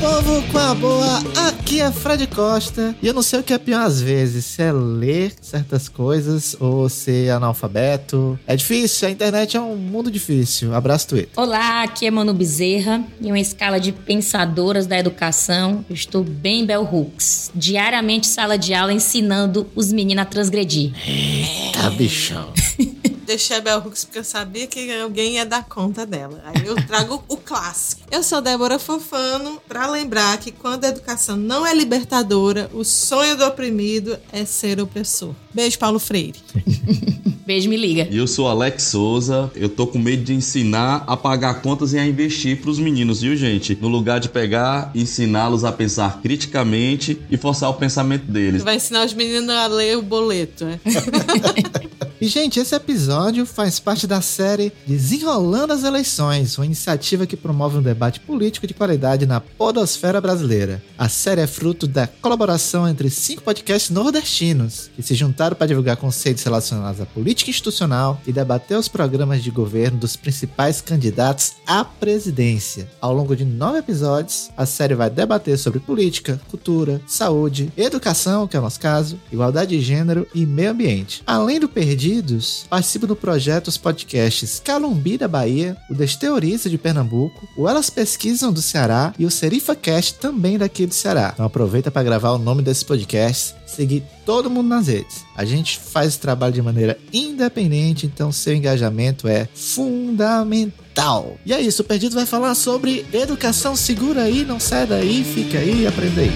[0.00, 1.18] Povo, com a boa,
[1.48, 2.94] aqui é Fred Costa.
[3.02, 6.56] E eu não sei o que é pior às vezes, se é ler certas coisas
[6.58, 8.38] ou ser analfabeto.
[8.46, 10.74] É difícil, a internet é um mundo difícil.
[10.74, 11.28] Abraço, Twitter.
[11.36, 13.04] Olá, aqui é Manu Bezerra.
[13.20, 17.50] Em uma escala de pensadoras da educação, eu estou bem Bell Hooks.
[17.54, 20.92] Diariamente sala de aula ensinando os meninos a transgredir.
[21.06, 22.52] Eita, bichão.
[23.24, 26.42] Deixei a Bell Hooks porque eu sabia que alguém ia dar conta dela.
[26.44, 28.02] Aí eu trago o clássico.
[28.10, 33.36] Eu sou Débora Fofano para lembrar que quando a educação não é libertadora, o sonho
[33.36, 35.34] do oprimido é ser opressor.
[35.52, 36.38] Beijo, Paulo Freire.
[37.46, 38.08] Beijo, me liga.
[38.10, 39.50] E eu sou Alex Souza.
[39.54, 43.36] Eu tô com medo de ensinar a pagar contas e a investir pros meninos, viu,
[43.36, 43.76] gente?
[43.80, 48.62] No lugar de pegar, ensiná-los a pensar criticamente e forçar o pensamento deles.
[48.62, 50.80] Vai ensinar os meninos a ler o boleto, né?
[52.20, 57.78] E, gente, esse episódio faz parte da série Desenrolando as Eleições, uma iniciativa que promove
[57.78, 60.82] um debate político de qualidade na podosfera brasileira.
[60.96, 65.96] A série é fruto da colaboração entre cinco podcasts nordestinos, que se juntaram para divulgar
[65.96, 71.84] conceitos relacionados à política institucional e debater os programas de governo dos principais candidatos à
[71.84, 72.88] presidência.
[73.00, 78.56] Ao longo de nove episódios, a série vai debater sobre política, cultura, saúde, educação, que
[78.56, 81.22] é o nosso caso, igualdade de gênero e meio ambiente.
[81.26, 81.68] Além do
[82.04, 87.88] Perdidos, participa do projeto os podcasts Calumbi da Bahia, o Desteoriza de Pernambuco, o Elas
[87.88, 91.30] Pesquisam do Ceará e o Serifa Cast também daqui do Ceará.
[91.32, 95.24] Então aproveita para gravar o nome desses podcasts, seguir todo mundo nas redes.
[95.34, 101.38] A gente faz esse trabalho de maneira independente, então seu engajamento é fundamental.
[101.46, 103.74] E é isso, o Perdido vai falar sobre educação.
[103.74, 106.30] Segura aí, não sai daí, fica aí, aprenda aí.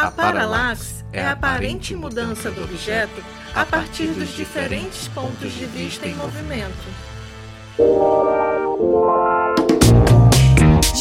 [0.00, 3.22] A paralaxe é a aparente mudança do objeto
[3.54, 6.72] a partir dos diferentes pontos de vista em movimento.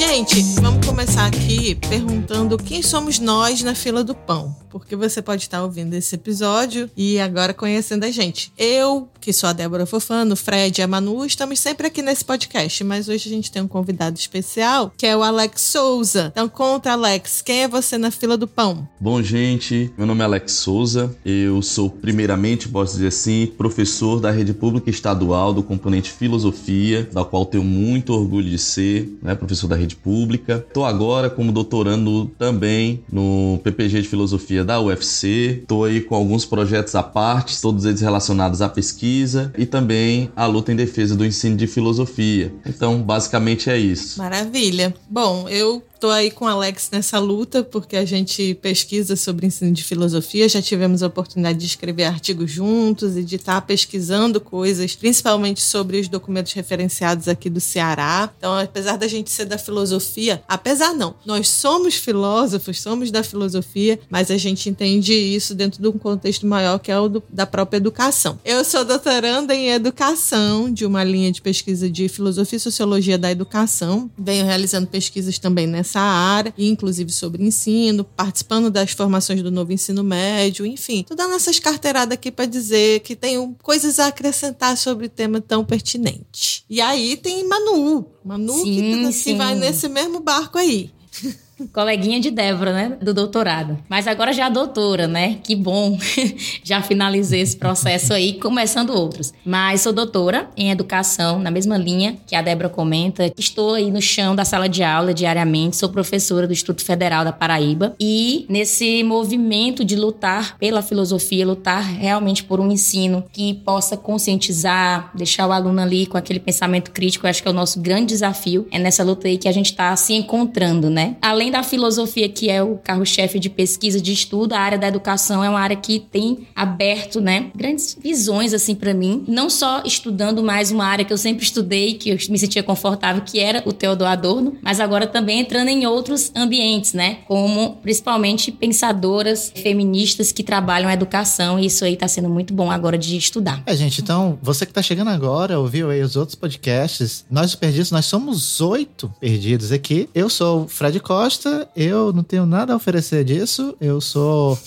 [0.10, 4.56] Gente, vamos começar aqui perguntando quem somos nós na fila do pão.
[4.70, 8.52] Porque você pode estar ouvindo esse episódio e agora conhecendo a gente.
[8.58, 12.84] Eu, que sou a Débora Fofano, Fred e a Manu, estamos sempre aqui nesse podcast,
[12.84, 16.30] mas hoje a gente tem um convidado especial, que é o Alex Souza.
[16.32, 18.88] Então conta, Alex, quem é você na fila do pão?
[19.00, 21.16] Bom, gente, meu nome é Alex Souza.
[21.26, 27.24] Eu sou, primeiramente, posso dizer assim, professor da rede pública estadual do componente filosofia, da
[27.24, 30.64] qual tenho muito orgulho de ser, né, professor da rede pública.
[30.68, 35.60] Estou agora como doutorando também no PPG de filosofia da UFC.
[35.62, 40.46] Estou aí com alguns projetos à parte, todos eles relacionados à pesquisa e também à
[40.46, 42.54] luta em defesa do ensino de filosofia.
[42.66, 44.20] Então, basicamente é isso.
[44.20, 44.94] Maravilha.
[45.10, 49.74] Bom, eu Tô aí com o Alex nessa luta, porque a gente pesquisa sobre ensino
[49.74, 54.96] de filosofia, já tivemos a oportunidade de escrever artigos juntos e de estar pesquisando coisas,
[54.96, 58.30] principalmente sobre os documentos referenciados aqui do Ceará.
[58.38, 64.00] Então, apesar da gente ser da filosofia, apesar não, nós somos filósofos, somos da filosofia,
[64.10, 67.46] mas a gente entende isso dentro de um contexto maior que é o do, da
[67.46, 68.40] própria educação.
[68.46, 73.30] Eu sou doutoranda em educação, de uma linha de pesquisa de filosofia e sociologia da
[73.30, 74.10] educação.
[74.18, 79.74] Venho realizando pesquisas também nessa nessa área, inclusive sobre ensino, participando das formações do novo
[79.74, 84.78] ensino médio, enfim, tô dando essas carteiradas aqui para dizer que tenho coisas a acrescentar
[84.78, 86.64] sobre o tema tão pertinente.
[86.70, 89.38] E aí tem Manu, Manu Sim, que assim, sim.
[89.38, 90.92] vai nesse mesmo barco aí.
[91.68, 92.98] Coleguinha de Débora, né?
[93.02, 93.78] Do doutorado.
[93.88, 95.38] Mas agora já doutora, né?
[95.44, 95.98] Que bom.
[96.64, 99.34] já finalizei esse processo aí, começando outros.
[99.46, 103.32] Mas sou doutora em educação, na mesma linha que a Débora comenta.
[103.38, 105.78] Estou aí no chão da sala de aula diariamente.
[105.78, 107.96] Sou professora do Instituto Federal da Paraíba.
[108.00, 115.12] E nesse movimento de lutar pela filosofia, lutar realmente por um ensino que possa conscientizar,
[115.16, 118.08] deixar o aluno ali com aquele pensamento crítico, eu acho que é o nosso grande
[118.08, 118.68] desafio.
[118.72, 121.16] É nessa luta aí que a gente está se encontrando, né?
[121.22, 125.44] Além da filosofia, que é o carro-chefe de pesquisa, de estudo, a área da educação
[125.44, 129.24] é uma área que tem aberto, né, grandes visões, assim, para mim.
[129.28, 133.22] Não só estudando mais uma área que eu sempre estudei, que eu me sentia confortável,
[133.24, 138.52] que era o Teodoro Adorno, mas agora também entrando em outros ambientes, né, como principalmente
[138.52, 143.18] pensadoras feministas que trabalham a educação, e isso aí tá sendo muito bom agora de
[143.18, 143.62] estudar.
[143.66, 147.56] É, gente, então, você que tá chegando agora, ouviu aí os outros podcasts, nós os
[147.56, 150.10] perdidos, nós somos oito perdidos aqui.
[150.14, 151.39] Eu sou o Fred Costa,
[151.76, 154.58] eu não tenho nada a oferecer disso, eu sou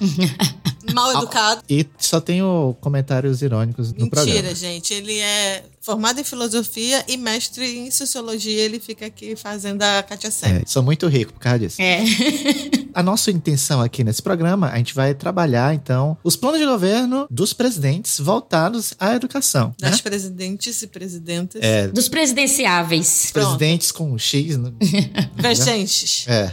[0.92, 1.62] mal educado.
[1.68, 4.40] E só tenho comentários irônicos no Mentira, programa.
[4.40, 4.94] Mentira, gente.
[4.94, 8.60] Ele é formado em filosofia e mestre em sociologia.
[8.60, 10.62] Ele fica aqui fazendo a Katia Séria.
[10.62, 11.80] É, sou muito rico por causa disso.
[11.80, 12.02] É.
[12.92, 17.26] a nossa intenção aqui nesse programa, a gente vai trabalhar, então, os planos de governo
[17.30, 19.74] dos presidentes voltados à educação.
[19.78, 19.98] Das né?
[20.02, 21.62] presidentes e presidentas.
[21.62, 23.30] É, Dos presidenciáveis.
[23.32, 24.56] presidentes com um X.
[24.56, 24.72] No...
[25.36, 26.26] Presidentes.
[26.26, 26.52] É.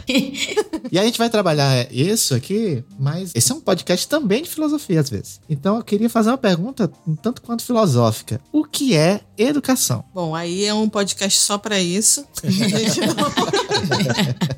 [0.92, 5.00] E a gente vai trabalhar isso aqui, mas esse é um podcast também de filosofia,
[5.00, 5.40] às vezes.
[5.48, 8.40] Então eu queria fazer uma pergunta um tanto quanto filosófica.
[8.52, 10.04] O que é educação?
[10.14, 12.24] Bom, aí é um podcast só pra isso.
[12.42, 13.14] A gente não...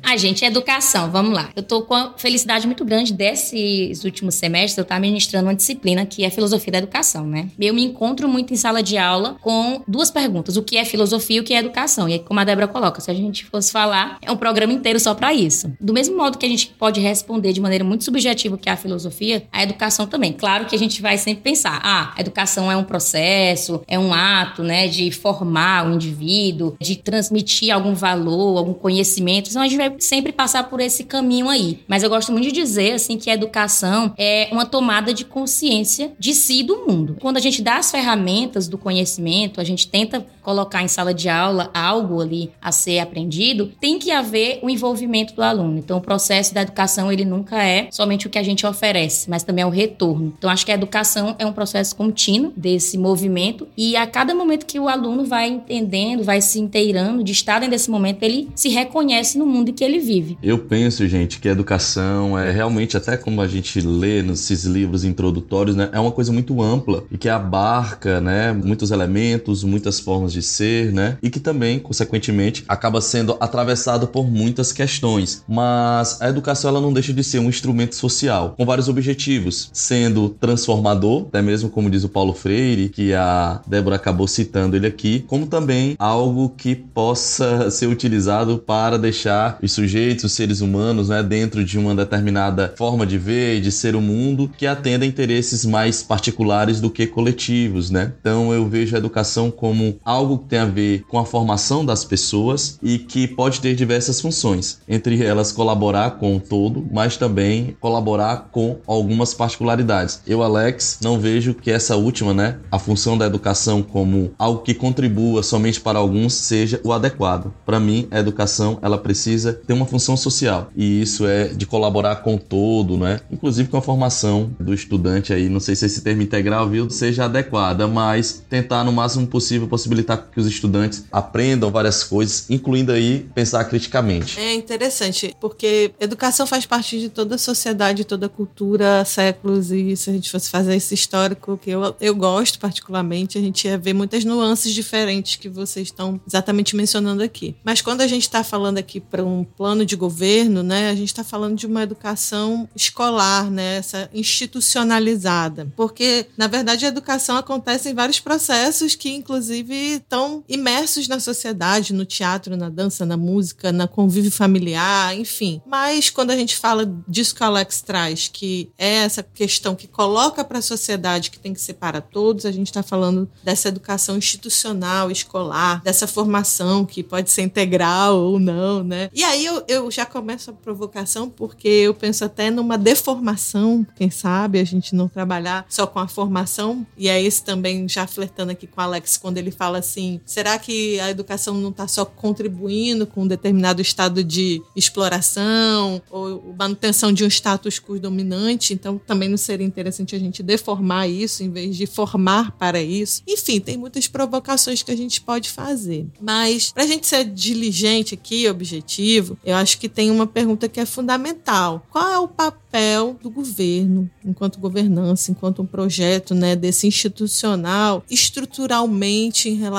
[0.03, 1.49] Ah, gente, educação, vamos lá.
[1.55, 6.05] Eu tô com a felicidade muito grande desses últimos semestres, eu estar ministrando uma disciplina
[6.05, 7.49] que é filosofia da educação, né?
[7.59, 11.37] Eu me encontro muito em sala de aula com duas perguntas: o que é filosofia
[11.37, 12.07] e o que é educação?
[12.07, 14.99] E aí, como a Débora coloca, se a gente fosse falar, é um programa inteiro
[14.99, 15.71] só para isso.
[15.79, 18.71] Do mesmo modo que a gente pode responder de maneira muito subjetiva o que é
[18.71, 20.31] a filosofia, a educação também.
[20.31, 24.13] Claro que a gente vai sempre pensar: ah, a educação é um processo, é um
[24.13, 29.49] ato, né, de formar o indivíduo, de transmitir algum valor, algum conhecimento.
[29.49, 31.79] Então a gente vai sempre passar por esse caminho aí.
[31.87, 36.11] Mas eu gosto muito de dizer assim que a educação é uma tomada de consciência
[36.19, 37.17] de si e do mundo.
[37.19, 41.27] Quando a gente dá as ferramentas do conhecimento, a gente tenta colocar em sala de
[41.27, 45.77] aula algo ali a ser aprendido, tem que haver o envolvimento do aluno.
[45.77, 49.43] Então o processo da educação ele nunca é somente o que a gente oferece, mas
[49.43, 50.33] também é o retorno.
[50.37, 54.65] Então acho que a educação é um processo contínuo desse movimento e a cada momento
[54.65, 58.69] que o aluno vai entendendo, vai se inteirando de estar dentro desse momento, ele se
[58.69, 60.37] reconhece no mundo em que ele vive.
[60.41, 65.03] Eu penso, gente, que a educação é realmente, até como a gente lê nesses livros
[65.03, 70.31] introdutórios, né, é uma coisa muito ampla e que abarca, né, muitos elementos, muitas formas
[70.31, 75.43] de ser, né, e que também, consequentemente, acaba sendo atravessado por muitas questões.
[75.47, 80.29] Mas a educação ela não deixa de ser um instrumento social com vários objetivos, sendo
[80.29, 85.23] transformador, até mesmo como diz o Paulo Freire, que a Débora acabou citando ele aqui,
[85.27, 91.21] como também algo que possa ser utilizado para deixar os sujeitos, os seres humanos, né,
[91.23, 95.07] dentro de uma determinada forma de ver e de ser o mundo que atenda a
[95.07, 98.13] interesses mais particulares do que coletivos, né?
[98.19, 102.03] Então eu vejo a educação como algo que tem a ver com a formação das
[102.03, 107.77] pessoas e que pode ter diversas funções, entre elas colaborar com o todo, mas também
[107.79, 110.21] colaborar com algumas particularidades.
[110.25, 114.73] Eu, Alex, não vejo que essa última, né, a função da educação como algo que
[114.73, 117.53] contribua somente para alguns seja o adequado.
[117.65, 122.17] Para mim, a educação ela precisa ter uma função social e isso é de colaborar
[122.17, 123.19] com o todo, né?
[123.31, 127.25] Inclusive com a formação do estudante aí, não sei se esse termo integral, viu, seja
[127.25, 133.27] adequada, mas tentar no máximo possível possibilitar que os estudantes aprendam várias coisas, incluindo aí
[133.33, 134.39] pensar criticamente.
[134.39, 139.95] É interessante, porque educação faz parte de toda a sociedade, toda a cultura séculos, e
[139.95, 143.77] se a gente fosse fazer esse histórico, que eu, eu gosto particularmente, a gente ia
[143.77, 147.55] ver muitas nuances diferentes que vocês estão exatamente mencionando aqui.
[147.63, 151.07] Mas quando a gente está falando aqui para um plano de governo, né, a gente
[151.07, 155.71] está falando de uma educação escolar, né, essa institucionalizada.
[155.75, 161.93] Porque, na verdade, a educação acontece em vários processos que, inclusive, estão imersos na sociedade,
[161.93, 165.61] no teatro, na dança, na música, na convívio familiar, enfim.
[165.65, 169.87] Mas quando a gente fala disso que o Alex traz, que é essa questão que
[169.87, 173.67] coloca para a sociedade que tem que ser para todos, a gente está falando dessa
[173.67, 179.09] educação institucional, escolar, dessa formação que pode ser integral ou não, né?
[179.13, 184.09] E aí eu, eu já começo a provocação porque eu penso até numa deformação, quem
[184.09, 188.51] sabe a gente não trabalhar só com a formação, e é isso também já flertando
[188.51, 192.03] aqui com o Alex quando ele fala assim: será que a educação não está só
[192.05, 198.73] contribuindo com um determinado estado de exploração ou manutenção de um status quo dominante?
[198.73, 203.21] Então também não seria interessante a gente deformar isso em vez de formar para isso?
[203.27, 206.05] Enfim, tem muitas provocações que a gente pode fazer.
[206.21, 210.79] Mas para a gente ser diligente aqui, objetivo, eu acho que tem uma pergunta que
[210.79, 216.87] é fundamental: qual é o papel do governo, enquanto governança, enquanto um projeto né, desse
[216.87, 219.76] institucional, estruturalmente em relação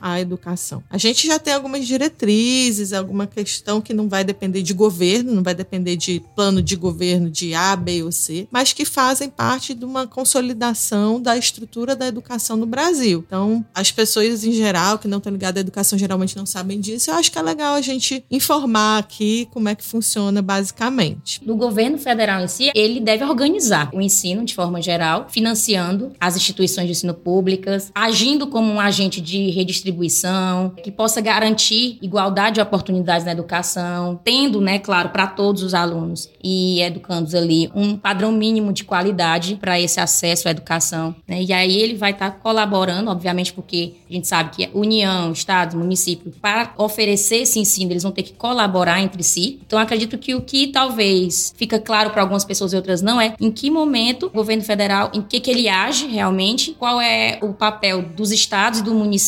[0.00, 0.82] à educação?
[0.88, 5.42] A gente já tem algumas diretrizes, alguma questão que não vai depender de governo, não
[5.42, 9.74] vai depender de plano de governo de A, B ou C, mas que fazem parte
[9.74, 13.24] de uma consolidação da estrutura da educação no Brasil.
[13.26, 17.10] Então, as pessoas em geral que não estão ligadas à educação geralmente não sabem disso.
[17.10, 21.44] Eu acho que é legal a gente informar aqui como é que funciona basicamente.
[21.44, 26.36] Do governo federal em si, ele deve organizar o ensino de forma geral, financiando as
[26.36, 32.60] instituições de ensino públicas, agindo como um agente de redistribuição, que possa garantir igualdade de
[32.60, 38.32] oportunidades na educação, tendo, né, claro, para todos os alunos e educandos ali um padrão
[38.32, 41.14] mínimo de qualidade para esse acesso à educação.
[41.26, 41.42] Né?
[41.42, 45.76] E aí ele vai estar tá colaborando, obviamente, porque a gente sabe que União, Estado,
[45.76, 49.60] município, para oferecer esse ensino, eles vão ter que colaborar entre si.
[49.66, 53.34] Então, acredito que o que talvez fica claro para algumas pessoas e outras não é
[53.40, 57.52] em que momento o governo federal, em que, que ele age realmente, qual é o
[57.52, 59.23] papel dos estados e do município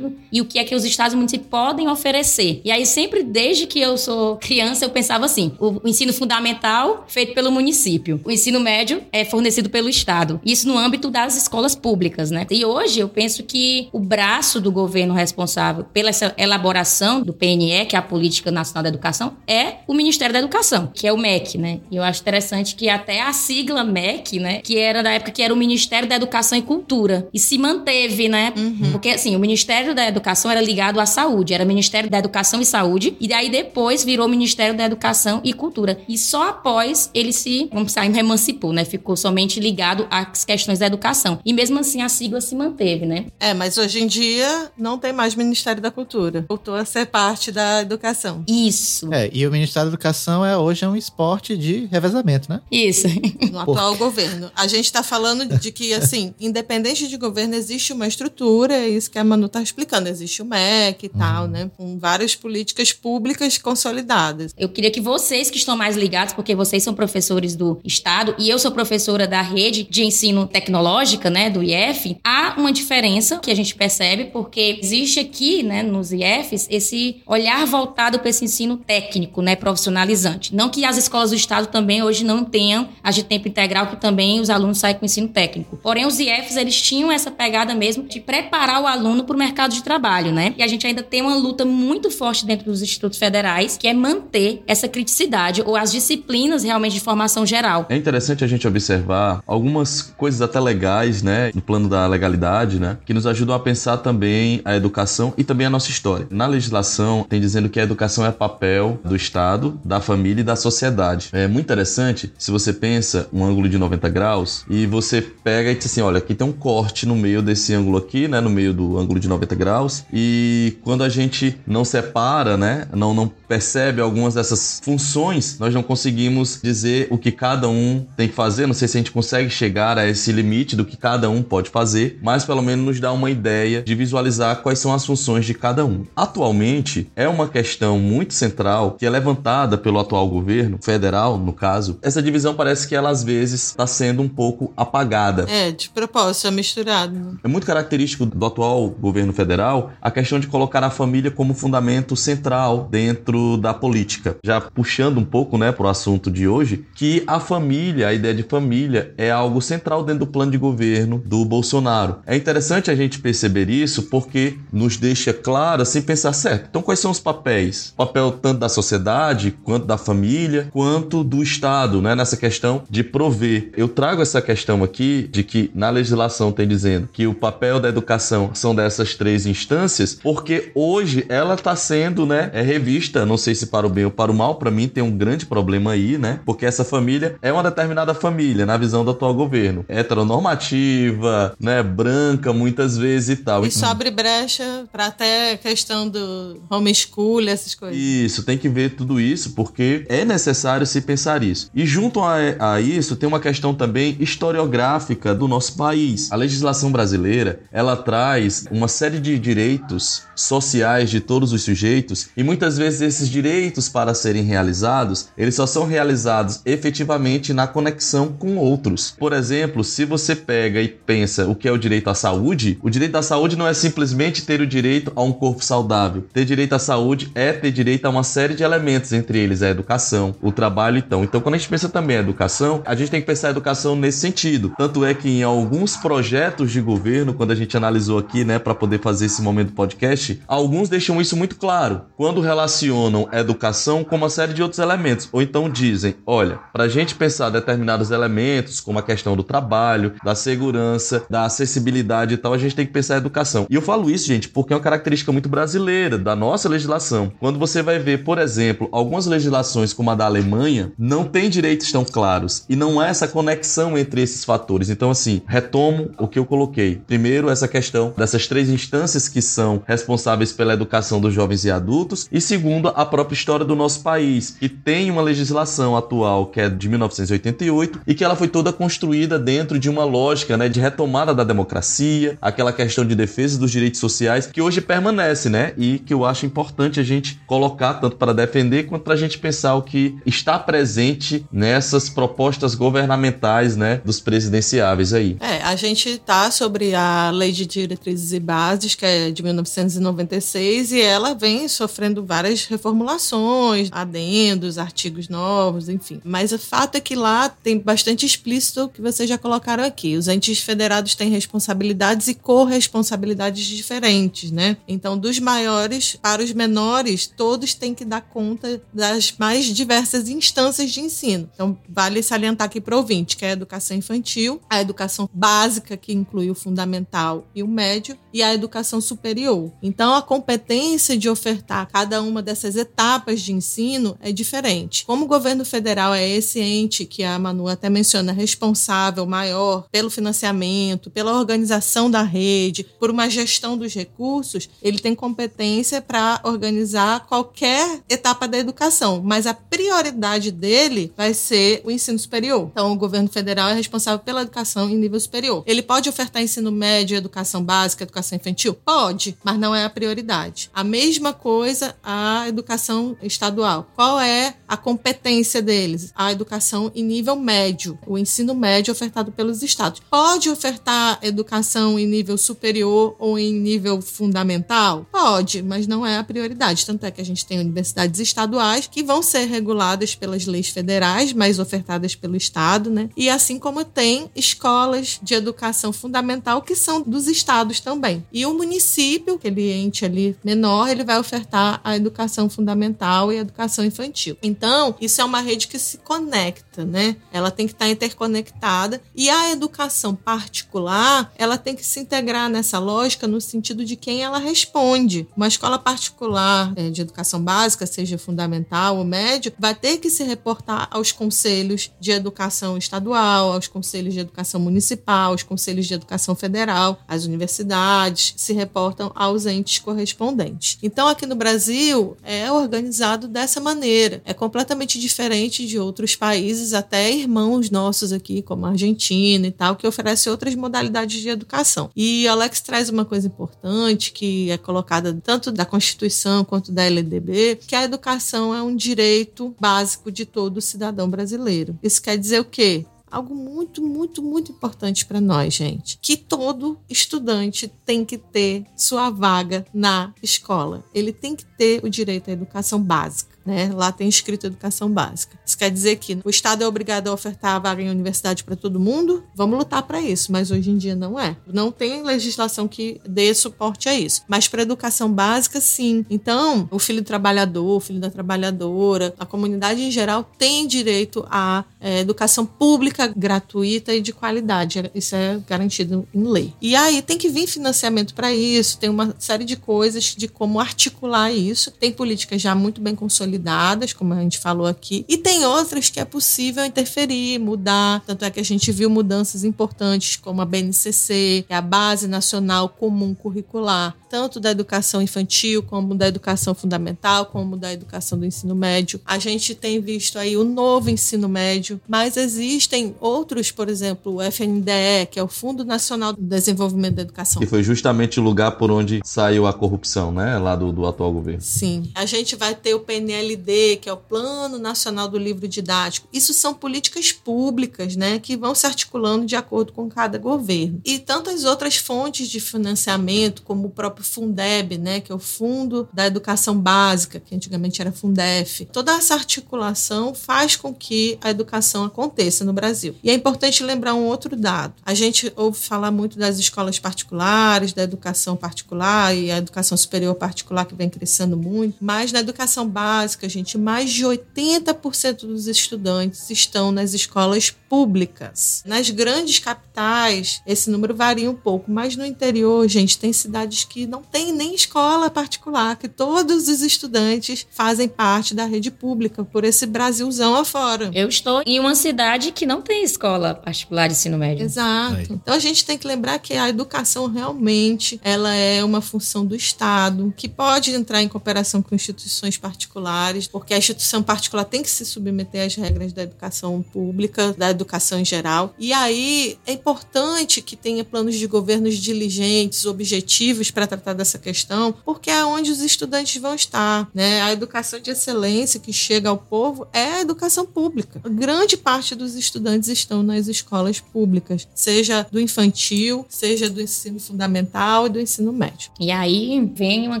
[0.30, 2.60] e o que é que os estados e municípios podem oferecer.
[2.64, 7.34] E aí, sempre desde que eu sou criança, eu pensava assim: o ensino fundamental feito
[7.34, 10.40] pelo município, o ensino médio é fornecido pelo estado.
[10.44, 12.46] Isso no âmbito das escolas públicas, né?
[12.50, 17.86] E hoje eu penso que o braço do governo responsável pela essa elaboração do PNE,
[17.86, 21.16] que é a Política Nacional da Educação, é o Ministério da Educação, que é o
[21.16, 21.80] MEC, né?
[21.90, 25.42] E eu acho interessante que até a sigla MEC, né, que era da época que
[25.42, 28.52] era o Ministério da Educação e Cultura, e se manteve, né?
[28.56, 28.92] Uhum.
[28.92, 29.61] Porque assim, o Ministério
[29.94, 34.04] da Educação era ligado à saúde, era Ministério da Educação e Saúde, e daí depois
[34.04, 35.98] virou Ministério da Educação e Cultura.
[36.08, 38.84] E só após ele se, vamos dizer, emancipou, né?
[38.84, 41.38] Ficou somente ligado às questões da educação.
[41.44, 43.26] E mesmo assim a sigla se manteve, né?
[43.38, 46.44] É, mas hoje em dia não tem mais Ministério da Cultura.
[46.48, 48.44] Voltou a ser parte da educação.
[48.46, 49.12] Isso.
[49.12, 52.60] É, e o Ministério da Educação é hoje é um esporte de revezamento, né?
[52.70, 53.06] Isso.
[53.50, 54.50] No atual governo.
[54.54, 59.10] A gente está falando de que, assim, independente de governo, existe uma estrutura, é isso
[59.10, 60.08] que a Manu está explicando.
[60.08, 61.18] Existe o MEC e uhum.
[61.18, 61.70] tal, né?
[61.76, 64.54] Com várias políticas públicas consolidadas.
[64.58, 68.48] Eu queria que vocês que estão mais ligados, porque vocês são professores do Estado e
[68.48, 73.50] eu sou professora da rede de ensino tecnológica, né, do IF, há uma diferença que
[73.50, 78.76] a gente percebe, porque existe aqui, né, nos IFs, esse olhar voltado para esse ensino
[78.76, 80.54] técnico, né, profissionalizante.
[80.54, 83.96] Não que as escolas do Estado também hoje não tenham as de tempo integral, que
[83.96, 85.76] também os alunos saem com ensino técnico.
[85.82, 89.74] Porém, os IFs, eles tinham essa pegada mesmo de preparar o aluno para o mercado
[89.74, 90.54] de trabalho, né?
[90.56, 93.94] E a gente ainda tem uma luta muito forte dentro dos institutos federais, que é
[93.94, 97.86] manter essa criticidade ou as disciplinas realmente de formação geral.
[97.88, 102.98] É interessante a gente observar algumas coisas até legais, né, no plano da legalidade, né,
[103.04, 106.26] que nos ajudam a pensar também a educação e também a nossa história.
[106.30, 110.56] Na legislação tem dizendo que a educação é papel do Estado, da família e da
[110.56, 111.30] sociedade.
[111.32, 115.74] É muito interessante se você pensa um ângulo de 90 graus e você pega e
[115.74, 118.72] diz assim, olha, aqui tem um corte no meio desse ângulo aqui, né, no meio
[118.72, 124.00] do ângulo de 90 graus e quando a gente não separa, né, não não percebe
[124.00, 128.66] algumas dessas funções, nós não conseguimos dizer o que cada um tem que fazer.
[128.66, 131.68] Não sei se a gente consegue chegar a esse limite do que cada um pode
[131.68, 135.54] fazer, mas pelo menos nos dá uma ideia de visualizar quais são as funções de
[135.54, 136.06] cada um.
[136.16, 141.98] Atualmente, é uma questão muito central que é levantada pelo atual governo federal, no caso.
[142.02, 145.46] Essa divisão parece que ela às vezes está sendo um pouco apagada.
[145.48, 147.38] É, de propósito, é misturado.
[147.44, 152.16] É muito característico do atual governo federal a questão de colocar a família como fundamento
[152.16, 154.36] central dentro da política.
[154.44, 158.34] Já puxando um pouco, né, para o assunto de hoje, que a família, a ideia
[158.34, 162.16] de família, é algo central dentro do plano de governo do Bolsonaro.
[162.26, 166.66] É interessante a gente perceber isso porque nos deixa claro, assim, pensar certo.
[166.68, 167.92] Então, quais são os papéis?
[167.94, 173.02] O papel tanto da sociedade, quanto da família, quanto do Estado, né, nessa questão de
[173.02, 173.70] prover.
[173.76, 177.88] Eu trago essa questão aqui de que na legislação tem dizendo que o papel da
[177.88, 183.54] educação são dessas três instâncias, porque hoje ela está sendo, né, é revista, não sei
[183.54, 186.18] se para o bem ou para o mal, para mim tem um grande problema aí,
[186.18, 186.40] né?
[186.44, 189.84] Porque essa família é uma determinada família, na visão do atual governo.
[189.88, 191.82] Heteronormativa, né?
[191.82, 193.66] Branca, muitas vezes e tal.
[193.66, 197.96] Isso abre brecha para até questão do homeschool, essas coisas.
[197.96, 201.70] Isso, tem que ver tudo isso, porque é necessário se pensar isso.
[201.74, 206.30] E junto a, a isso, tem uma questão também historiográfica do nosso país.
[206.30, 212.44] A legislação brasileira, ela traz uma série de direitos sociais de todos os sujeitos e
[212.44, 218.56] muitas vezes esses direitos para serem realizados, eles só são realizados efetivamente na conexão com
[218.56, 219.14] outros.
[219.18, 222.90] Por exemplo, se você pega e pensa o que é o direito à saúde, o
[222.90, 226.24] direito à saúde não é simplesmente ter o direito a um corpo saudável.
[226.32, 229.70] Ter direito à saúde é ter direito a uma série de elementos, entre eles a
[229.70, 231.24] educação, o trabalho então.
[231.24, 233.96] Então, quando a gente pensa também em educação, a gente tem que pensar a educação
[233.96, 234.72] nesse sentido.
[234.76, 238.74] Tanto é que em alguns projetos de governo, quando a gente analisou aqui, né, para
[238.82, 242.02] poder fazer esse momento podcast, alguns deixam isso muito claro.
[242.16, 246.88] Quando relacionam educação com uma série de outros elementos, ou então dizem, olha, para a
[246.88, 252.52] gente pensar determinados elementos, como a questão do trabalho, da segurança, da acessibilidade e tal,
[252.52, 253.68] a gente tem que pensar educação.
[253.70, 257.32] E eu falo isso, gente, porque é uma característica muito brasileira da nossa legislação.
[257.38, 261.92] Quando você vai ver, por exemplo, algumas legislações como a da Alemanha, não tem direitos
[261.92, 264.90] tão claros e não há essa conexão entre esses fatores.
[264.90, 267.00] Então, assim, retomo o que eu coloquei.
[267.06, 272.28] Primeiro, essa questão dessas três instâncias que são responsáveis pela educação dos jovens e adultos,
[272.32, 276.68] e segundo, a própria história do nosso país, que tem uma legislação atual que é
[276.68, 280.80] de 1988 88 e que ela foi toda construída dentro de uma lógica né, de
[280.80, 285.72] retomada da democracia, aquela questão de defesa dos direitos sociais que hoje permanece, né?
[285.76, 289.38] E que eu acho importante a gente colocar tanto para defender quanto para a gente
[289.38, 295.36] pensar o que está presente nessas propostas governamentais, né, dos presidenciáveis aí.
[295.40, 298.61] É, a gente tá sobre a Lei de Diretrizes e Bases,
[298.96, 306.20] que é de 1996, e ela vem sofrendo várias reformulações, adendos, artigos novos, enfim.
[306.24, 310.16] Mas o fato é que lá tem bastante explícito o que vocês já colocaram aqui.
[310.16, 314.76] Os entes federados têm responsabilidades e corresponsabilidades diferentes, né?
[314.86, 320.90] Então, dos maiores para os menores, todos têm que dar conta das mais diversas instâncias
[320.90, 321.50] de ensino.
[321.54, 325.96] Então, vale salientar aqui para o ouvinte que é a educação infantil, a educação básica,
[325.96, 329.72] que inclui o fundamental e o médio, e a educação superior.
[329.82, 335.04] Então, a competência de ofertar cada uma dessas etapas de ensino é diferente.
[335.04, 340.10] Como o governo federal é esse ente que a Manu até menciona responsável maior pelo
[340.10, 347.26] financiamento, pela organização da rede, por uma gestão dos recursos, ele tem competência para organizar
[347.26, 352.68] qualquer etapa da educação, mas a prioridade dele vai ser o ensino superior.
[352.72, 355.62] Então, o governo federal é responsável pela educação em nível superior.
[355.66, 358.74] Ele pode ofertar ensino médio, educação básica, educação infantil?
[358.74, 360.70] Pode, mas não é a prioridade.
[360.74, 363.88] A mesma coisa a educação estadual.
[363.94, 366.12] Qual é a competência deles?
[366.14, 370.00] A educação em nível médio, o ensino médio ofertado pelos estados.
[370.10, 375.06] Pode ofertar educação em nível superior ou em nível fundamental?
[375.10, 376.84] Pode, mas não é a prioridade.
[376.84, 381.32] Tanto é que a gente tem universidades estaduais que vão ser reguladas pelas leis federais,
[381.32, 383.08] mas ofertadas pelo estado, né?
[383.16, 388.21] E assim como tem escolas de educação fundamental que são dos estados também.
[388.32, 393.40] E o município, aquele ente ali menor, ele vai ofertar a educação fundamental e a
[393.40, 394.36] educação infantil.
[394.42, 397.16] Então, isso é uma rede que se conecta, né?
[397.32, 402.78] Ela tem que estar interconectada e a educação particular, ela tem que se integrar nessa
[402.78, 405.26] lógica no sentido de quem ela responde.
[405.36, 410.22] Uma escola particular é, de educação básica, seja fundamental ou médio, vai ter que se
[410.24, 416.34] reportar aos conselhos de educação estadual, aos conselhos de educação municipal, aos conselhos de educação
[416.34, 420.78] federal, às universidades, se reportam aos entes correspondentes.
[420.82, 424.22] Então, aqui no Brasil, é organizado dessa maneira.
[424.24, 429.76] É completamente diferente de outros países, até irmãos nossos aqui, como a Argentina e tal,
[429.76, 431.90] que oferecem outras modalidades de educação.
[431.96, 437.58] E Alex traz uma coisa importante que é colocada tanto da Constituição quanto da LDB,
[437.66, 441.78] que a educação é um direito básico de todo cidadão brasileiro.
[441.82, 442.84] Isso quer dizer o quê?
[443.12, 445.98] Algo muito, muito, muito importante para nós, gente.
[446.00, 450.82] Que todo estudante tem que ter sua vaga na escola.
[450.94, 453.31] Ele tem que ter o direito à educação básica.
[453.44, 453.70] Né?
[453.72, 455.38] Lá tem escrito educação básica.
[455.44, 458.54] Isso quer dizer que o Estado é obrigado a ofertar a vaga em universidade para
[458.54, 459.24] todo mundo?
[459.34, 461.36] Vamos lutar para isso, mas hoje em dia não é.
[461.46, 464.22] Não tem legislação que dê suporte a isso.
[464.28, 466.06] Mas para educação básica, sim.
[466.08, 471.26] Então, o filho do trabalhador, o filho da trabalhadora, a comunidade em geral tem direito
[471.28, 474.90] à é, educação pública gratuita e de qualidade.
[474.94, 476.54] Isso é garantido em lei.
[476.60, 480.60] E aí tem que vir financiamento para isso, tem uma série de coisas de como
[480.60, 481.70] articular isso.
[481.72, 485.88] Tem políticas já muito bem consolidadas consolidadas, como a gente falou aqui, e tem outras
[485.88, 488.02] que é possível interferir, mudar.
[488.06, 492.06] Tanto é que a gente viu mudanças importantes como a BNCC, que é a Base
[492.06, 498.26] Nacional Comum Curricular, tanto da educação infantil, como da educação fundamental, como da educação do
[498.26, 499.00] ensino médio.
[499.06, 504.22] A gente tem visto aí o novo ensino médio, mas existem outros, por exemplo, o
[504.22, 507.40] FNDE, que é o Fundo Nacional do Desenvolvimento da Educação.
[507.40, 510.36] Que foi justamente o lugar por onde saiu a corrupção, né?
[510.38, 511.40] Lá do, do atual governo.
[511.40, 511.90] Sim.
[511.94, 516.08] A gente vai ter o PNL PNLD, que é o Plano Nacional do Livro Didático.
[516.12, 520.80] Isso são políticas públicas, né, que vão se articulando de acordo com cada governo.
[520.84, 525.88] E tantas outras fontes de financiamento, como o próprio Fundeb, né, que é o Fundo
[525.92, 528.66] da Educação Básica, que antigamente era Fundef.
[528.66, 532.94] Toda essa articulação faz com que a educação aconteça no Brasil.
[533.02, 534.74] E é importante lembrar um outro dado.
[534.84, 540.14] A gente ouve falar muito das escolas particulares, da educação particular e a educação superior
[540.14, 546.30] particular que vem crescendo muito, mas na educação básica, gente, mais de 80% dos estudantes
[546.30, 548.62] estão nas escolas públicas.
[548.66, 553.86] Nas grandes capitais, esse número varia um pouco, mas no interior, gente, tem cidades que
[553.92, 559.44] não tem nem escola particular, que todos os estudantes fazem parte da rede pública, por
[559.44, 560.90] esse Brasilzão afora.
[560.94, 564.44] Eu estou em uma cidade que não tem escola particular de ensino médio.
[564.44, 564.96] Exato.
[564.96, 565.06] Aí.
[565.10, 569.36] Então a gente tem que lembrar que a educação realmente ela é uma função do
[569.36, 574.62] Estado, que pode entrar em cooperação com instituições particulares particulares, porque a instituição particular tem
[574.62, 578.54] que se submeter às regras da educação pública, da educação em geral.
[578.58, 584.72] E aí é importante que tenha planos de governos diligentes, objetivos para tratar dessa questão,
[584.84, 586.88] porque é onde os estudantes vão estar.
[586.94, 587.20] Né?
[587.22, 591.00] A educação de excelência que chega ao povo é a educação pública.
[591.04, 597.86] Grande parte dos estudantes estão nas escolas públicas, seja do infantil, seja do ensino fundamental
[597.86, 598.70] e do ensino médio.
[598.78, 600.00] E aí vem uma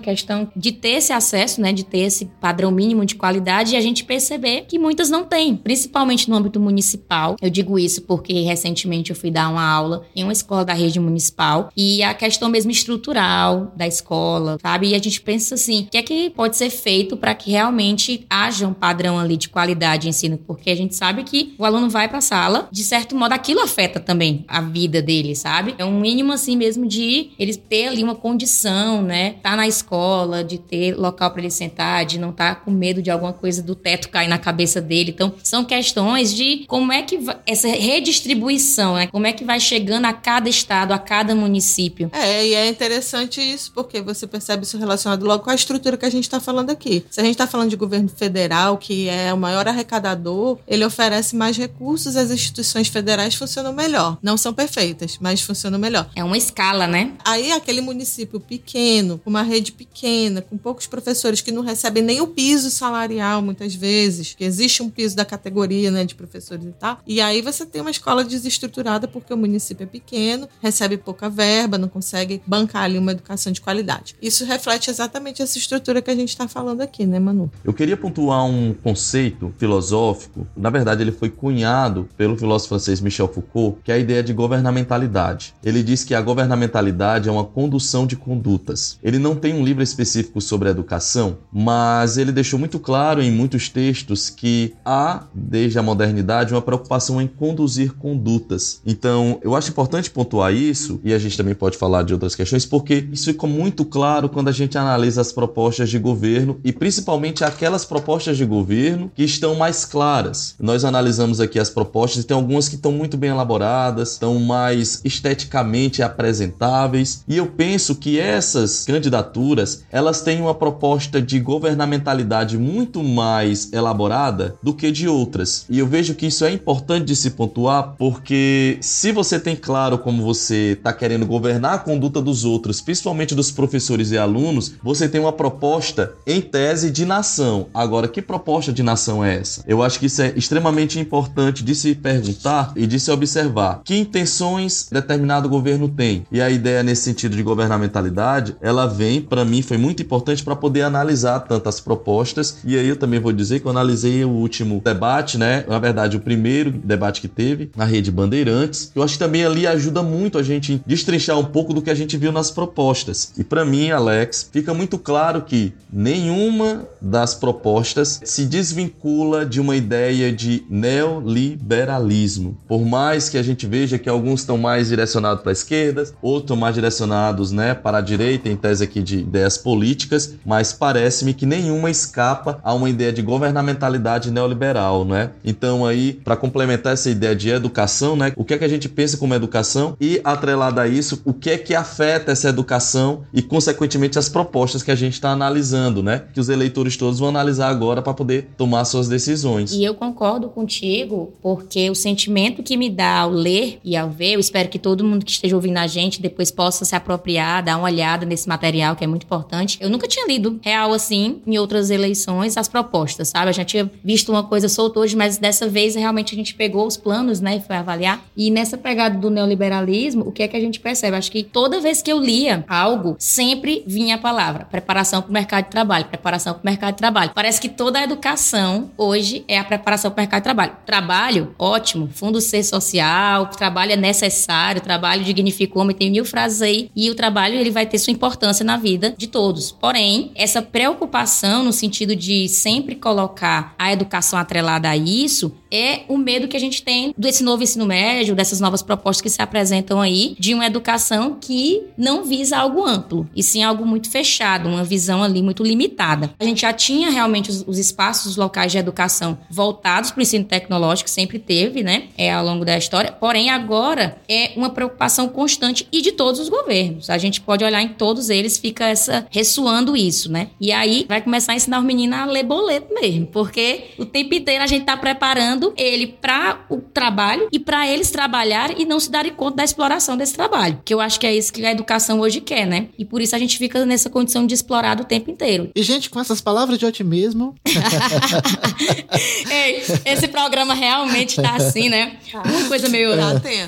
[0.00, 3.80] questão de ter esse acesso, né, de ter esse padrão mínimo de qualidade e a
[3.80, 7.36] gente perceber que muitas não têm, principalmente no âmbito municipal.
[7.40, 11.00] Eu digo isso porque recentemente eu fui dar uma aula em uma escola da rede
[11.00, 14.88] municipal e a questão mesmo estrutural da escola, sabe?
[14.88, 18.26] E a gente pensa assim, o que é que pode ser feito para que realmente
[18.28, 20.38] haja um padrão ali de qualidade de ensino?
[20.38, 23.60] Porque a gente sabe que o aluno vai para a sala, de certo modo aquilo
[23.60, 25.74] afeta também a vida dele, sabe?
[25.78, 29.36] É um mínimo assim mesmo de ele ter ali uma condição, né?
[29.42, 33.02] Tá na escola, de ter local para ele sentar, de não estar tá com medo
[33.02, 35.10] de alguma coisa do teto cair na cabeça dele.
[35.10, 39.06] Então, são questões de como é que vai, essa redistribuição, né?
[39.06, 42.10] Como é que vai chegando a cada estado, a cada município.
[42.12, 46.06] É, e é interessante isso, porque você percebe isso relacionado logo com a estrutura que
[46.06, 47.04] a gente está falando aqui.
[47.10, 51.36] Se a gente está falando de governo federal, que é o maior arrecadador, ele oferece
[51.36, 54.18] mais recursos, as instituições federais funcionam melhor.
[54.22, 56.08] Não são perfeitas, mas funcionam melhor.
[56.14, 57.12] É uma escala, né?
[57.24, 62.20] Aí aquele município pequeno, com uma rede pequena, com poucos professores que não recebem nem
[62.20, 66.72] o piso salarial muitas vezes, que existe um piso da categoria, né, de professores e
[66.72, 66.98] tal.
[67.06, 71.78] E aí você tem uma escola desestruturada porque o município é pequeno, recebe pouca verba,
[71.78, 74.14] não consegue bancar ali uma educação de qualidade.
[74.20, 77.50] Isso reflete exatamente essa estrutura que a gente está falando aqui, né, Manu?
[77.64, 83.28] Eu queria pontuar um conceito filosófico, na verdade ele foi cunhado pelo filósofo francês Michel
[83.28, 85.54] Foucault, que é a ideia de governamentalidade.
[85.64, 88.98] Ele diz que a governamentalidade é uma condução de condutas.
[89.02, 93.68] Ele não tem um livro específico sobre educação, mas ele deixou muito claro em muitos
[93.68, 98.80] textos que há, desde a modernidade, uma preocupação em conduzir condutas.
[98.84, 102.66] Então, eu acho importante pontuar isso, e a gente também pode falar de outras questões,
[102.66, 107.44] porque isso ficou muito claro quando a gente analisa as propostas de governo e principalmente
[107.44, 110.54] aquelas propostas de governo que estão mais claras.
[110.60, 115.00] Nós analisamos aqui as propostas e tem algumas que estão muito bem elaboradas, estão mais
[115.04, 123.02] esteticamente apresentáveis, e eu penso que essas candidaturas, elas têm uma proposta de governamentalidade muito
[123.02, 125.64] mais elaborada do que de outras.
[125.70, 129.98] E eu vejo que isso é importante de se pontuar, porque se você tem claro
[129.98, 135.08] como você está querendo governar a conduta dos outros, principalmente dos professores e alunos, você
[135.08, 137.68] tem uma proposta em tese de nação.
[137.72, 139.62] Agora, que proposta de nação é essa?
[139.66, 143.96] Eu acho que isso é extremamente importante de se perguntar e de se observar que
[143.96, 146.26] intenções determinado governo tem.
[146.30, 150.56] E a ideia nesse sentido de governamentalidade, ela vem, para mim, foi muito importante para
[150.56, 152.58] poder analisar tantas propostas.
[152.64, 155.64] E aí eu também vou dizer que eu analisei o último debate, né?
[155.68, 158.90] Na verdade, o primeiro debate que teve na rede Bandeirantes.
[158.94, 161.94] Eu acho que também ali ajuda muito a gente destrinchar um pouco do que a
[161.94, 163.11] gente viu nas propostas.
[163.36, 169.76] E para mim, Alex, fica muito claro que nenhuma das propostas se desvincula de uma
[169.76, 172.56] ideia de neoliberalismo.
[172.66, 176.58] Por mais que a gente veja que alguns estão mais direcionados para a esquerda, outros
[176.58, 181.44] mais direcionados, né, para a direita, em tese aqui de ideias políticas, mas parece-me que
[181.44, 185.30] nenhuma escapa a uma ideia de governamentalidade neoliberal, né?
[185.44, 188.88] Então aí, para complementar essa ideia de educação, né, o que é que a gente
[188.88, 193.01] pensa como educação e atrelado a isso, o que é que afeta essa educação
[193.32, 196.24] e consequentemente as propostas que a gente está analisando, né?
[196.32, 199.72] Que os eleitores todos vão analisar agora para poder tomar suas decisões.
[199.72, 204.34] E eu concordo contigo, porque o sentimento que me dá ao ler e ao ver,
[204.34, 207.76] eu espero que todo mundo que esteja ouvindo a gente depois possa se apropriar, dar
[207.76, 209.78] uma olhada nesse material que é muito importante.
[209.80, 213.50] Eu nunca tinha lido real assim em outras eleições as propostas, sabe?
[213.50, 216.86] Eu já tinha visto uma coisa solta hoje, mas dessa vez realmente a gente pegou
[216.86, 218.24] os planos, né, e foi avaliar.
[218.36, 221.16] E nessa pegada do neoliberalismo, o que é que a gente percebe?
[221.16, 225.32] Acho que toda vez que eu lia algo, sempre vinha a palavra preparação para o
[225.32, 227.30] mercado de trabalho, preparação para o mercado de trabalho.
[227.34, 230.72] Parece que toda a educação hoje é a preparação para o mercado de trabalho.
[230.84, 236.62] Trabalho, ótimo, fundo ser social, trabalho é necessário, trabalho dignifica o homem, tem mil frases
[236.62, 239.70] aí, e o trabalho ele vai ter sua importância na vida de todos.
[239.70, 246.18] Porém, essa preocupação no sentido de sempre colocar a educação atrelada a isso é o
[246.18, 250.00] medo que a gente tem desse novo ensino médio, dessas novas propostas que se apresentam
[250.00, 254.84] aí, de uma educação que não visa algo amplo, e sim algo muito fechado, uma
[254.84, 256.30] visão ali muito limitada.
[256.38, 260.44] A gente já tinha realmente os, os espaços locais de educação voltados para o ensino
[260.44, 265.86] tecnológico, sempre teve, né, é, ao longo da história, porém agora é uma preocupação constante
[265.92, 267.10] e de todos os governos.
[267.10, 270.48] A gente pode olhar em todos eles, fica essa ressoando isso, né?
[270.60, 274.34] E aí vai começar a ensinar os menino a ler boleto mesmo, porque o tempo
[274.34, 278.98] inteiro a gente tá preparando ele para o trabalho e para eles trabalharem e não
[278.98, 280.80] se darem conta da exploração desse trabalho.
[280.84, 282.88] Que eu acho que é isso que a educação hoje quer, né?
[282.98, 285.70] E por isso a gente fica nessa condição de explorar o tempo inteiro.
[285.74, 287.54] E, gente, com essas palavras de otimismo.
[289.50, 292.16] Ei, esse programa realmente tá assim, né?
[292.34, 293.10] Uma coisa meio.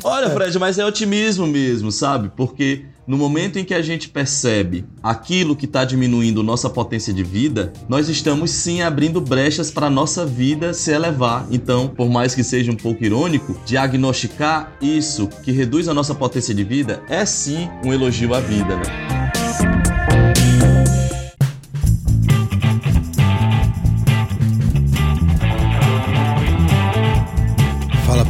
[0.02, 2.30] Olha, Fred, mas é otimismo mesmo, sabe?
[2.36, 7.22] Porque no momento em que a gente percebe aquilo que está diminuindo nossa potência de
[7.22, 11.46] vida, nós estamos sim abrindo brechas para nossa vida se elevar.
[11.50, 16.54] Então, por mais que seja um pouco irônico, diagnosticar isso que reduz a nossa potência
[16.54, 19.43] de vida é sim um elogio à vida, né?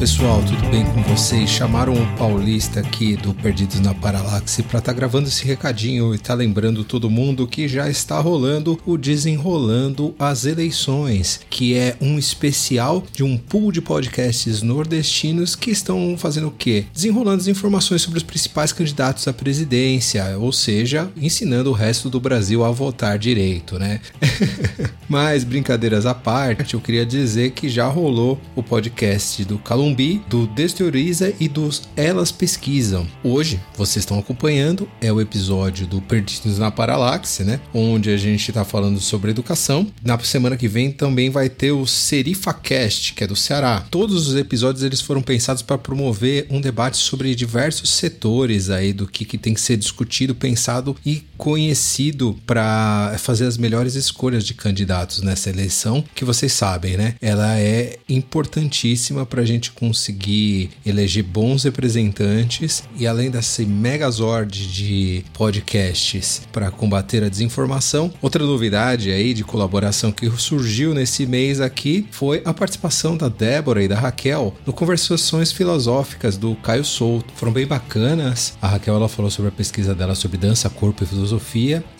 [0.04, 1.48] Pessoal, tudo bem com vocês?
[1.48, 6.18] Chamaram o Paulista aqui do Perdidos na Paralaxe para estar tá gravando esse recadinho e
[6.18, 12.18] tá lembrando todo mundo que já está rolando o Desenrolando as Eleições, que é um
[12.18, 16.84] especial de um pool de podcasts nordestinos que estão fazendo o quê?
[16.92, 22.20] Desenrolando as informações sobre os principais candidatos à presidência, ou seja, ensinando o resto do
[22.20, 24.02] Brasil a votar direito, né?
[25.08, 30.20] Mas brincadeiras à parte, eu queria dizer que já rolou o podcast do Calum Zumbi,
[30.28, 33.06] do Desteoriza e dos Elas Pesquisam.
[33.22, 37.60] Hoje, vocês estão acompanhando, é o episódio do Perdidos na Paralaxe, né?
[37.72, 39.86] Onde a gente está falando sobre educação.
[40.02, 43.86] Na semana que vem também vai ter o SerifaCast, que é do Ceará.
[43.88, 49.06] Todos os episódios eles foram pensados para promover um debate sobre diversos setores aí do
[49.06, 54.54] que, que tem que ser discutido, pensado e conhecido para fazer as melhores escolhas de
[54.54, 57.14] candidatos nessa eleição, que vocês sabem, né?
[57.20, 65.24] Ela é importantíssima para a gente conseguir eleger bons representantes e além desse megazord de
[65.32, 72.06] podcasts para combater a desinformação, outra novidade aí de colaboração que surgiu nesse mês aqui
[72.10, 77.32] foi a participação da Débora e da Raquel no Conversações Filosóficas do Caio Souto.
[77.34, 78.54] Foram bem bacanas.
[78.60, 81.33] A Raquel ela falou sobre a pesquisa dela sobre dança, corpo e filosofia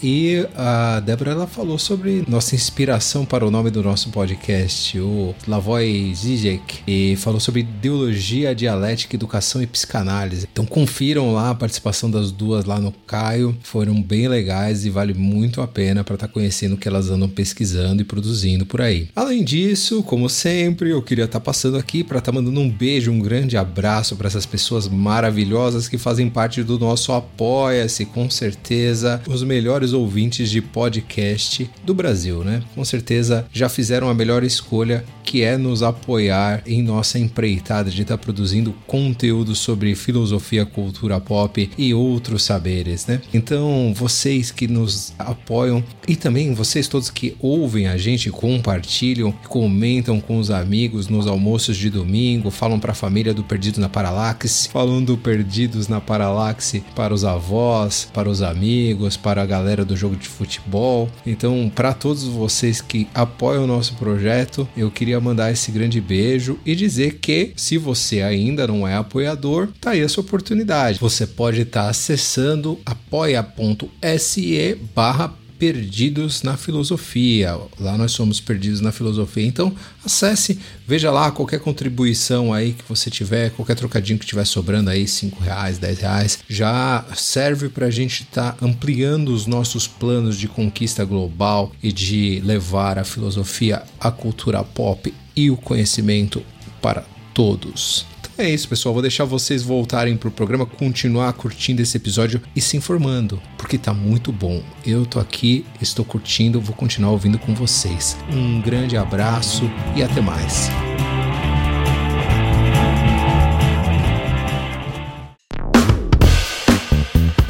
[0.02, 5.34] e a Débora ela falou sobre nossa inspiração para o nome do nosso podcast, o
[5.46, 10.48] Lavoy Zizek, e falou sobre ideologia, dialética, educação e psicanálise.
[10.52, 15.14] Então confiram lá a participação das duas lá no Caio, foram bem legais e vale
[15.14, 18.80] muito a pena para estar tá conhecendo o que elas andam pesquisando e produzindo por
[18.80, 19.08] aí.
[19.14, 22.70] Além disso, como sempre, eu queria estar tá passando aqui para estar tá mandando um
[22.70, 28.28] beijo, um grande abraço para essas pessoas maravilhosas que fazem parte do nosso Apoia-se, com
[28.28, 32.62] certeza, os melhores ouvintes de podcast do Brasil, né?
[32.74, 38.02] Com certeza já fizeram a melhor escolha, que é nos apoiar em nossa empreitada de
[38.02, 43.20] estar tá produzindo conteúdo sobre filosofia, cultura pop e outros saberes, né?
[43.32, 50.20] Então, vocês que nos apoiam e também vocês todos que ouvem a gente, compartilham, comentam
[50.20, 54.68] com os amigos nos almoços de domingo, falam para a família do Perdido na Paralaxe,
[54.68, 59.96] falam do Perdidos na Paralaxe para os avós, para os amigos, para a galera do
[59.96, 61.08] jogo de futebol.
[61.26, 66.58] Então, para todos vocês que apoiam o nosso projeto, eu queria mandar esse grande beijo
[66.64, 70.98] e dizer que se você ainda não é apoiador, tá aí a sua oportunidade.
[71.00, 77.58] Você pode estar tá acessando apoia.se barra Perdidos na Filosofia.
[77.80, 79.46] Lá nós somos Perdidos na Filosofia.
[79.46, 79.74] Então,
[80.04, 85.08] acesse, veja lá qualquer contribuição aí que você tiver, qualquer trocadinho que tiver sobrando aí,
[85.08, 90.36] 5 reais, 10 reais, já serve para a gente estar tá ampliando os nossos planos
[90.36, 96.42] de conquista global e de levar a filosofia, a cultura pop e o conhecimento
[96.82, 98.04] para todos.
[98.36, 98.92] É isso, pessoal.
[98.92, 103.94] Vou deixar vocês voltarem pro programa, continuar curtindo esse episódio e se informando, porque tá
[103.94, 104.62] muito bom.
[104.84, 108.16] Eu tô aqui, estou curtindo, vou continuar ouvindo com vocês.
[108.32, 110.68] Um grande abraço e até mais.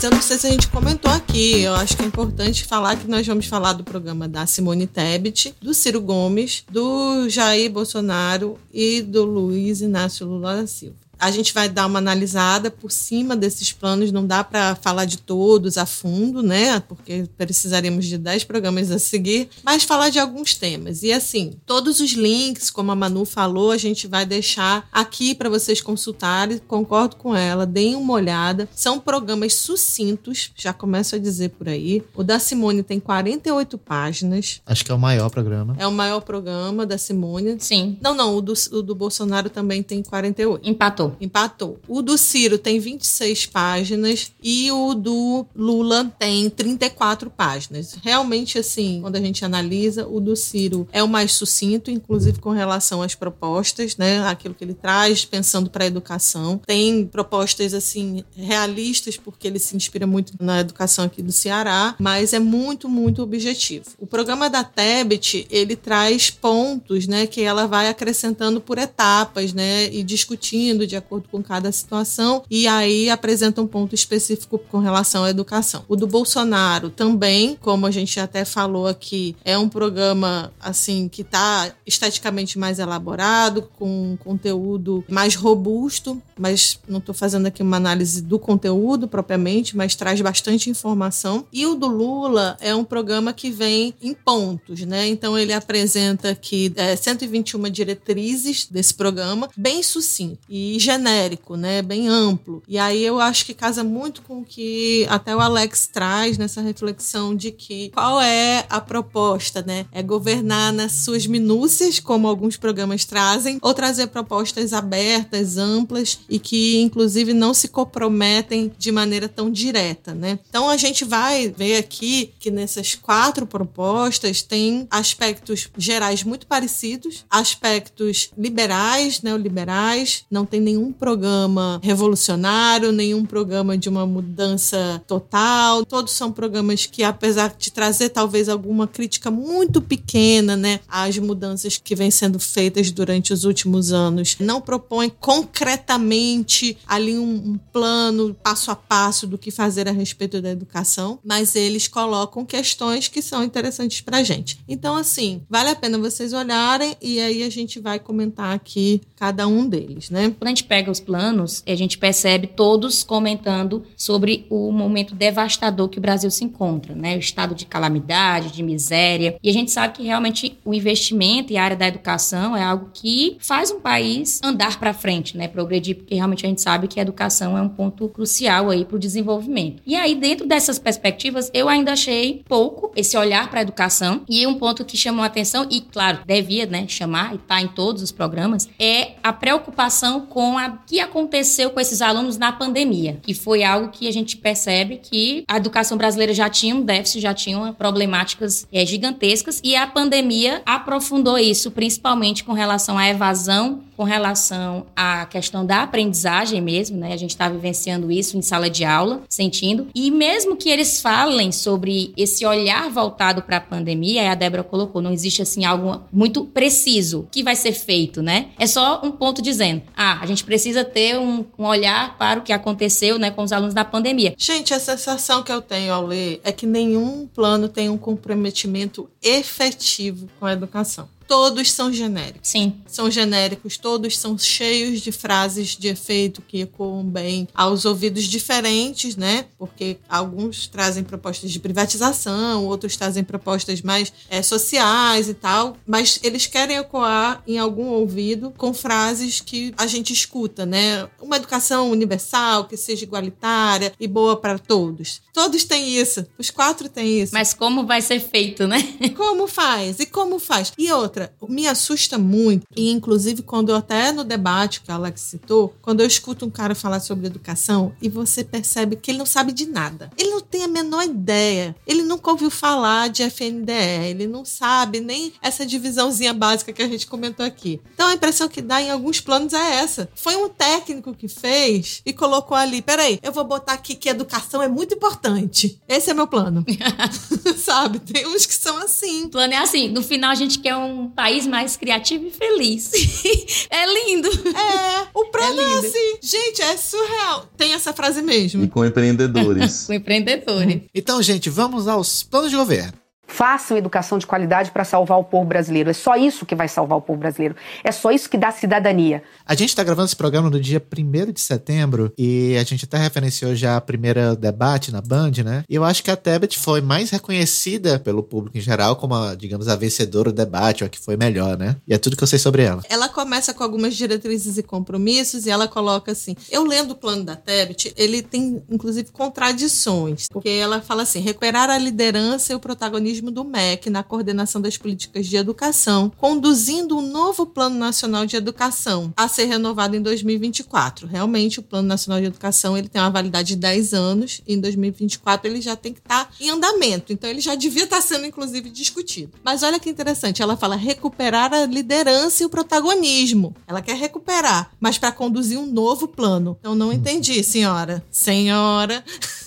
[0.05, 1.63] Eu não sei se a gente comentou aqui.
[1.63, 5.55] Eu acho que é importante falar que nós vamos falar do programa da Simone Tebet,
[5.63, 11.04] do Ciro Gomes, do Jair Bolsonaro e do Luiz Inácio Lula da Silva.
[11.19, 15.19] A gente vai dar uma analisada por cima desses planos, não dá para falar de
[15.19, 16.81] todos a fundo, né?
[16.81, 21.03] Porque precisaríamos de 10 programas a seguir, mas falar de alguns temas.
[21.03, 25.49] E assim, todos os links, como a Manu falou, a gente vai deixar aqui para
[25.49, 26.59] vocês consultarem.
[26.67, 28.69] Concordo com ela, deem uma olhada.
[28.75, 32.03] São programas sucintos, já começo a dizer por aí.
[32.15, 34.61] O da Simone tem 48 páginas.
[34.67, 35.77] Acho que é o maior programa.
[35.79, 37.57] É o maior programa da Simone.
[37.59, 37.99] Sim.
[38.01, 40.69] Não, não, o do, o do Bolsonaro também tem 48.
[40.69, 41.04] Empatou.
[41.21, 41.45] Empatou.
[41.45, 41.79] Empatou.
[41.89, 47.97] O do Ciro tem 26 páginas e o do Lula tem 34 páginas.
[48.03, 52.51] Realmente, assim, quando a gente analisa, o do Ciro é o mais sucinto, inclusive com
[52.51, 54.27] relação às propostas, né?
[54.27, 56.61] Aquilo que ele traz, pensando para a educação.
[56.67, 62.33] Tem propostas, assim, realistas, porque ele se inspira muito na educação aqui do Ceará, mas
[62.33, 63.87] é muito, muito objetivo.
[63.99, 69.93] O programa da Tebet, ele traz pontos, né, que ela vai acrescentando por etapas, né,
[69.93, 75.25] e discutindo de acordo com cada situação, e aí apresenta um ponto específico com relação
[75.25, 75.85] à educação.
[75.89, 81.23] O do Bolsonaro também, como a gente até falou aqui, é um programa assim que
[81.23, 88.23] está esteticamente mais elaborado, com conteúdo mais robusto, mas não estou fazendo aqui uma análise
[88.23, 91.45] do conteúdo propriamente, mas traz bastante informação.
[91.53, 95.09] E o do Lula é um programa que vem em pontos, né?
[95.09, 101.83] Então ele apresenta aqui é, 121 diretrizes desse programa, bem sucinto e genérico, né?
[101.83, 102.63] Bem amplo.
[102.69, 106.61] E aí eu acho que casa muito com o que até o Alex traz nessa
[106.61, 109.87] reflexão de que qual é a proposta, né?
[109.91, 116.39] É governar nas suas minúcias, como alguns programas trazem, ou trazer propostas abertas, amplas e
[116.39, 120.39] que inclusive não se comprometem de maneira tão direta, né?
[120.49, 127.25] Então a gente vai ver aqui que nessas quatro propostas tem aspectos gerais muito parecidos,
[127.31, 136.13] aspectos liberais, neoliberais, não tem nenhum programa revolucionário, nenhum programa de uma mudança total, todos
[136.13, 141.95] são programas que apesar de trazer talvez alguma crítica muito pequena, né, às mudanças que
[141.95, 148.71] vêm sendo feitas durante os últimos anos, não propõe concretamente ali um, um plano passo
[148.71, 153.43] a passo do que fazer a respeito da educação, mas eles colocam questões que são
[153.43, 154.59] interessantes para gente.
[154.69, 159.47] Então, assim, vale a pena vocês olharem e aí a gente vai comentar aqui cada
[159.47, 160.35] um deles, né?
[160.39, 165.89] Quando a gente pega os planos, a gente percebe todos comentando sobre o momento devastador
[165.89, 167.17] que o Brasil se encontra, né?
[167.17, 169.37] O estado de calamidade, de miséria.
[169.43, 172.91] E a gente sabe que realmente o investimento e a área da educação é algo
[172.93, 175.49] que faz um país andar para frente, né?
[175.49, 178.97] Progredir, porque realmente a gente sabe que a educação é um ponto crucial aí para
[178.97, 179.83] o desenvolvimento.
[179.87, 184.23] E aí, dentro dessas perspectivas, eu ainda achei pouco esse olhar para a educação.
[184.29, 187.69] E um ponto que chamou a atenção, e claro, devia né, chamar, e está em
[187.69, 193.19] todos os programas, é a preocupação com o que aconteceu com esses alunos na pandemia.
[193.23, 197.21] Que foi algo que a gente percebe que a educação brasileira já tinha um déficit,
[197.21, 203.83] já tinha problemáticas é, gigantescas, e a pandemia aprofundou isso, principalmente com relação à evasão
[203.97, 207.13] com relação à questão da aprendizagem mesmo, né?
[207.13, 209.89] A gente está vivenciando isso em sala de aula, sentindo.
[209.95, 215.01] E mesmo que eles falem sobre esse olhar voltado para a pandemia, a Débora colocou,
[215.01, 218.47] não existe assim algo muito preciso que vai ser feito, né?
[218.59, 222.43] É só um ponto dizendo, ah, a gente precisa ter um, um olhar para o
[222.43, 224.35] que aconteceu, né, com os alunos da pandemia.
[224.37, 229.09] Gente, a sensação que eu tenho ao ler é que nenhum plano tem um comprometimento
[229.23, 232.49] efetivo com a educação todos são genéricos.
[232.49, 232.75] Sim.
[232.87, 239.17] São genéricos, todos são cheios de frases de efeito que ecoam bem aos ouvidos diferentes,
[239.17, 239.47] né?
[239.59, 246.19] Porque alguns trazem propostas de privatização, outros trazem propostas mais é, sociais e tal, mas
[246.23, 251.09] eles querem ecoar em algum ouvido com frases que a gente escuta, né?
[251.21, 255.23] Uma educação universal, que seja igualitária e boa para todos.
[255.33, 256.27] Todos têm isso.
[256.39, 257.33] Os quatro têm isso.
[257.35, 258.79] Mas como vai ser feito, né?
[259.17, 260.01] Como faz?
[260.01, 260.73] E como faz?
[260.77, 264.95] E outra, outra, me assusta muito, e inclusive quando eu até no debate que a
[264.95, 269.19] Alex citou, quando eu escuto um cara falar sobre educação e você percebe que ele
[269.19, 270.11] não sabe de nada.
[270.19, 271.75] Ele não tem a menor ideia.
[271.87, 273.73] Ele nunca ouviu falar de FNDE,
[274.09, 277.81] ele não sabe nem essa divisãozinha básica que a gente comentou aqui.
[277.95, 280.09] Então a impressão que dá em alguns planos é essa.
[280.15, 284.63] Foi um técnico que fez e colocou ali, peraí, eu vou botar aqui que educação
[284.63, 285.81] é muito importante.
[285.89, 286.65] Esse é meu plano.
[287.57, 287.99] sabe?
[287.99, 289.25] Tem uns que são assim.
[289.25, 292.31] O plano é assim, no final a gente quer um um país mais criativo e
[292.31, 292.91] feliz.
[293.71, 294.29] é lindo.
[294.29, 296.19] É, o plano é, é, assim.
[296.23, 297.49] Gente, é surreal.
[297.57, 298.65] Tem essa frase mesmo.
[298.65, 299.85] E com empreendedores.
[299.87, 300.83] com empreendedores.
[300.95, 303.04] Então, gente, vamos aos planos de governo.
[303.27, 305.91] Façam educação de qualidade para salvar o povo brasileiro.
[305.91, 307.57] É só isso que vai salvar o povo brasileiro.
[307.83, 309.23] É só isso que dá cidadania.
[309.47, 312.97] A gente está gravando esse programa no dia 1 de setembro e a gente até
[312.97, 315.65] referenciou já a primeira debate na Band, né?
[315.69, 319.35] E eu acho que a Tebet foi mais reconhecida pelo público em geral como, a,
[319.35, 321.77] digamos, a vencedora do debate, ou a que foi melhor, né?
[321.87, 322.83] E é tudo que eu sei sobre ela.
[322.89, 327.25] Ela começa com algumas diretrizes e compromissos e ela coloca assim: eu lendo o plano
[327.25, 332.61] da Tebet, ele tem inclusive contradições, porque ela fala assim: recuperar a liderança e o
[332.61, 338.27] protagonismo protagonismo do MEC na coordenação das políticas de educação, conduzindo um novo Plano Nacional
[338.27, 341.07] de Educação a ser renovado em 2024.
[341.07, 344.61] Realmente, o Plano Nacional de Educação ele tem uma validade de 10 anos e em
[344.61, 347.13] 2024 ele já tem que estar em andamento.
[347.13, 349.33] Então, ele já devia estar sendo, inclusive, discutido.
[349.45, 353.55] Mas olha que interessante, ela fala recuperar a liderança e o protagonismo.
[353.67, 356.57] Ela quer recuperar, mas para conduzir um novo plano.
[356.61, 358.05] Então, não entendi, senhora.
[358.11, 359.05] Senhora.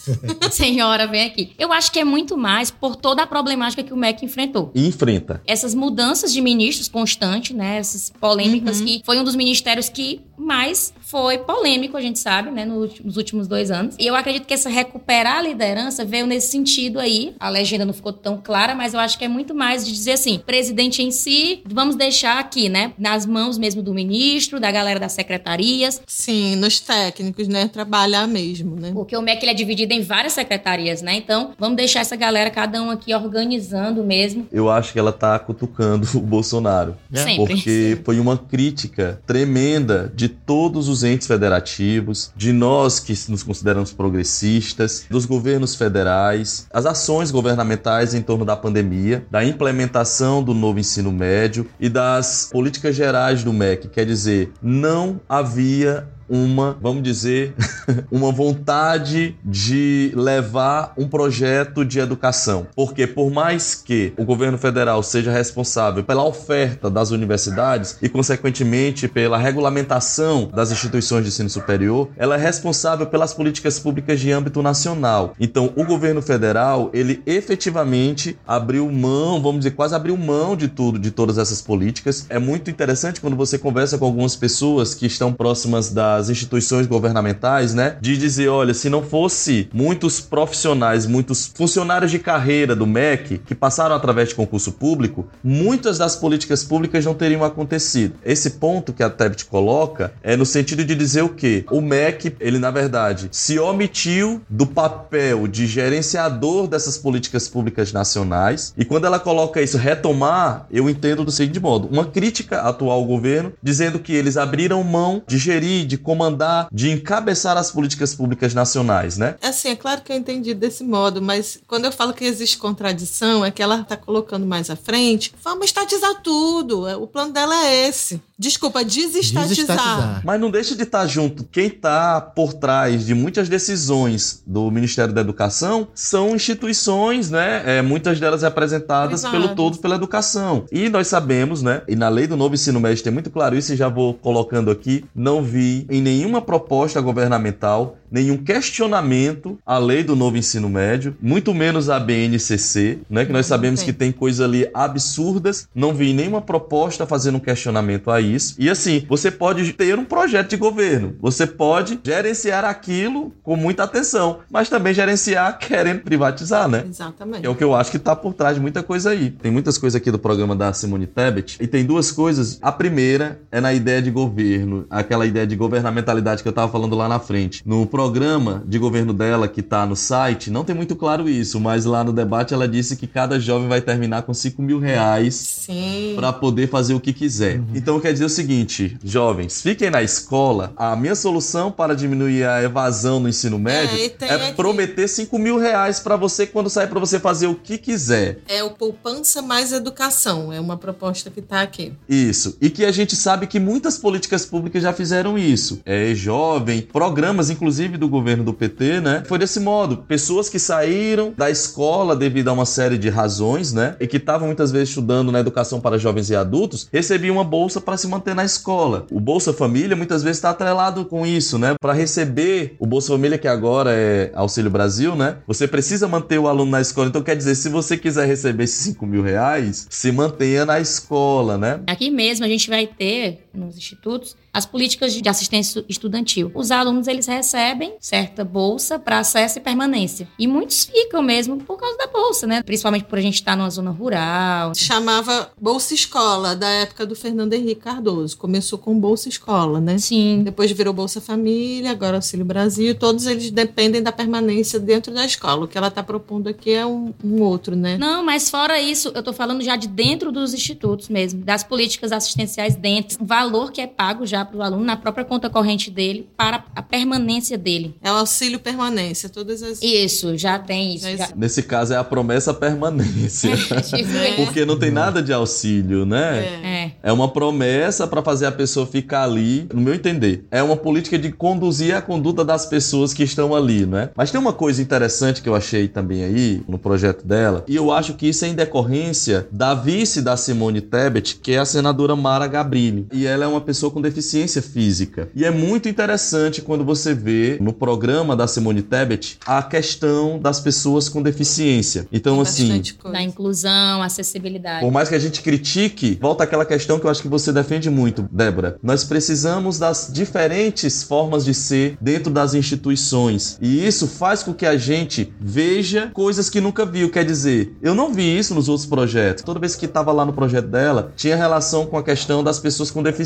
[0.51, 1.53] Senhora, vem aqui.
[1.59, 4.72] Eu acho que é muito mais por toda a problemática que o MEC enfrentou.
[4.74, 5.41] E enfrenta.
[5.45, 7.78] Essas mudanças de ministros constantes, né?
[7.78, 8.86] Essas polêmicas Uhum.
[8.86, 12.66] que foi um dos ministérios que mais foi polêmico, a gente sabe, né?
[12.66, 13.96] no- Nos últimos dois anos.
[14.00, 17.34] E eu acredito que essa recuperar a liderança veio nesse sentido aí.
[17.40, 20.12] A legenda não ficou tão clara, mas eu acho que é muito mais de dizer
[20.14, 22.94] assim, presidente em si, vamos deixar aqui, né?
[22.98, 26.02] Nas mãos mesmo do ministro, da galera das secretarias.
[26.06, 27.68] Sim, nos técnicos, né?
[27.68, 28.92] Trabalhar mesmo, né?
[28.94, 31.16] Porque o MEC ele é dividido em várias secretarias, né?
[31.16, 34.48] Então, vamos deixar essa galera, cada um aqui organizando mesmo.
[34.52, 36.96] Eu acho que ela tá cutucando o Bolsonaro.
[37.14, 37.56] É, Sempre.
[37.56, 43.91] Porque foi uma crítica tremenda de todos os entes federativos, de nós que nos consideramos
[43.93, 50.80] progressistas, dos governos federais, as ações governamentais em torno da pandemia, da implementação do novo
[50.80, 53.88] ensino médio e das políticas gerais do MEC.
[53.88, 57.53] Quer dizer, não havia uma, vamos dizer,
[58.11, 62.67] uma vontade de levar um projeto de educação.
[62.75, 69.07] Porque por mais que o governo federal seja responsável pela oferta das universidades e consequentemente
[69.07, 74.61] pela regulamentação das instituições de ensino superior, ela é responsável pelas políticas públicas de âmbito
[74.61, 75.34] nacional.
[75.39, 80.99] Então, o governo federal, ele efetivamente abriu mão, vamos dizer, quase abriu mão de tudo,
[80.99, 82.25] de todas essas políticas.
[82.30, 87.74] É muito interessante quando você conversa com algumas pessoas que estão próximas das instituições governamentais,
[87.74, 87.97] né?
[88.01, 93.55] De dizer, olha, se não fosse muitos profissionais, muitos funcionários de carreira do MEC que
[93.55, 98.15] passaram através de concurso público, muitas das políticas públicas não teriam acontecido.
[98.26, 101.65] Esse ponto que a Tebet coloca é no sentido de dizer o quê?
[101.72, 108.74] O MEC, ele na verdade se omitiu do papel de gerenciador dessas políticas públicas nacionais
[108.78, 113.05] e quando ela coloca isso retomar, eu entendo do seguinte modo, uma crítica atual ao
[113.05, 118.53] governo dizendo que eles abriram mão de gerir, de comandar, de encabeçar as políticas públicas
[118.53, 119.36] nacionais, né?
[119.41, 123.43] Assim, é claro que eu entendi desse modo, mas quando eu falo que existe contradição,
[123.43, 126.88] é que ela está colocando mais à frente, vamos estatizar tudo.
[127.03, 128.22] O plano dela é esse.
[128.40, 129.48] Desculpa, desestatizar.
[129.48, 130.22] Desestatizar.
[130.24, 131.44] Mas não deixa de estar junto.
[131.44, 137.64] Quem está por trás de muitas decisões do Ministério da Educação são instituições, né?
[137.66, 139.46] É, muitas delas representadas Privadas.
[139.46, 140.66] pelo todo pela educação.
[140.72, 141.82] E nós sabemos, né?
[141.88, 144.70] E na lei do novo ensino médio tem muito claro isso, e já vou colocando
[144.70, 145.04] aqui.
[145.16, 151.54] Não vi em nenhuma proposta governamental nenhum questionamento à lei do novo ensino médio, muito
[151.54, 153.26] menos a BNCC, né?
[153.26, 155.68] Que nós sabemos que tem coisas ali absurdas.
[155.76, 158.55] Não vi nenhuma proposta fazendo um questionamento a isso.
[158.57, 163.84] E assim, você pode ter um projeto de governo, você pode gerenciar aquilo com muita
[163.84, 166.86] atenção, mas também gerenciar querendo privatizar, né?
[166.88, 167.41] Exatamente.
[167.41, 169.32] Que é o que eu acho que tá por trás de muita coisa aí.
[169.32, 172.59] Tem muitas coisas aqui do programa da Simone Tebet e tem duas coisas.
[172.61, 176.95] A primeira é na ideia de governo, aquela ideia de governamentalidade que eu tava falando
[176.95, 177.61] lá na frente.
[177.65, 181.86] No programa de governo dela que tá no site, não tem muito claro isso, mas
[181.86, 185.67] lá no debate ela disse que cada jovem vai terminar com 5 mil reais
[186.15, 187.61] para poder fazer o que quiser.
[187.73, 190.74] Então quer dizer o seguinte, jovens, fiquem na escola.
[190.76, 195.57] A minha solução para diminuir a evasão no ensino médio é, aqui- prometer 5 mil
[195.57, 198.39] reais para você quando sair para você fazer o que quiser.
[198.47, 200.51] É o poupança mais educação.
[200.51, 201.93] É uma proposta que está aqui.
[202.07, 202.57] Isso.
[202.61, 205.82] E que a gente sabe que muitas políticas públicas já fizeram isso.
[205.86, 209.24] É jovem, programas inclusive do governo do PT, né?
[209.28, 209.97] Foi desse modo.
[209.97, 213.95] Pessoas que saíram da escola devido a uma série de razões, né?
[213.99, 217.80] E que estavam muitas vezes estudando na educação para jovens e adultos, recebiam uma bolsa
[217.82, 219.05] para se manter na escola.
[219.12, 221.76] O Bolsa Família muitas vezes está atrelado com isso, né?
[221.80, 225.38] Para receber o Bolsa Família, que agora é Auxílio Brasil, né?
[225.47, 227.08] Você precisa manter o aluno na escola.
[227.08, 231.58] Então quer dizer, se você quiser receber esses 5 mil reais, se mantenha na escola,
[231.58, 231.80] né?
[231.88, 236.51] Aqui mesmo a gente vai ter, nos institutos, as políticas de assistência estudantil.
[236.53, 240.28] Os alunos, eles recebem certa bolsa para acesso e permanência.
[240.38, 242.64] E muitos ficam mesmo por causa da bolsa, né?
[242.64, 244.74] Principalmente por a gente estar numa zona rural.
[244.76, 248.38] Chamava Bolsa Escola, da época do Fernando Henrique Cardoso.
[248.38, 249.97] Começou com Bolsa Escola, né?
[249.97, 250.41] Sim.
[250.43, 252.95] Depois virou Bolsa Família, agora Auxílio Brasil.
[252.95, 255.66] Todos eles dependem da permanência dentro da escola.
[255.66, 257.97] O que ela está propondo aqui é um, um outro, né?
[257.97, 262.12] Não, mas fora isso, eu tô falando já de dentro dos institutos mesmo, das políticas
[262.12, 263.18] assistenciais dentro.
[263.22, 266.64] O valor que é pago já para o aluno na própria conta corrente dele para
[266.76, 267.95] a permanência dele.
[268.04, 269.30] É o auxílio permanência.
[269.30, 269.82] Todas as.
[269.82, 271.10] Isso, já tem isso.
[271.10, 273.52] Já já- Nesse caso é a promessa permanência.
[274.36, 276.38] Porque não tem nada de auxílio, né?
[276.64, 280.45] É, é uma promessa para fazer a pessoa ficar ali, no meu entender.
[280.52, 284.10] É uma política de conduzir a conduta das pessoas que estão ali, né?
[284.16, 287.91] Mas tem uma coisa interessante que eu achei também aí no projeto dela, e eu
[287.91, 292.16] acho que isso é em decorrência da vice da Simone Tebet, que é a senadora
[292.16, 293.08] Mara Gabrilli.
[293.12, 295.30] E ela é uma pessoa com deficiência física.
[295.36, 300.60] E é muito interessante quando você vê no programa da Simone Tebet a questão das
[300.60, 302.08] pessoas com deficiência.
[302.12, 302.82] Então, assim.
[303.12, 304.82] Da inclusão, acessibilidade.
[304.82, 307.90] Por mais que a gente critique, volta aquela questão que eu acho que você defende
[307.90, 308.78] muito, Débora.
[308.82, 313.58] Nós precisamos das diferentes formas de ser dentro das instituições.
[313.62, 317.10] E isso faz com que a gente veja coisas que nunca viu.
[317.10, 319.44] Quer dizer, eu não vi isso nos outros projetos.
[319.44, 322.92] Toda vez que estava lá no projeto dela, tinha relação com a questão das pessoas
[322.92, 323.16] com deficiência.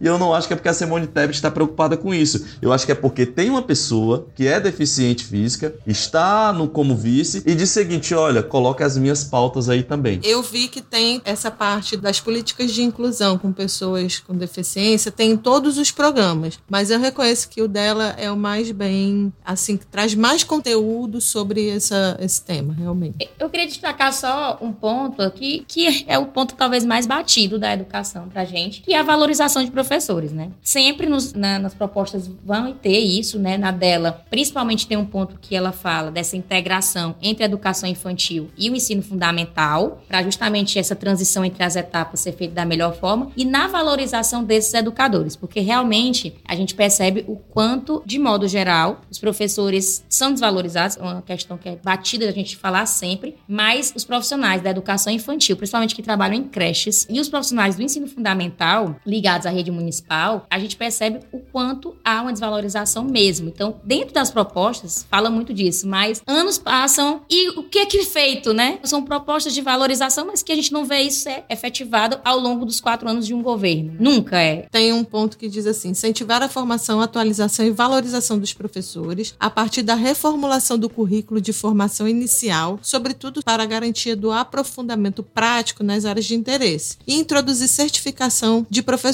[0.00, 2.44] E eu não acho que é porque a Simone Tebet está preocupada com isso.
[2.60, 6.96] Eu acho que é porque tem uma pessoa que é deficiente física, está no como
[6.96, 10.20] vice e diz o seguinte: olha, coloque as minhas pautas aí também.
[10.22, 15.32] Eu vi que tem essa parte das políticas de inclusão com pessoas com deficiência, tem
[15.32, 19.76] em todos os programas, mas eu reconheço que o dela é o mais bem, assim,
[19.76, 23.28] que traz mais conteúdo sobre essa, esse tema, realmente.
[23.38, 27.72] Eu queria destacar só um ponto aqui, que é o ponto talvez mais batido da
[27.72, 30.50] educação pra gente, que é a valorização de professores, né?
[30.62, 33.56] Sempre nos, na, nas propostas vão ter isso, né?
[33.56, 38.48] Na dela, principalmente tem um ponto que ela fala dessa integração entre a educação infantil
[38.56, 42.94] e o ensino fundamental, para justamente essa transição entre as etapas ser feita da melhor
[42.96, 48.48] forma, e na valorização desses educadores, porque realmente a gente percebe o quanto, de modo
[48.48, 53.36] geral, os professores são desvalorizados, é uma questão que é batida a gente falar sempre,
[53.48, 57.82] mas os profissionais da educação infantil, principalmente que trabalham em creches, e os profissionais do
[57.82, 63.48] ensino fundamental ligados à rede municipal, a gente percebe o quanto há uma desvalorização mesmo.
[63.48, 67.98] Então, dentro das propostas, fala muito disso, mas anos passam e o que é que
[67.98, 68.78] é feito, né?
[68.84, 72.66] São propostas de valorização, mas que a gente não vê isso ser efetivado ao longo
[72.66, 73.96] dos quatro anos de um governo.
[73.98, 74.66] Nunca é.
[74.70, 79.48] Tem um ponto que diz assim: incentivar a formação, atualização e valorização dos professores a
[79.48, 85.82] partir da reformulação do currículo de formação inicial, sobretudo para a garantia do aprofundamento prático
[85.82, 89.05] nas áreas de interesse, e introduzir certificação de professores,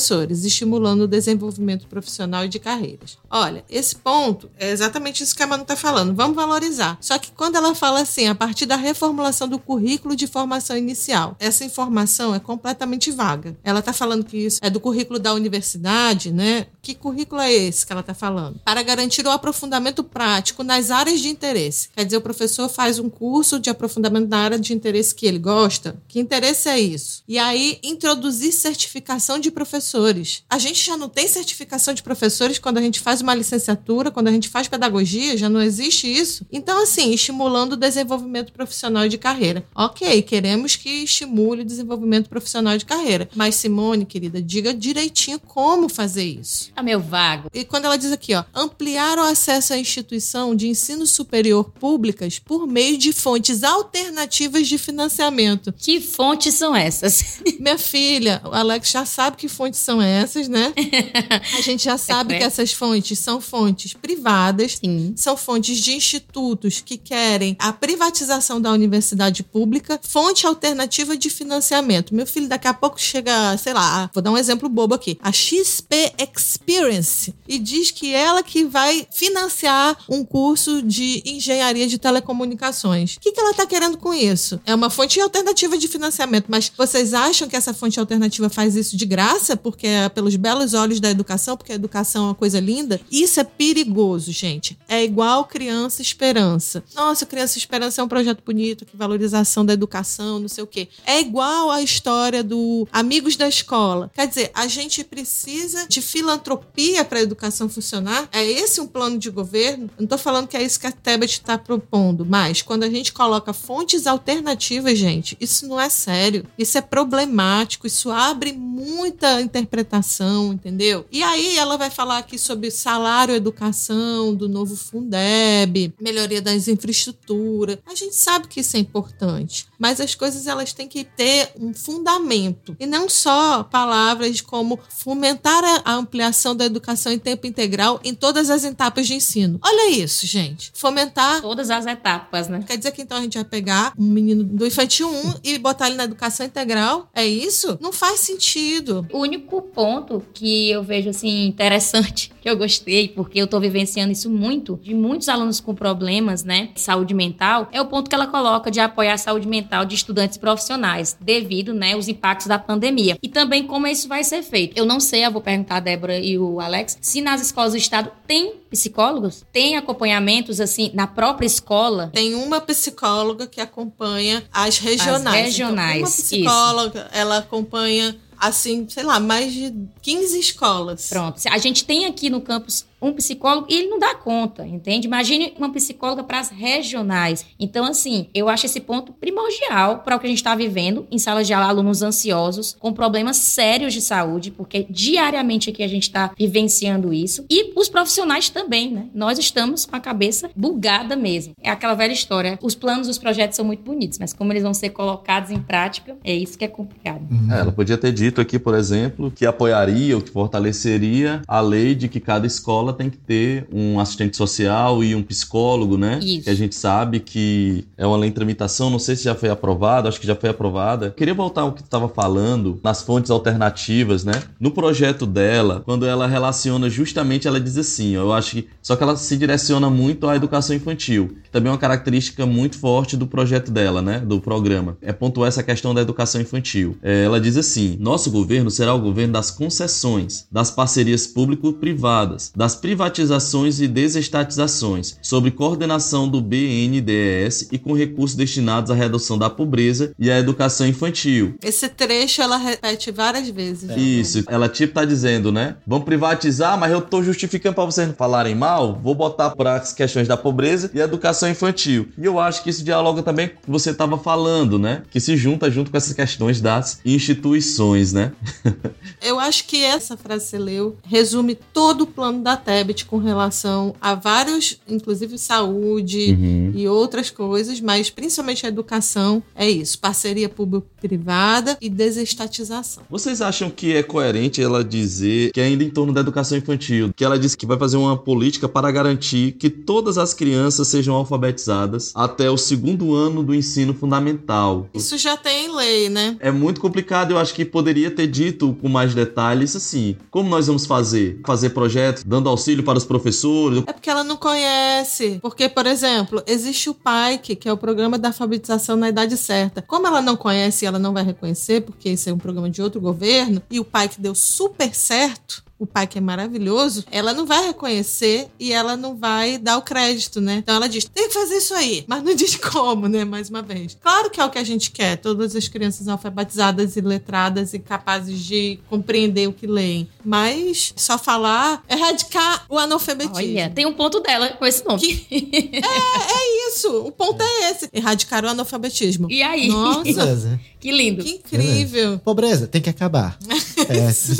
[0.44, 3.18] estimulando o desenvolvimento profissional e de carreiras.
[3.30, 6.14] Olha, esse ponto é exatamente isso que a Manu está falando.
[6.14, 6.98] Vamos valorizar.
[7.00, 11.36] Só que quando ela fala assim, a partir da reformulação do currículo de formação inicial,
[11.38, 13.56] essa informação é completamente vaga.
[13.64, 16.66] Ela está falando que isso é do currículo da universidade, né?
[16.80, 18.60] Que currículo é esse que ela está falando?
[18.64, 21.88] Para garantir o aprofundamento prático nas áreas de interesse.
[21.94, 25.38] Quer dizer, o professor faz um curso de aprofundamento na área de interesse que ele
[25.38, 25.96] gosta.
[26.08, 27.22] Que interesse é isso?
[27.26, 29.50] E aí introduzir certificação de
[29.82, 30.44] professores.
[30.48, 34.28] A gente já não tem certificação de professores quando a gente faz uma licenciatura, quando
[34.28, 36.46] a gente faz pedagogia, já não existe isso.
[36.52, 39.66] Então, assim, estimulando o desenvolvimento profissional de carreira.
[39.74, 43.28] Ok, queremos que estimule o desenvolvimento profissional de carreira.
[43.34, 46.70] Mas, Simone, querida, diga direitinho como fazer isso.
[46.76, 47.50] É meu vago.
[47.52, 52.38] E quando ela diz aqui, ó, ampliar o acesso à instituição de ensino superior públicas
[52.38, 55.72] por meio de fontes alternativas de financiamento.
[55.76, 57.40] Que fontes são essas?
[57.58, 60.72] Minha filha, o Alex já sabe que fontes são essas, né?
[61.56, 65.14] A gente já sabe é que essas fontes são fontes privadas, Sim.
[65.16, 72.14] são fontes de institutos que querem a privatização da universidade pública, fonte alternativa de financiamento.
[72.14, 75.32] Meu filho, daqui a pouco chega, sei lá, vou dar um exemplo bobo aqui, a
[75.32, 83.16] XP Experience e diz que ela que vai financiar um curso de engenharia de telecomunicações.
[83.16, 84.60] O que, que ela está querendo com isso?
[84.66, 88.96] É uma fonte alternativa de financiamento, mas vocês acham que essa fonte alternativa faz isso
[88.96, 89.56] de graça?
[89.62, 93.00] Porque é pelos belos olhos da educação, porque a educação é uma coisa linda?
[93.10, 94.78] Isso é perigoso, gente.
[94.88, 96.82] É igual Criança Esperança.
[96.94, 100.88] Nossa, Criança Esperança é um projeto bonito, que valorização da educação, não sei o quê.
[101.06, 104.10] É igual a história do Amigos da Escola.
[104.14, 108.28] Quer dizer, a gente precisa de filantropia para a educação funcionar.
[108.32, 109.90] É esse um plano de governo?
[109.98, 113.12] Não estou falando que é isso que a Tebet está propondo, mas quando a gente
[113.12, 116.44] coloca fontes alternativas, gente, isso não é sério.
[116.58, 121.06] Isso é problemático, isso abre muita interpretação, entendeu?
[121.12, 127.78] E aí ela vai falar aqui sobre salário, educação, do novo Fundeb, melhoria das infraestruturas.
[127.86, 131.74] A gente sabe que isso é importante, mas as coisas elas têm que ter um
[131.74, 138.14] fundamento e não só palavras como fomentar a ampliação da educação em tempo integral em
[138.14, 139.58] todas as etapas de ensino.
[139.62, 140.72] Olha isso, gente.
[140.74, 142.64] Fomentar todas as etapas, né?
[142.66, 145.88] Quer dizer que então a gente vai pegar um menino do infantil 1 e botar
[145.88, 147.08] ele na educação integral?
[147.14, 147.78] É isso?
[147.80, 149.06] Não faz sentido.
[149.12, 154.12] O único ponto que eu vejo assim interessante, que eu gostei, porque eu tô vivenciando
[154.12, 158.14] isso muito, de muitos alunos com problemas, né, de saúde mental, é o ponto que
[158.14, 162.58] ela coloca de apoiar a saúde mental de estudantes profissionais, devido, né, aos impactos da
[162.58, 163.18] pandemia.
[163.22, 164.76] E também como isso vai ser feito.
[164.76, 167.78] Eu não sei, eu vou perguntar a Débora e o Alex, se nas escolas do
[167.78, 169.44] estado tem psicólogos?
[169.52, 172.10] Tem acompanhamentos assim na própria escola?
[172.12, 175.26] Tem uma psicóloga que acompanha as regionais.
[175.26, 175.96] As regionais.
[175.96, 177.18] Então, uma psicóloga, isso.
[177.18, 179.72] ela acompanha assim, sei lá, mais de
[180.02, 181.08] 15 escolas.
[181.08, 181.40] Pronto.
[181.48, 185.06] A gente tem aqui no campus um psicólogo e ele não dá conta, entende?
[185.06, 187.44] Imagine uma psicóloga para as regionais.
[187.58, 191.18] Então, assim, eu acho esse ponto primordial para o que a gente está vivendo em
[191.18, 196.04] salas de aula, alunos ansiosos, com problemas sérios de saúde, porque diariamente aqui a gente
[196.04, 197.44] está vivenciando isso.
[197.50, 199.06] E os profissionais também, né?
[199.14, 201.54] Nós estamos com a cabeça bugada mesmo.
[201.60, 202.58] É aquela velha história.
[202.62, 206.16] Os planos, os projetos são muito bonitos, mas como eles vão ser colocados em prática,
[206.22, 207.26] é isso que é complicado.
[207.50, 211.94] É, ela podia ter dito aqui, por exemplo, que apoiaria ou que fortaleceria a lei
[211.94, 216.20] de que cada escola escola tem que ter um assistente social e um psicólogo, né?
[216.22, 216.44] Isso.
[216.44, 219.48] Que a gente sabe que é uma lei em tramitação, não sei se já foi
[219.48, 221.10] aprovada, acho que já foi aprovada.
[221.10, 224.42] Queria voltar ao que tu estava falando, nas fontes alternativas, né?
[224.60, 228.68] No projeto dela, quando ela relaciona justamente, ela diz assim, eu acho que.
[228.82, 232.78] Só que ela se direciona muito à educação infantil, que também é uma característica muito
[232.78, 234.18] forte do projeto dela, né?
[234.20, 234.96] Do programa.
[235.00, 236.96] É pontuar essa questão da educação infantil.
[237.02, 242.74] É, ela diz assim: nosso governo será o governo das concessões, das parcerias público-privadas, das
[242.82, 250.12] privatizações e desestatizações, sob coordenação do BNDES e com recursos destinados à redução da pobreza
[250.18, 251.54] e à educação infantil.
[251.62, 253.88] Esse trecho ela repete várias vezes.
[253.88, 253.96] É.
[253.96, 255.76] Isso, ela tipo tá dizendo, né?
[255.86, 259.92] Vamos privatizar, mas eu tô justificando para vocês não falarem mal, vou botar para as
[259.92, 262.08] questões da pobreza e educação infantil.
[262.18, 265.02] E eu acho que isso dialoga também com o que você estava falando, né?
[265.08, 268.32] Que se junta junto com essas questões das instituições, né?
[269.22, 273.18] eu acho que essa frase que você leu resume todo o plano da Tebet com
[273.18, 276.72] relação a vários, inclusive saúde uhum.
[276.74, 283.02] e outras coisas, mas principalmente a educação é isso: parceria público-privada e desestatização.
[283.10, 287.24] Vocês acham que é coerente ela dizer que ainda em torno da educação infantil, que
[287.24, 292.12] ela disse que vai fazer uma política para garantir que todas as crianças sejam alfabetizadas
[292.14, 294.88] até o segundo ano do ensino fundamental?
[294.94, 296.36] Isso já tem lei, né?
[296.40, 300.16] É muito complicado, eu acho que poderia ter dito com mais detalhes assim.
[300.30, 301.40] Como nós vamos fazer?
[301.44, 303.82] Fazer projetos dando auxílio para os professores?
[303.86, 305.38] É porque ela não conhece.
[305.42, 309.82] Porque, por exemplo, existe o PAIC, que é o Programa da Alfabetização na Idade Certa.
[309.82, 312.80] Como ela não conhece e ela não vai reconhecer, porque esse é um programa de
[312.82, 317.44] outro governo, e o PAIC deu super certo, o pai que é maravilhoso, ela não
[317.44, 320.54] vai reconhecer e ela não vai dar o crédito, né?
[320.58, 323.24] Então ela diz: tem que fazer isso aí, mas não diz como, né?
[323.24, 323.98] Mais uma vez.
[324.00, 327.80] Claro que é o que a gente quer, todas as crianças alfabetizadas e letradas e
[327.80, 330.08] capazes de compreender o que leem.
[330.24, 333.36] Mas só falar, erradicar o analfabetismo.
[333.36, 335.00] Olha, tem um ponto dela com esse nome.
[335.00, 335.70] Que...
[335.78, 336.96] é, é isso.
[337.04, 339.28] O ponto é esse: erradicar o analfabetismo.
[339.28, 339.66] E aí?
[339.66, 340.60] Nossa.
[340.78, 341.24] que lindo.
[341.24, 342.20] Que incrível.
[342.20, 343.36] Pobreza, tem que acabar.
[343.88, 344.34] é, sim.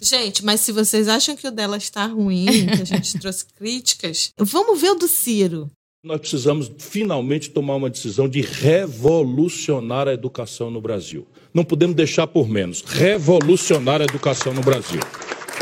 [0.00, 4.32] Gente, mas se vocês acham que o dela está ruim, que a gente trouxe críticas,
[4.38, 5.70] vamos ver o do Ciro.
[6.02, 11.26] Nós precisamos finalmente tomar uma decisão de revolucionar a educação no Brasil.
[11.52, 12.80] Não podemos deixar por menos.
[12.80, 15.00] Revolucionar a educação no Brasil.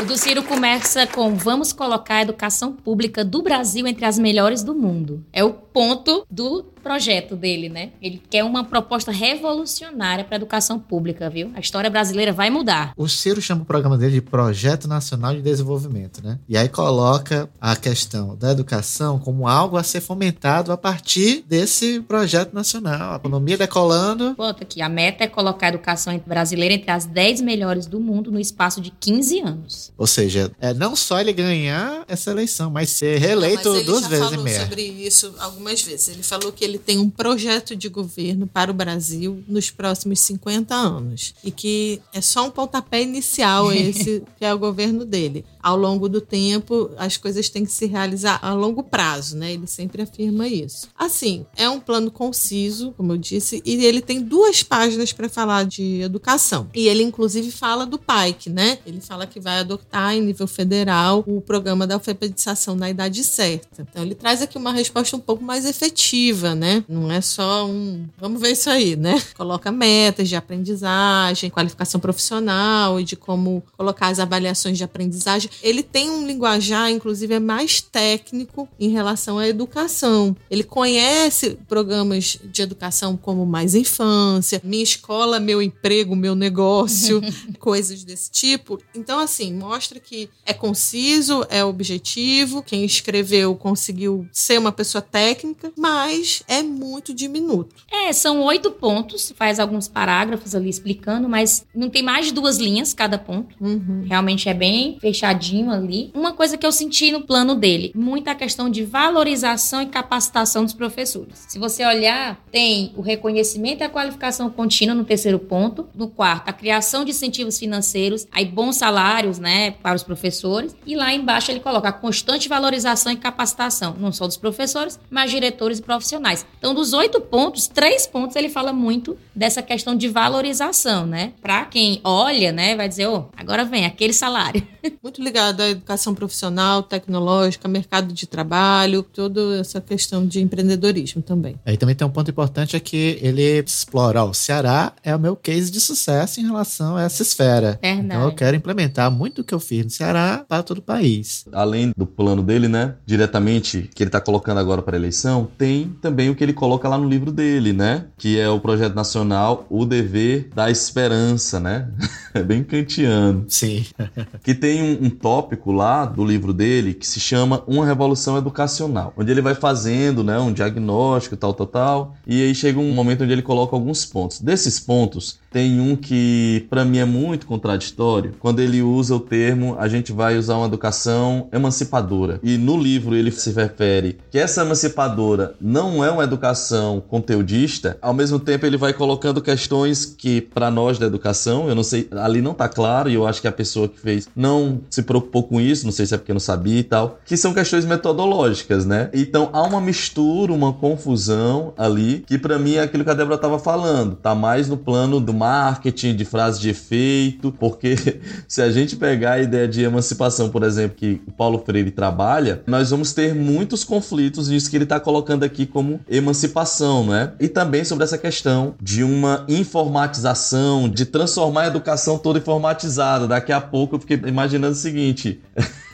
[0.01, 4.63] O do Ciro começa com vamos colocar a educação pública do Brasil entre as melhores
[4.63, 5.25] do mundo.
[5.33, 7.91] É o ponto do projeto dele, né?
[8.01, 11.51] Ele quer uma proposta revolucionária para a educação pública, viu?
[11.55, 12.93] A história brasileira vai mudar.
[12.97, 16.39] O Ciro chama o programa dele de Projeto Nacional de Desenvolvimento, né?
[16.47, 22.01] E aí coloca a questão da educação como algo a ser fomentado a partir desse
[22.01, 23.13] projeto nacional.
[23.13, 24.33] A economia decolando.
[24.35, 24.81] Ponto aqui.
[24.81, 28.81] A meta é colocar a educação brasileira entre as 10 melhores do mundo no espaço
[28.81, 29.91] de 15 anos.
[29.97, 34.07] Ou seja, é não só ele ganhar essa eleição, mas ser reeleito não, mas duas
[34.07, 34.55] vezes e meia.
[34.55, 36.07] Ele falou sobre isso algumas vezes.
[36.09, 40.73] Ele falou que ele tem um projeto de governo para o Brasil nos próximos 50
[40.73, 41.33] anos.
[41.43, 46.07] E que é só um pontapé inicial esse que é o governo dele ao longo
[46.07, 49.53] do tempo as coisas têm que se realizar a longo prazo, né?
[49.53, 50.87] Ele sempre afirma isso.
[50.97, 55.65] Assim, é um plano conciso, como eu disse, e ele tem duas páginas para falar
[55.65, 56.69] de educação.
[56.73, 58.79] E ele inclusive fala do PAIC, né?
[58.85, 63.85] Ele fala que vai adotar em nível federal o programa da alfabetização na idade certa.
[63.89, 66.83] Então ele traz aqui uma resposta um pouco mais efetiva, né?
[66.87, 69.21] Não é só um, vamos ver isso aí, né?
[69.35, 75.81] Coloca metas de aprendizagem, qualificação profissional e de como colocar as avaliações de aprendizagem ele
[75.81, 80.35] tem um linguajar, inclusive, é mais técnico em relação à educação.
[80.49, 87.21] Ele conhece programas de educação como Mais Infância, Minha Escola, Meu Emprego, Meu Negócio,
[87.59, 88.79] coisas desse tipo.
[88.93, 92.61] Então, assim, mostra que é conciso, é objetivo.
[92.61, 97.75] Quem escreveu conseguiu ser uma pessoa técnica técnica, mas é muito diminuto.
[97.89, 102.57] É, são oito pontos, faz alguns parágrafos ali explicando, mas não tem mais de duas
[102.57, 103.55] linhas cada ponto.
[103.61, 104.03] Uhum.
[104.07, 106.11] Realmente é bem fechadinho ali.
[106.13, 110.73] Uma coisa que eu senti no plano dele, muita questão de valorização e capacitação dos
[110.73, 111.45] professores.
[111.47, 115.87] Se você olhar, tem o reconhecimento e a qualificação contínua no terceiro ponto.
[115.93, 120.75] No quarto, a criação de incentivos financeiros, aí bons salários, né, para os professores.
[120.85, 125.29] E lá embaixo ele coloca a constante valorização e capacitação, não só dos professores, mas
[125.29, 126.38] diretores e profissionais.
[126.57, 131.31] Então, dos oito pontos, três pontos ele fala muito dessa questão de valorização, né?
[131.41, 134.61] Para quem olha, né, vai dizer, oh, agora vem aquele salário.
[135.01, 141.55] Muito ligado à educação profissional, tecnológica, mercado de trabalho, toda essa questão de empreendedorismo também.
[141.65, 145.19] Aí também tem um ponto importante é que ele explora, ó, o Ceará é o
[145.19, 147.79] meu case de sucesso em relação a essa esfera.
[147.81, 148.05] Verdade.
[148.05, 151.45] Então eu quero implementar muito o que eu fiz no Ceará para todo o país.
[151.51, 156.28] Além do plano dele, né, diretamente que ele está colocando agora para eleição, tem também
[156.29, 159.85] o que ele coloca lá no livro dele, né, que é o projeto nacional O
[159.85, 161.89] Dever da Esperança, né?
[162.33, 163.45] é bem kantiano.
[163.47, 163.85] Sim.
[164.43, 169.13] que tem um, um, tópico lá do livro dele que se chama Uma Revolução Educacional,
[169.17, 173.23] onde ele vai fazendo, né, um diagnóstico, tal, tal, tal, e aí chega um momento
[173.23, 174.39] onde ele coloca alguns pontos.
[174.39, 179.75] Desses pontos, tem um que para mim é muito contraditório, quando ele usa o termo
[179.79, 182.39] a gente vai usar uma educação emancipadora.
[182.43, 188.13] E no livro ele se refere que essa emancipadora não é uma educação conteudista, ao
[188.13, 192.41] mesmo tempo ele vai colocando questões que para nós da educação, eu não sei, ali
[192.41, 195.59] não tá claro e eu acho que a pessoa que fez não se preocupou com
[195.59, 199.09] isso, não sei se é porque não sabia e tal, que são questões metodológicas, né?
[199.13, 203.37] Então há uma mistura, uma confusão ali, que para mim é aquilo que a Débora
[203.37, 207.95] tava falando, tá mais no plano do marketing, de frase de efeito, porque
[208.47, 212.63] se a gente pegar a ideia de emancipação, por exemplo, que o Paulo Freire trabalha,
[212.67, 217.33] nós vamos ter muitos conflitos nisso que ele está colocando aqui como emancipação, né?
[217.39, 223.27] E também sobre essa questão de uma informatização, de transformar a educação toda informatizada.
[223.27, 225.41] Daqui a pouco eu fiquei imaginando o seguinte.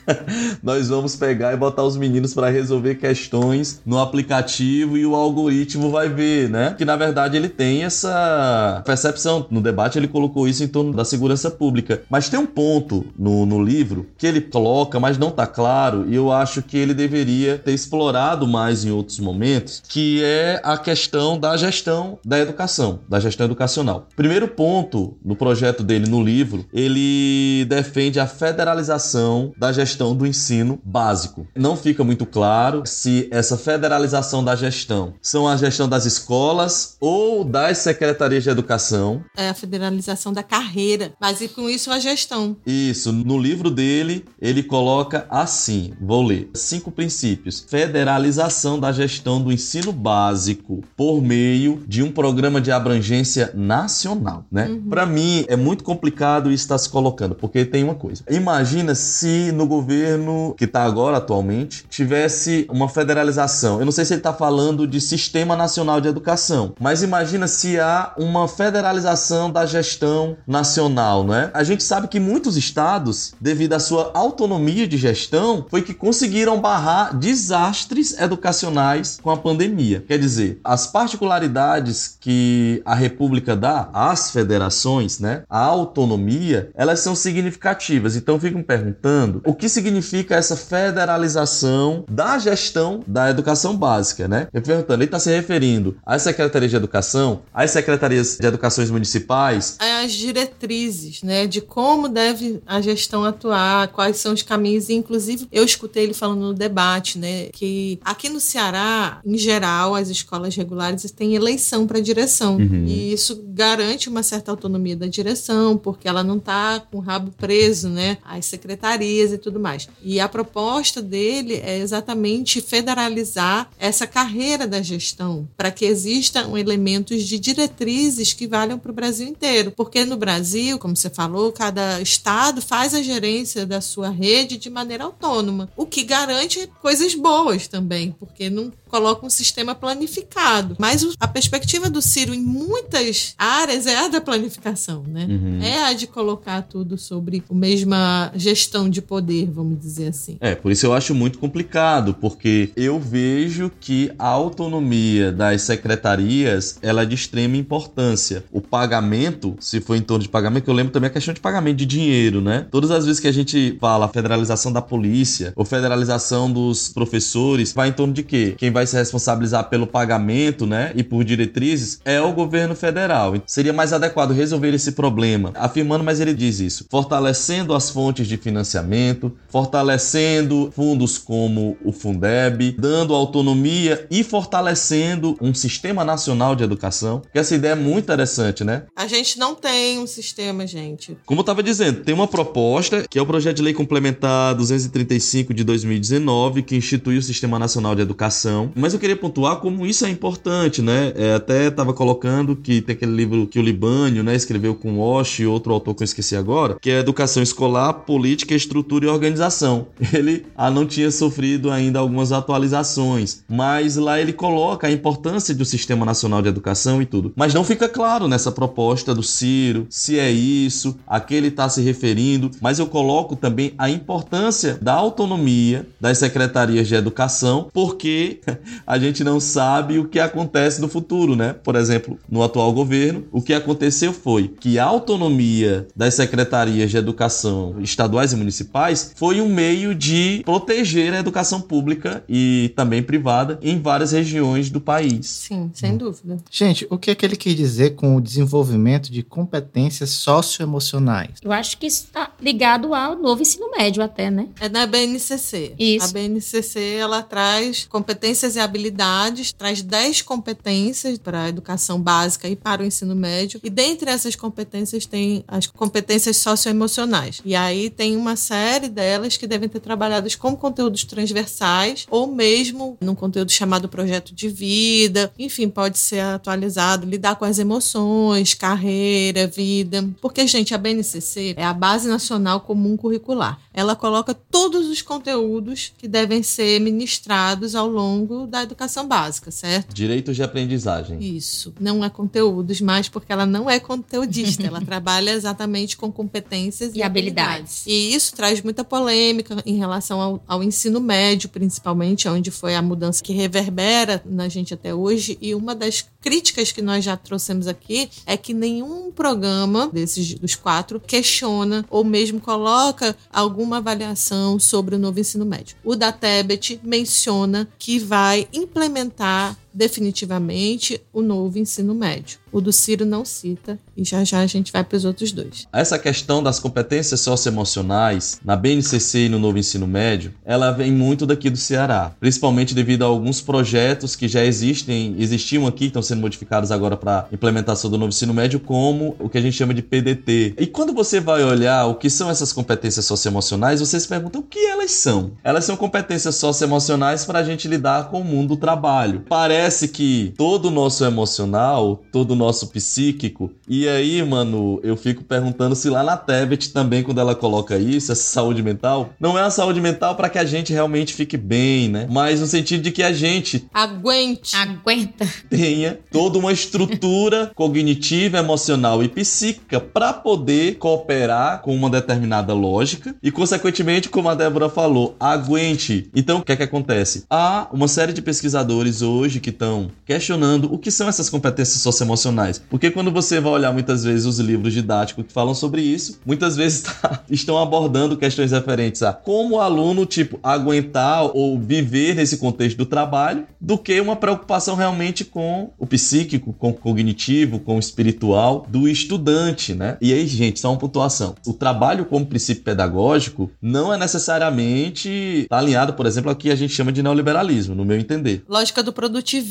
[0.62, 5.90] nós vamos pegar e botar os meninos para resolver questões no aplicativo e o algoritmo
[5.90, 6.76] vai ver, né?
[6.78, 9.46] Que na verdade ele tem essa percepção.
[9.50, 12.04] No debate ele colocou isso em torno da segurança pública.
[12.10, 16.16] Mas tem um ponto no, no livro que ele coloca, mas não tá claro, e
[16.16, 21.40] eu acho que ele deveria ter explorado mais em outros momentos, que é a questão
[21.40, 24.08] da gestão da educação, da gestão educacional.
[24.16, 30.80] Primeiro ponto no projeto dele no livro, ele defende a federalização da gestão do ensino
[30.84, 31.48] básico.
[31.56, 37.44] Não fica muito claro se essa federalização da gestão são a gestão das escolas ou
[37.44, 39.24] das secretarias de educação.
[39.38, 42.58] É a federalização da carreira, mas e com isso a gestão.
[42.66, 47.66] Isso, no livro dele, ele coloca assim, vou ler, cinco princípios.
[47.68, 54.68] Federalização da gestão do ensino básico por meio de um programa de abrangência nacional, né?
[54.68, 54.90] Uhum.
[54.90, 58.24] Para mim é muito complicado isso estar tá se colocando, porque tem uma coisa.
[58.30, 63.80] Imagina se no governo governo que está agora atualmente tivesse uma federalização.
[63.80, 67.80] Eu não sei se ele está falando de Sistema Nacional de Educação, mas imagina se
[67.80, 71.52] há uma federalização da gestão nacional, né?
[71.54, 76.60] A gente sabe que muitos estados, devido à sua autonomia de gestão, foi que conseguiram
[76.60, 80.04] barrar desastres educacionais com a pandemia.
[80.08, 85.44] Quer dizer, as particularidades que a República dá às federações, né?
[85.48, 88.16] A autonomia, elas são significativas.
[88.16, 94.48] Então, fico me perguntando o que significa essa federalização da gestão da educação básica, né?
[94.54, 99.78] Eu perguntando, ele está se referindo às secretarias de educação, às secretarias de educações municipais?
[99.80, 101.46] As diretrizes, né?
[101.46, 104.90] De como deve a gestão atuar, quais são os caminhos.
[104.90, 107.50] Inclusive, eu escutei ele falando no debate, né?
[107.52, 112.56] Que aqui no Ceará, em geral, as escolas regulares têm eleição para direção.
[112.56, 112.86] Uhum.
[112.86, 117.32] E isso garante uma certa autonomia da direção, porque ela não está com o rabo
[117.38, 118.18] preso, né?
[118.24, 119.65] Às secretarias e tudo mais.
[120.04, 127.24] E a proposta dele é exatamente federalizar essa carreira da gestão, para que existam elementos
[127.24, 129.72] de diretrizes que valham para o Brasil inteiro.
[129.72, 134.70] Porque no Brasil, como você falou, cada estado faz a gerência da sua rede de
[134.70, 140.78] maneira autônoma, o que garante coisas boas também, porque não coloca um sistema planificado.
[140.80, 145.28] Mas a perspectiva do Ciro em muitas áreas é a da planificação, né?
[145.30, 145.60] Uhum.
[145.62, 150.38] É a de colocar tudo sobre a mesma gestão de poder, vamos dizer assim.
[150.40, 156.80] É, por isso eu acho muito complicado, porque eu vejo que a autonomia das secretarias
[156.82, 158.46] ela é de extrema importância.
[158.50, 161.76] O pagamento, se for em torno de pagamento, eu lembro também a questão de pagamento
[161.76, 162.66] de dinheiro, né?
[162.72, 167.90] Todas as vezes que a gente fala federalização da polícia ou federalização dos professores, vai
[167.90, 168.56] em torno de quê?
[168.58, 173.36] Quem vai vai se responsabilizar pelo pagamento, né, e por diretrizes é o governo federal.
[173.36, 178.28] Então, seria mais adequado resolver esse problema, afirmando, mas ele diz isso, fortalecendo as fontes
[178.28, 186.64] de financiamento, fortalecendo fundos como o Fundeb, dando autonomia e fortalecendo um sistema nacional de
[186.64, 187.22] educação.
[187.34, 188.84] Que essa ideia é muito interessante, né?
[188.96, 191.18] A gente não tem um sistema, gente.
[191.26, 195.54] Como eu estava dizendo, tem uma proposta que é o projeto de lei complementar 235
[195.54, 198.65] de 2019 que institui o Sistema Nacional de Educação.
[198.76, 201.14] Mas eu queria pontuar como isso é importante, né?
[201.16, 205.40] É, até estava colocando que tem aquele livro que o Libânio, né, escreveu com Walsh
[205.40, 209.88] e outro autor que eu esqueci agora, que é Educação Escolar, Política, Estrutura e Organização.
[210.14, 215.66] Ele ah, não tinha sofrido ainda algumas atualizações, mas lá ele coloca a importância do
[215.66, 217.34] Sistema Nacional de Educação e tudo.
[217.36, 221.68] Mas não fica claro nessa proposta do Ciro se é isso, a que ele está
[221.70, 228.40] se referindo, mas eu coloco também a importância da autonomia das secretarias de educação, porque
[228.86, 231.54] a gente não sabe o que acontece no futuro, né?
[231.54, 236.98] Por exemplo, no atual governo, o que aconteceu foi que a autonomia das secretarias de
[236.98, 243.60] educação estaduais e municipais foi um meio de proteger a educação pública e também privada
[243.62, 245.28] em várias regiões do país.
[245.28, 246.38] Sim, sem dúvida.
[246.50, 251.32] Gente, o que é que ele quis dizer com o desenvolvimento de competências socioemocionais?
[251.44, 254.48] Eu acho que isso está ligado ao novo ensino médio até, né?
[254.60, 255.74] É na BNCC.
[255.78, 256.10] Isso.
[256.10, 262.56] A BNCC, ela traz competências e habilidades, traz 10 competências para a educação básica e
[262.56, 263.60] para o ensino médio.
[263.64, 267.42] E dentre essas competências tem as competências socioemocionais.
[267.44, 272.98] E aí tem uma série delas que devem ter trabalhadas como conteúdos transversais ou mesmo
[273.02, 275.32] num conteúdo chamado projeto de vida.
[275.40, 280.08] Enfim, pode ser atualizado, lidar com as emoções, carreira, vida.
[280.22, 283.60] Porque, gente, a BNCC é a Base Nacional Comum Curricular.
[283.74, 289.94] Ela coloca todos os conteúdos que devem ser ministrados ao longo da educação básica, certo?
[289.94, 291.20] Direitos de aprendizagem.
[291.20, 291.74] Isso.
[291.80, 294.64] Não é conteúdos, mas porque ela não é conteudista.
[294.64, 297.84] ela trabalha exatamente com competências e, E habilidades.
[297.88, 302.82] E isso traz muita polêmica em relação ao, ao ensino médio, principalmente, onde foi a
[302.82, 305.38] mudança que reverbera na gente até hoje.
[305.42, 310.56] E uma das críticas que nós já trouxemos aqui é que nenhum programa desses dos
[310.56, 315.78] quatro questiona ou mesmo coloca alguma avaliação sobre o novo ensino médio.
[315.84, 322.40] O da Tebet menciona que vai implementar definitivamente o novo ensino médio.
[322.50, 325.68] O do Ciro não cita e já já a gente vai para os outros dois.
[325.74, 331.26] Essa questão das competências socioemocionais na BNCC e no novo ensino médio, ela vem muito
[331.26, 336.22] daqui do Ceará, principalmente devido a alguns projetos que já existem, existiam aqui, estão sendo
[336.22, 339.82] modificados agora para implementação do novo ensino médio, como o que a gente chama de
[339.82, 340.56] PDT.
[340.58, 344.44] E quando você vai olhar o que são essas competências socioemocionais, você se pergunta o
[344.44, 345.32] que elas são.
[345.44, 349.26] Elas são competências socioemocionais para a gente lidar com o mundo do trabalho.
[349.28, 355.24] Parece que todo o nosso emocional, todo o nosso psíquico, e aí, mano, eu fico
[355.24, 359.42] perguntando se lá na Tebet também, quando ela coloca isso, essa saúde mental, não é
[359.42, 362.08] a saúde mental para que a gente realmente fique bem, né?
[362.10, 364.56] Mas no sentido de que a gente Aguente.
[364.56, 365.28] Aguenta.
[365.50, 373.16] tenha toda uma estrutura cognitiva, emocional e psíquica para poder cooperar com uma determinada lógica
[373.22, 376.10] e, consequentemente, como a Débora falou, aguente.
[376.16, 377.26] Então, o que é que acontece?
[377.30, 382.62] Há uma série de pesquisadores hoje que estão questionando o que são essas competências socioemocionais.
[382.70, 386.56] Porque quando você vai olhar muitas vezes os livros didáticos que falam sobre isso, muitas
[386.58, 392.38] vezes tá- estão abordando questões referentes a como o aluno, tipo, aguentar ou viver nesse
[392.38, 397.78] contexto do trabalho, do que uma preocupação realmente com o psíquico, com o cognitivo, com
[397.78, 399.98] o espiritual do estudante, né?
[400.02, 401.36] E aí, gente, só uma pontuação.
[401.48, 406.56] O trabalho como princípio pedagógico não é necessariamente tá alinhado, por exemplo, ao que a
[406.56, 408.44] gente chama de neoliberalismo, no meu entender.
[408.48, 409.45] Lógica do produtivismo,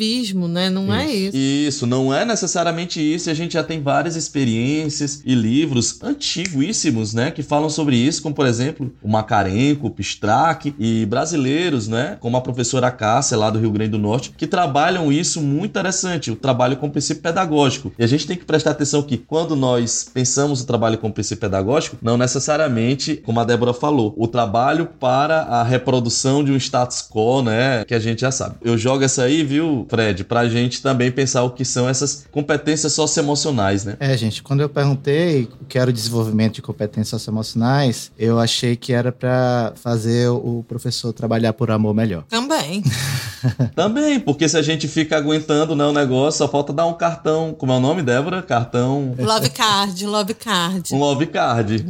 [0.48, 0.70] né?
[0.70, 1.36] Não é isso.
[1.36, 3.28] Isso, não é necessariamente isso.
[3.28, 8.22] e A gente já tem várias experiências e livros antiguíssimos, né, que falam sobre isso,
[8.22, 13.50] como por exemplo o Macarenco, o Pistrac e brasileiros, né, como a professora Cássia lá
[13.50, 17.92] do Rio Grande do Norte, que trabalham isso muito interessante, o trabalho com princípio pedagógico.
[17.98, 21.40] E a gente tem que prestar atenção que quando nós pensamos o trabalho com princípio
[21.40, 27.06] pedagógico, não necessariamente, como a Débora falou, o trabalho para a reprodução de um status
[27.08, 28.56] quo, né, que a gente já sabe.
[28.62, 32.92] Eu jogo essa aí, viu, Fred, pra gente também pensar o que são essas competências
[32.92, 33.96] socioemocionais, né?
[34.00, 38.76] É, gente, quando eu perguntei o que era o desenvolvimento de competências socioemocionais, eu achei
[38.76, 42.24] que era pra fazer o professor trabalhar por amor melhor.
[42.28, 42.82] Também.
[43.74, 47.54] Também, porque se a gente fica aguentando né, o negócio, só falta dar um cartão.
[47.56, 48.42] Como é o nome, Débora?
[48.42, 49.14] Cartão.
[49.18, 50.94] Love card, love card.
[50.94, 51.84] Um love card.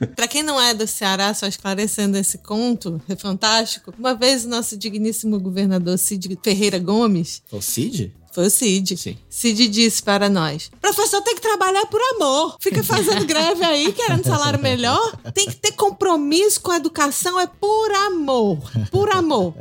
[0.14, 3.92] Para quem não é do Ceará, só esclarecendo esse conto, é fantástico.
[3.98, 7.42] Uma vez o nosso digníssimo governador Cid Ferreira Gomes.
[7.50, 8.12] O Cid?
[8.34, 8.96] Foi o Cid.
[8.96, 9.16] Sim.
[9.30, 12.56] Cid disse para nós: professor tem que trabalhar por amor.
[12.58, 15.16] Fica fazendo greve aí, querendo salário melhor.
[15.32, 18.58] Tem que ter compromisso com a educação, é por amor.
[18.90, 19.54] Por amor.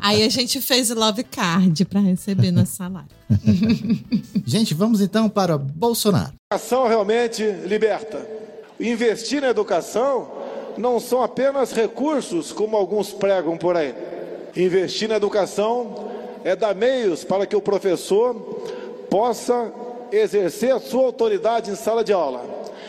[0.00, 3.08] Aí a gente fez o love card para receber nosso salário.
[4.46, 6.32] gente, vamos então para Bolsonaro.
[6.52, 8.24] A educação realmente liberta.
[8.80, 10.28] Investir na educação
[10.78, 13.94] não são apenas recursos, como alguns pregam por aí.
[14.56, 16.10] Investir na educação
[16.42, 18.34] é dar meios para que o professor
[19.10, 19.70] possa
[20.10, 22.42] exercer a sua autoridade em sala de aula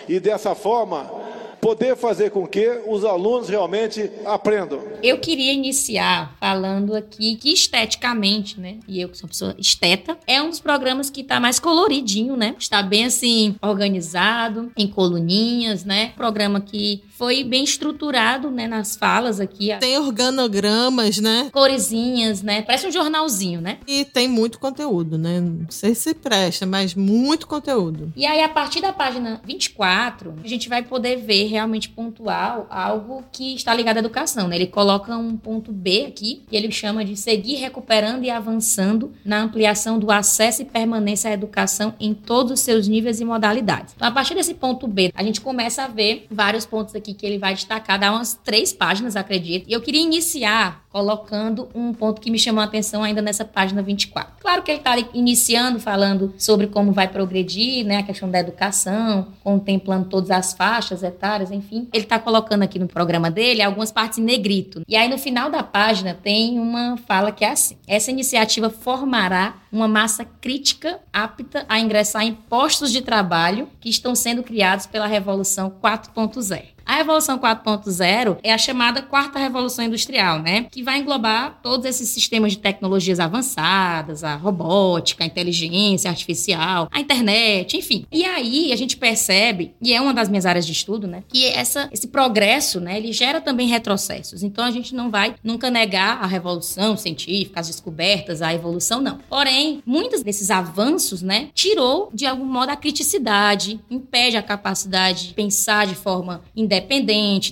[0.08, 1.21] e dessa forma
[1.62, 4.82] poder fazer com que os alunos realmente aprendam.
[5.04, 8.80] Eu queria iniciar falando aqui que esteticamente, né?
[8.88, 12.36] E eu que sou uma pessoa esteta, é um dos programas que está mais coloridinho,
[12.36, 12.56] né?
[12.58, 16.14] Está bem assim organizado, em coluninhas, né?
[16.16, 19.70] Programa que foi bem estruturado, né, nas falas aqui.
[19.80, 21.50] Tem organogramas, né?
[21.54, 22.64] Coresinhas, né?
[22.64, 23.78] Parece um jornalzinho, né?
[23.88, 25.40] E tem muito conteúdo, né?
[25.40, 28.12] Não sei se presta, mas muito conteúdo.
[28.16, 33.24] E aí, a partir da página 24, a gente vai poder ver realmente pontual algo
[33.32, 34.56] que está ligado à educação, né?
[34.56, 39.42] Ele coloca um ponto B aqui, que ele chama de seguir recuperando e avançando na
[39.42, 43.94] ampliação do acesso e permanência à educação em todos os seus níveis e modalidades.
[43.96, 47.26] Então, a partir desse ponto B, a gente começa a ver vários pontos aqui que
[47.26, 49.70] ele vai destacar, dá umas três páginas, acredito.
[49.70, 53.82] E eu queria iniciar colocando um ponto que me chamou a atenção ainda nessa página
[53.82, 54.34] 24.
[54.40, 59.30] Claro que ele está iniciando falando sobre como vai progredir, né, a questão da educação,
[59.44, 61.88] contemplando todas as faixas etárias, enfim.
[61.94, 64.84] Ele está colocando aqui no programa dele algumas partes em negrito.
[64.88, 69.56] E aí no final da página tem uma fala que é assim: essa iniciativa formará
[69.72, 75.08] uma massa crítica apta a ingressar em postos de trabalho que estão sendo criados pela
[75.08, 76.81] Revolução 4.0.
[76.92, 80.66] A Revolução 4.0 é a chamada quarta revolução industrial, né?
[80.70, 87.00] Que vai englobar todos esses sistemas de tecnologias avançadas, a robótica, a inteligência artificial, a
[87.00, 88.06] internet, enfim.
[88.12, 91.24] E aí a gente percebe, e é uma das minhas áreas de estudo, né?
[91.30, 92.98] Que essa, esse progresso, né?
[92.98, 94.44] Ele gera também retrocessos.
[94.44, 99.18] Então a gente não vai nunca negar a revolução científica, as descobertas, a evolução, não.
[99.30, 101.52] Porém, muitos desses avanços, né?
[101.54, 106.81] Tirou, de algum modo, a criticidade, impede a capacidade de pensar de forma independente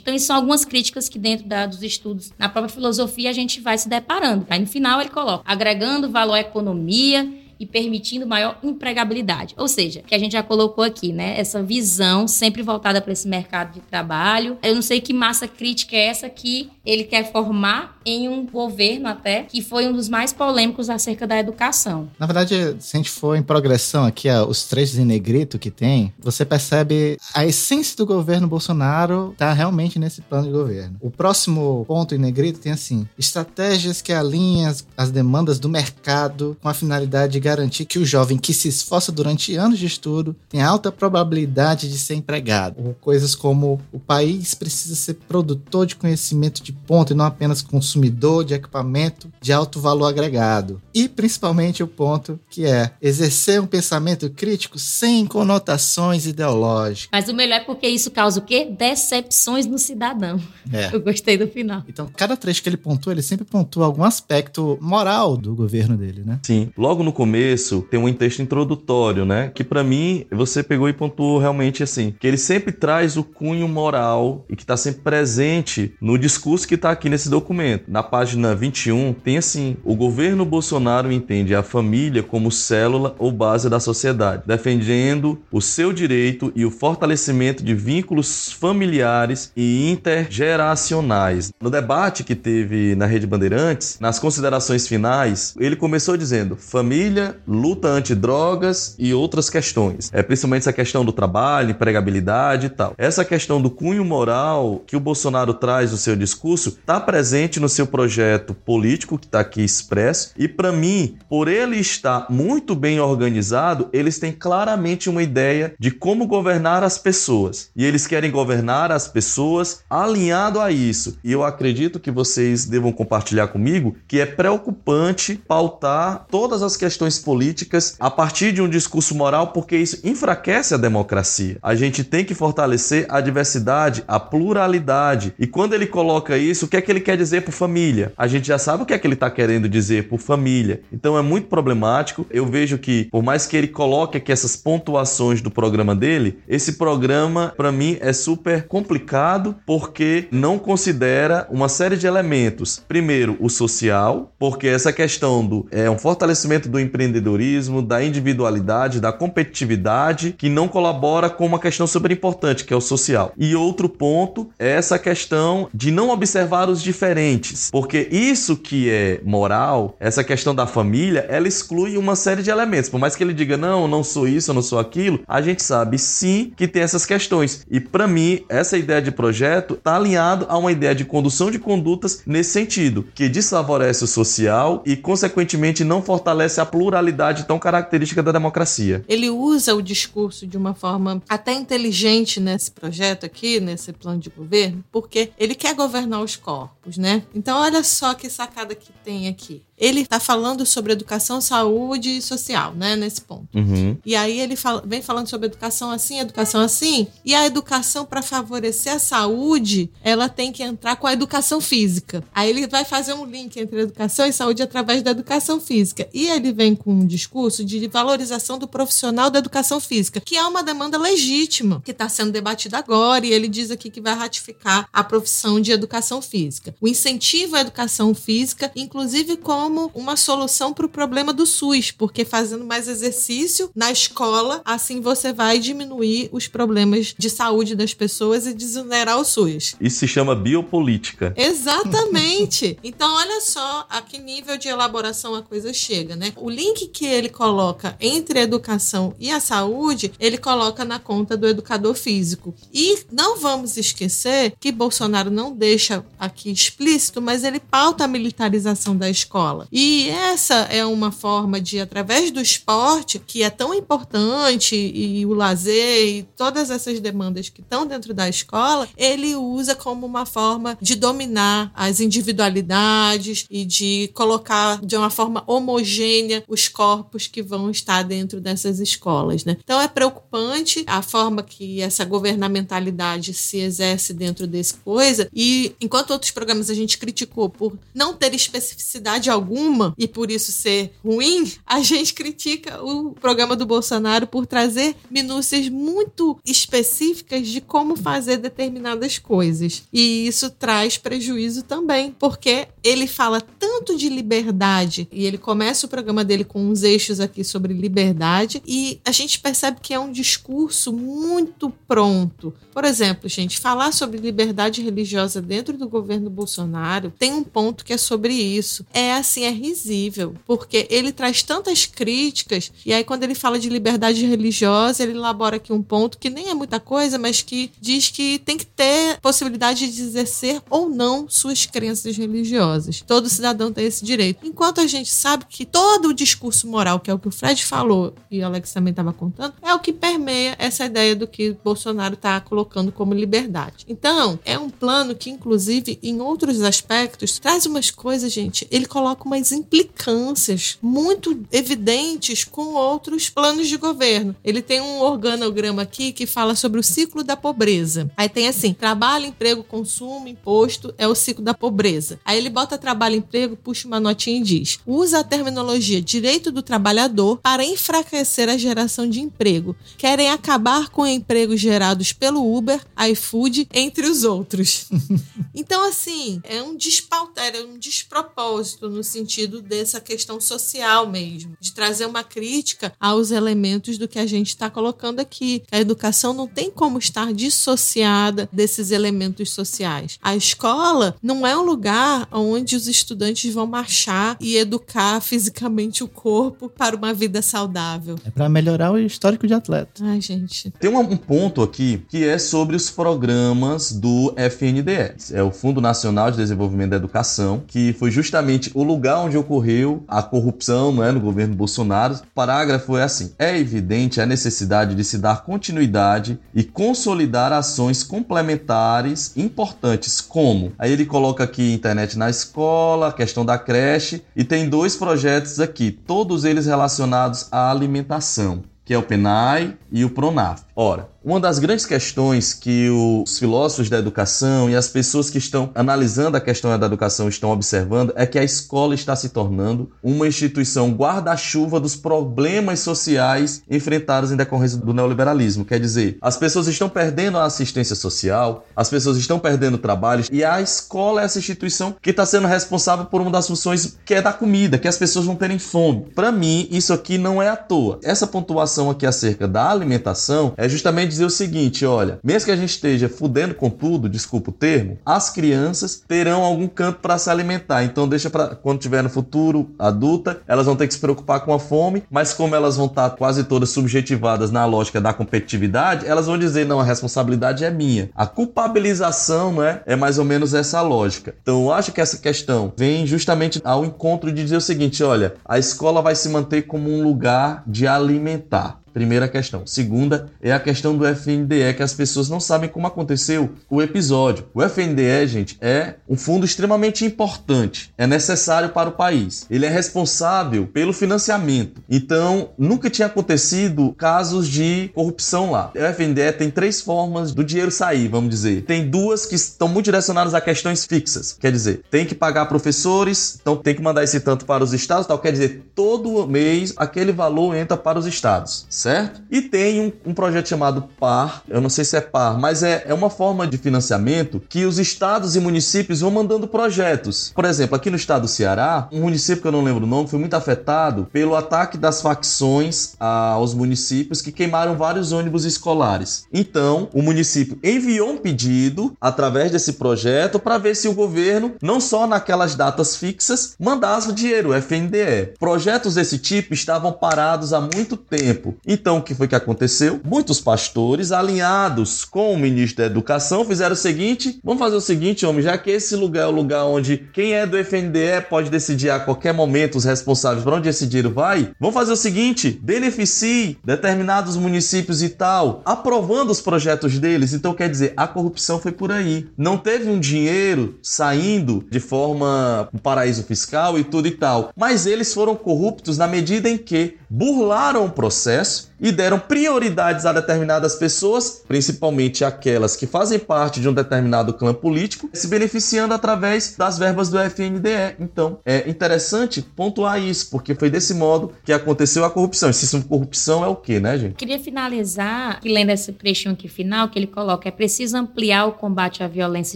[0.02, 3.60] Então, isso são algumas críticas que dentro da, dos estudos, na própria filosofia, a gente
[3.62, 4.46] vai se deparando.
[4.50, 7.28] Aí, no final, ele coloca, agregando valor à economia
[7.60, 9.54] e permitindo maior empregabilidade.
[9.58, 11.38] Ou seja, que a gente já colocou aqui, né?
[11.38, 14.58] Essa visão sempre voltada para esse mercado de trabalho.
[14.64, 19.08] Eu não sei que massa crítica é essa que ele quer formar em um governo
[19.08, 22.10] até que foi um dos mais polêmicos acerca da educação.
[22.18, 26.14] Na verdade, se a gente for em progressão aqui, os trechos em negrito que tem,
[26.20, 30.96] você percebe a essência do governo Bolsonaro está realmente nesse plano de governo.
[31.00, 36.58] O próximo ponto em negrito tem assim: estratégias que alinham as, as demandas do mercado
[36.62, 40.36] com a finalidade de garantir que o jovem que se esforça durante anos de estudo
[40.50, 42.76] tem alta probabilidade de ser empregado.
[42.78, 47.62] Ou coisas como o país precisa ser produtor de conhecimento de ponto e não apenas
[47.62, 47.99] consumidor
[48.46, 50.82] de equipamento de alto valor agregado.
[50.94, 57.10] E principalmente o ponto que é exercer um pensamento crítico sem conotações ideológicas.
[57.12, 58.66] Mas o melhor é porque isso causa o quê?
[58.66, 60.40] Decepções no cidadão.
[60.72, 60.94] É.
[60.94, 61.84] Eu gostei do final.
[61.88, 66.24] Então, cada trecho que ele pontua, ele sempre pontua algum aspecto moral do governo dele,
[66.26, 66.40] né?
[66.44, 66.70] Sim.
[66.78, 69.52] Logo no começo, tem um texto introdutório, né?
[69.54, 73.68] Que para mim, você pegou e pontuou realmente assim, que ele sempre traz o cunho
[73.68, 77.89] moral e que está sempre presente no discurso que está aqui nesse documento.
[77.90, 83.70] Na página 21 tem assim: o governo Bolsonaro entende a família como célula ou base
[83.70, 91.52] da sociedade, defendendo o seu direito e o fortalecimento de vínculos familiares e intergeracionais.
[91.62, 97.88] No debate que teve na Rede Bandeirantes, nas considerações finais, ele começou dizendo: família, luta
[97.88, 100.10] antidrogas e outras questões.
[100.14, 102.94] É principalmente essa questão do trabalho, empregabilidade e tal.
[102.98, 107.60] Essa questão do cunho moral que o Bolsonaro traz no seu discurso discurso está presente
[107.60, 112.76] no seu projeto político, que está aqui expresso, e para mim, por ele estar muito
[112.76, 117.70] bem organizado, eles têm claramente uma ideia de como governar as pessoas.
[117.76, 121.18] E eles querem governar as pessoas alinhado a isso.
[121.24, 127.20] E eu acredito que vocês devam compartilhar comigo que é preocupante pautar todas as questões
[127.20, 131.58] políticas a partir de um discurso moral, porque isso enfraquece a democracia.
[131.62, 135.34] A gente tem que fortalecer a diversidade, a pluralidade.
[135.38, 138.14] E quando ele coloca isso, o que é que ele quer dizer por família.
[138.18, 140.82] A gente já sabe o que é que ele está querendo dizer por família.
[140.92, 142.26] Então é muito problemático.
[142.32, 146.74] Eu vejo que, por mais que ele coloque aqui essas pontuações do programa dele, esse
[146.74, 152.82] programa, para mim, é super complicado porque não considera uma série de elementos.
[152.88, 159.12] Primeiro, o social, porque essa questão do é um fortalecimento do empreendedorismo, da individualidade, da
[159.12, 163.34] competitividade, que não colabora com uma questão super importante, que é o social.
[163.38, 169.22] E outro ponto é essa questão de não observar os diferentes, porque isso que é
[169.24, 172.90] moral, essa questão da família, ela exclui uma série de elementos.
[172.90, 175.64] Por mais que ele diga, não, não sou isso, eu não sou aquilo, a gente
[175.64, 177.66] sabe sim que tem essas questões.
[177.70, 181.60] E para mim, essa ideia de projeto está alinhado a uma ideia de condução de
[181.60, 188.24] condutas nesse sentido, que desfavorece o social e, consequentemente, não fortalece a pluralidade tão característica
[188.24, 189.04] da democracia.
[189.08, 194.30] Ele usa o discurso de uma forma até inteligente nesse projeto aqui, nesse plano de
[194.30, 197.24] governo, porque ele quer governar os corpos, né?
[197.40, 202.22] Então, olha só que sacada que tem aqui ele está falando sobre educação, saúde e
[202.22, 202.96] social, né?
[202.96, 203.48] Nesse ponto.
[203.56, 203.98] Uhum.
[204.06, 207.08] E aí ele fala, vem falando sobre educação assim, educação assim.
[207.24, 212.24] E a educação, para favorecer a saúde, ela tem que entrar com a educação física.
[212.36, 216.10] Aí ele vai fazer um link entre educação e saúde através da educação física.
[216.14, 220.44] E ele vem com um discurso de valorização do profissional da educação física, que é
[220.46, 223.26] uma demanda legítima, que está sendo debatida agora.
[223.26, 226.76] E ele diz aqui que vai ratificar a profissão de educação física.
[226.82, 231.92] O incentivo à educação física, inclusive com como uma solução para o problema do SUS,
[231.92, 237.94] porque fazendo mais exercício na escola, assim você vai diminuir os problemas de saúde das
[237.94, 239.76] pessoas e desonerar o SUS.
[239.80, 241.36] Isso se chama biopolítica.
[241.38, 242.80] Exatamente.
[242.84, 246.34] então, olha só a que nível de elaboração a coisa chega, né?
[246.36, 251.38] O link que ele coloca entre a educação e a saúde, ele coloca na conta
[251.38, 252.56] do educador físico.
[252.74, 258.98] E não vamos esquecer que Bolsonaro não deixa aqui explícito, mas ele pauta a militarização
[258.98, 264.76] da escola E essa é uma forma de, através do esporte, que é tão importante,
[264.76, 270.06] e o lazer, e todas essas demandas que estão dentro da escola, ele usa como
[270.06, 277.28] uma forma de dominar as individualidades e de colocar de uma forma homogênea os corpos
[277.28, 279.44] que vão estar dentro dessas escolas.
[279.46, 279.58] Né?
[279.64, 286.12] Então é preocupante a forma que essa governamentalidade se exerce dentro desse coisa, e enquanto
[286.12, 290.94] outros programas a gente criticou por não ter especificidade alguma alguma e por isso ser
[291.04, 297.96] ruim, a gente critica o programa do Bolsonaro por trazer minúcias muito específicas de como
[297.96, 299.84] fazer determinadas coisas.
[299.92, 305.90] E isso traz prejuízo também, porque ele fala tanto de liberdade e ele começa o
[305.90, 310.12] programa dele com uns eixos aqui sobre liberdade e a gente percebe que é um
[310.12, 312.54] discurso muito pronto.
[312.74, 317.94] Por exemplo, gente, falar sobre liberdade religiosa dentro do governo Bolsonaro tem um ponto que
[317.94, 318.86] é sobre isso.
[318.94, 323.70] É assim, é risível, porque ele traz tantas críticas e aí quando ele fala de
[323.70, 328.10] liberdade religiosa, ele elabora aqui um ponto que nem é muita coisa, mas que diz
[328.10, 333.02] que tem que ter possibilidade de exercer ou não suas crenças religiosas.
[333.06, 334.46] Todo cidadão tem esse direito.
[334.46, 337.64] Enquanto a gente sabe que todo o discurso moral, que é o que o Fred
[337.66, 341.56] falou e o Alex também estava contando, é o que permeia essa ideia do que
[341.64, 343.86] Bolsonaro está colocando como liberdade.
[343.88, 348.68] Então, é um plano que, inclusive, em outros aspectos, traz umas coisas, gente.
[348.72, 354.36] Ele coloca umas implicâncias muito evidentes com outros planos de governo.
[354.44, 358.12] Ele tem um organograma aqui que fala sobre o ciclo da pobreza.
[358.16, 362.20] Aí tem assim: trabalho, emprego, consumo, imposto é o ciclo da pobreza.
[362.24, 366.62] Aí ele bota trabalho, emprego, puxa uma notinha e diz: usa a terminologia direito do
[366.62, 369.76] trabalhador para enfraquecer a geração de emprego.
[369.98, 374.88] Querem acabar com empregos gerados pelo Uber, iFood, entre os outros.
[375.54, 381.74] então, assim, é um despautério, é um despropósito no sentido dessa questão social mesmo, de
[381.74, 385.64] trazer uma crítica aos elementos do que a gente está colocando aqui.
[385.72, 390.18] A educação não tem como estar dissociada desses elementos sociais.
[390.22, 396.08] A escola não é um lugar onde os estudantes vão marchar e educar fisicamente o
[396.08, 398.16] corpo para uma vida saudável.
[398.26, 400.04] É para melhorar o histórico de atleta.
[400.04, 400.72] Ai, gente.
[400.80, 406.32] Tem um, ponto aqui que é sobre os programas do FNDES, é o Fundo Nacional
[406.32, 411.20] de Desenvolvimento da Educação, que foi justamente o lugar onde ocorreu a corrupção né, no
[411.20, 412.16] governo Bolsonaro.
[412.16, 418.04] O parágrafo é assim: é evidente a necessidade de se dar continuidade e consolidar ações
[418.04, 424.70] complementares importantes, como aí ele coloca aqui internet na escola, questão da creche, e tem
[424.70, 430.64] dois projetos aqui, todos eles relacionados à alimentação que é o PENAI e o PRONAF.
[430.82, 435.70] Ora, uma das grandes questões que os filósofos da educação e as pessoas que estão
[435.76, 440.26] analisando a questão da educação estão observando é que a escola está se tornando uma
[440.26, 445.66] instituição guarda-chuva dos problemas sociais enfrentados em decorrência do neoliberalismo.
[445.66, 450.46] Quer dizer, as pessoas estão perdendo a assistência social, as pessoas estão perdendo trabalhos e
[450.46, 454.22] a escola é essa instituição que está sendo responsável por uma das funções que é
[454.22, 456.06] da comida, que as pessoas não terem fome.
[456.16, 458.00] Para mim, isso aqui não é à toa.
[458.02, 462.56] Essa pontuação aqui acerca da alimentação é justamente dizer o seguinte: olha, mesmo que a
[462.56, 467.30] gente esteja fudendo com tudo, desculpa o termo, as crianças terão algum canto para se
[467.30, 467.84] alimentar.
[467.84, 471.54] Então deixa para quando tiver no futuro adulta, elas vão ter que se preocupar com
[471.54, 476.28] a fome, mas como elas vão estar quase todas subjetivadas na lógica da competitividade, elas
[476.28, 478.10] vão dizer não, a responsabilidade é minha.
[478.16, 481.36] A culpabilização, né, é mais ou menos essa lógica.
[481.42, 485.36] Então eu acho que essa questão vem justamente ao encontro de dizer o seguinte, olha,
[485.46, 488.79] a escola vai se manter como um lugar de alimentar.
[488.94, 489.66] Primeira questão.
[489.66, 494.46] Segunda é a questão do FNDE, que as pessoas não sabem como aconteceu o episódio.
[494.54, 499.46] O FNDE, gente, é um fundo extremamente importante, é necessário para o país.
[499.50, 501.82] Ele é responsável pelo financiamento.
[501.90, 505.72] Então, nunca tinha acontecido casos de corrupção lá.
[505.76, 508.64] O FNDE tem três formas do dinheiro sair, vamos dizer.
[508.64, 511.38] Tem duas que estão muito direcionadas a questões fixas.
[511.40, 515.06] Quer dizer, tem que pagar professores, então tem que mandar esse tanto para os estados,
[515.06, 515.20] tal.
[515.20, 519.22] Quer dizer, todo mês aquele valor entra para os estados certo?
[519.30, 522.86] E tem um, um, projeto chamado PAR, eu não sei se é PAR, mas é,
[522.88, 527.32] é uma forma de financiamento que os estados e municípios vão mandando projetos.
[527.36, 530.08] Por exemplo, aqui no estado do Ceará, um município que eu não lembro o nome
[530.08, 536.26] foi muito afetado pelo ataque das facções aos municípios que queimaram vários ônibus escolares.
[536.32, 541.82] Então, o município enviou um pedido através desse projeto para ver se o governo, não
[541.82, 545.34] só naquelas datas fixas, mandasse o dinheiro, o FNDE.
[545.38, 550.00] Projetos desse tipo estavam parados há muito tempo então, o que foi que aconteceu?
[550.06, 555.26] Muitos pastores, alinhados com o ministro da Educação, fizeram o seguinte: vamos fazer o seguinte,
[555.26, 558.92] homem, já que esse lugar é o lugar onde quem é do FNDE pode decidir
[558.92, 563.58] a qualquer momento os responsáveis para onde esse dinheiro vai, vamos fazer o seguinte: beneficie
[563.66, 567.34] determinados municípios e tal, aprovando os projetos deles.
[567.34, 569.26] Então, quer dizer, a corrupção foi por aí.
[569.36, 574.86] Não teve um dinheiro saindo de forma um paraíso fiscal e tudo e tal, mas
[574.86, 580.76] eles foram corruptos na medida em que burlaram o processo e deram prioridades a determinadas
[580.76, 586.78] pessoas, principalmente aquelas que fazem parte de um determinado clã político, se beneficiando através das
[586.78, 587.96] verbas do FNDE.
[588.00, 592.50] Então, é interessante pontuar isso, porque foi desse modo que aconteceu a corrupção.
[592.50, 594.16] E se corrupção é o quê, né, gente?
[594.16, 599.04] Queria finalizar, lendo esse trechinho aqui final, que ele coloca: é preciso ampliar o combate
[599.04, 599.56] à violência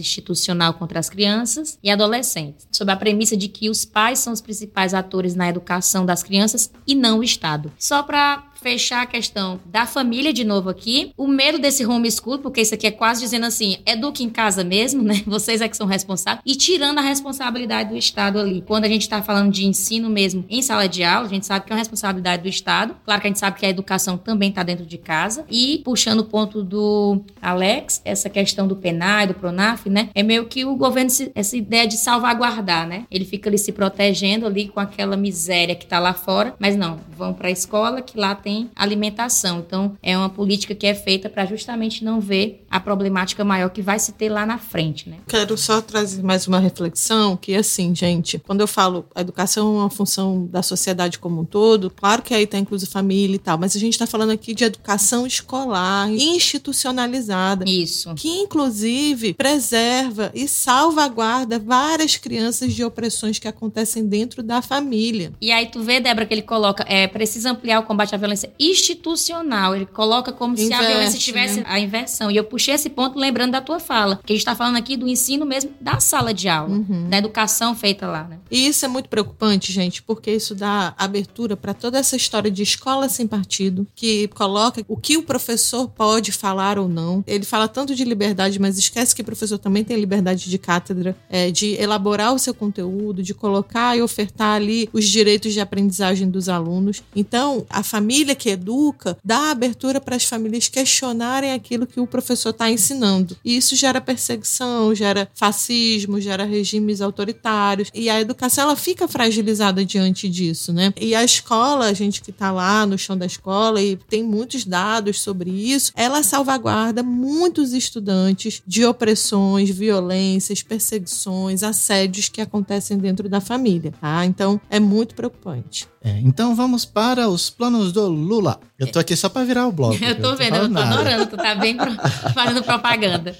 [0.00, 4.40] institucional contra as crianças e adolescentes, sob a premissa de que os pais são os
[4.40, 7.72] principais atores na educação das crianças e não o Estado.
[7.78, 12.62] Só para fechar a questão da família de novo aqui, o medo desse homeschool, porque
[12.62, 15.22] isso aqui é quase dizendo assim, eduque em casa mesmo, né?
[15.28, 18.64] Vocês é que são responsáveis, e tirando a responsabilidade do Estado ali.
[18.66, 21.66] Quando a gente está falando de ensino mesmo em sala de aula, a gente sabe
[21.66, 22.96] que é uma responsabilidade do Estado.
[23.04, 25.44] Claro que a gente sabe que a educação também está dentro de casa.
[25.50, 30.08] E puxando o ponto do Alex, essa questão do PENAI, do PRONAF, né?
[30.14, 33.04] É meio que o governo, essa ideia de salvaguardar, né?
[33.10, 36.98] Ele fica ali se protegendo ali com aquela miséria que está lá fora, mas não,
[37.14, 39.58] vão para a escola que lá tem alimentação.
[39.66, 43.82] Então, é uma política que é feita para justamente não ver a problemática maior que
[43.82, 45.16] vai se ter lá na frente, né?
[45.28, 49.80] Quero só trazer mais uma reflexão que assim, gente, quando eu falo a educação é
[49.80, 53.58] uma função da sociedade como um todo, claro que aí tá incluso família e tal,
[53.58, 57.64] mas a gente está falando aqui de educação escolar institucionalizada.
[57.68, 58.14] Isso.
[58.14, 65.32] Que inclusive preserva e salvaguarda várias crianças de opressões que acontecem dentro da família.
[65.40, 68.43] E aí tu vê, Débora, que ele coloca, é, precisa ampliar o combate à violência
[68.44, 69.74] violência institucional.
[69.74, 71.66] Ele coloca como Inverte, se a violência tivesse né?
[71.66, 72.30] a inversão.
[72.30, 74.96] E eu puxei esse ponto lembrando da tua fala, que a gente está falando aqui
[74.96, 77.08] do ensino mesmo da sala de aula, uhum.
[77.08, 78.24] da educação feita lá.
[78.24, 78.38] Né?
[78.50, 82.62] E isso é muito preocupante, gente, porque isso dá abertura para toda essa história de
[82.62, 87.24] escola sem partido, que coloca o que o professor pode falar ou não.
[87.26, 91.16] Ele fala tanto de liberdade, mas esquece que o professor também tem liberdade de cátedra,
[91.28, 96.28] é, de elaborar o seu conteúdo, de colocar e ofertar ali os direitos de aprendizagem
[96.28, 97.02] dos alunos.
[97.14, 102.06] Então, a família família que educa dá abertura para as famílias questionarem aquilo que o
[102.06, 103.36] professor está ensinando.
[103.44, 107.90] E isso gera perseguição, gera fascismo, gera regimes autoritários.
[107.94, 110.92] E a educação ela fica fragilizada diante disso, né?
[111.00, 114.64] E a escola, a gente que está lá no chão da escola e tem muitos
[114.64, 123.28] dados sobre isso, ela salvaguarda muitos estudantes de opressões, violências, perseguições, assédios que acontecem dentro
[123.28, 124.26] da família, tá?
[124.26, 125.86] Então é muito preocupante.
[126.04, 128.58] É, então vamos para os planos do Lula.
[128.78, 129.98] Eu tô aqui só pra virar o bloco.
[130.02, 130.94] eu tô vendo, eu tô nada.
[130.94, 131.76] adorando, tu tá bem
[132.34, 133.34] fazendo propaganda.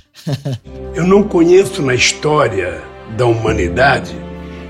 [0.95, 2.83] Eu não conheço na história
[3.17, 4.15] da humanidade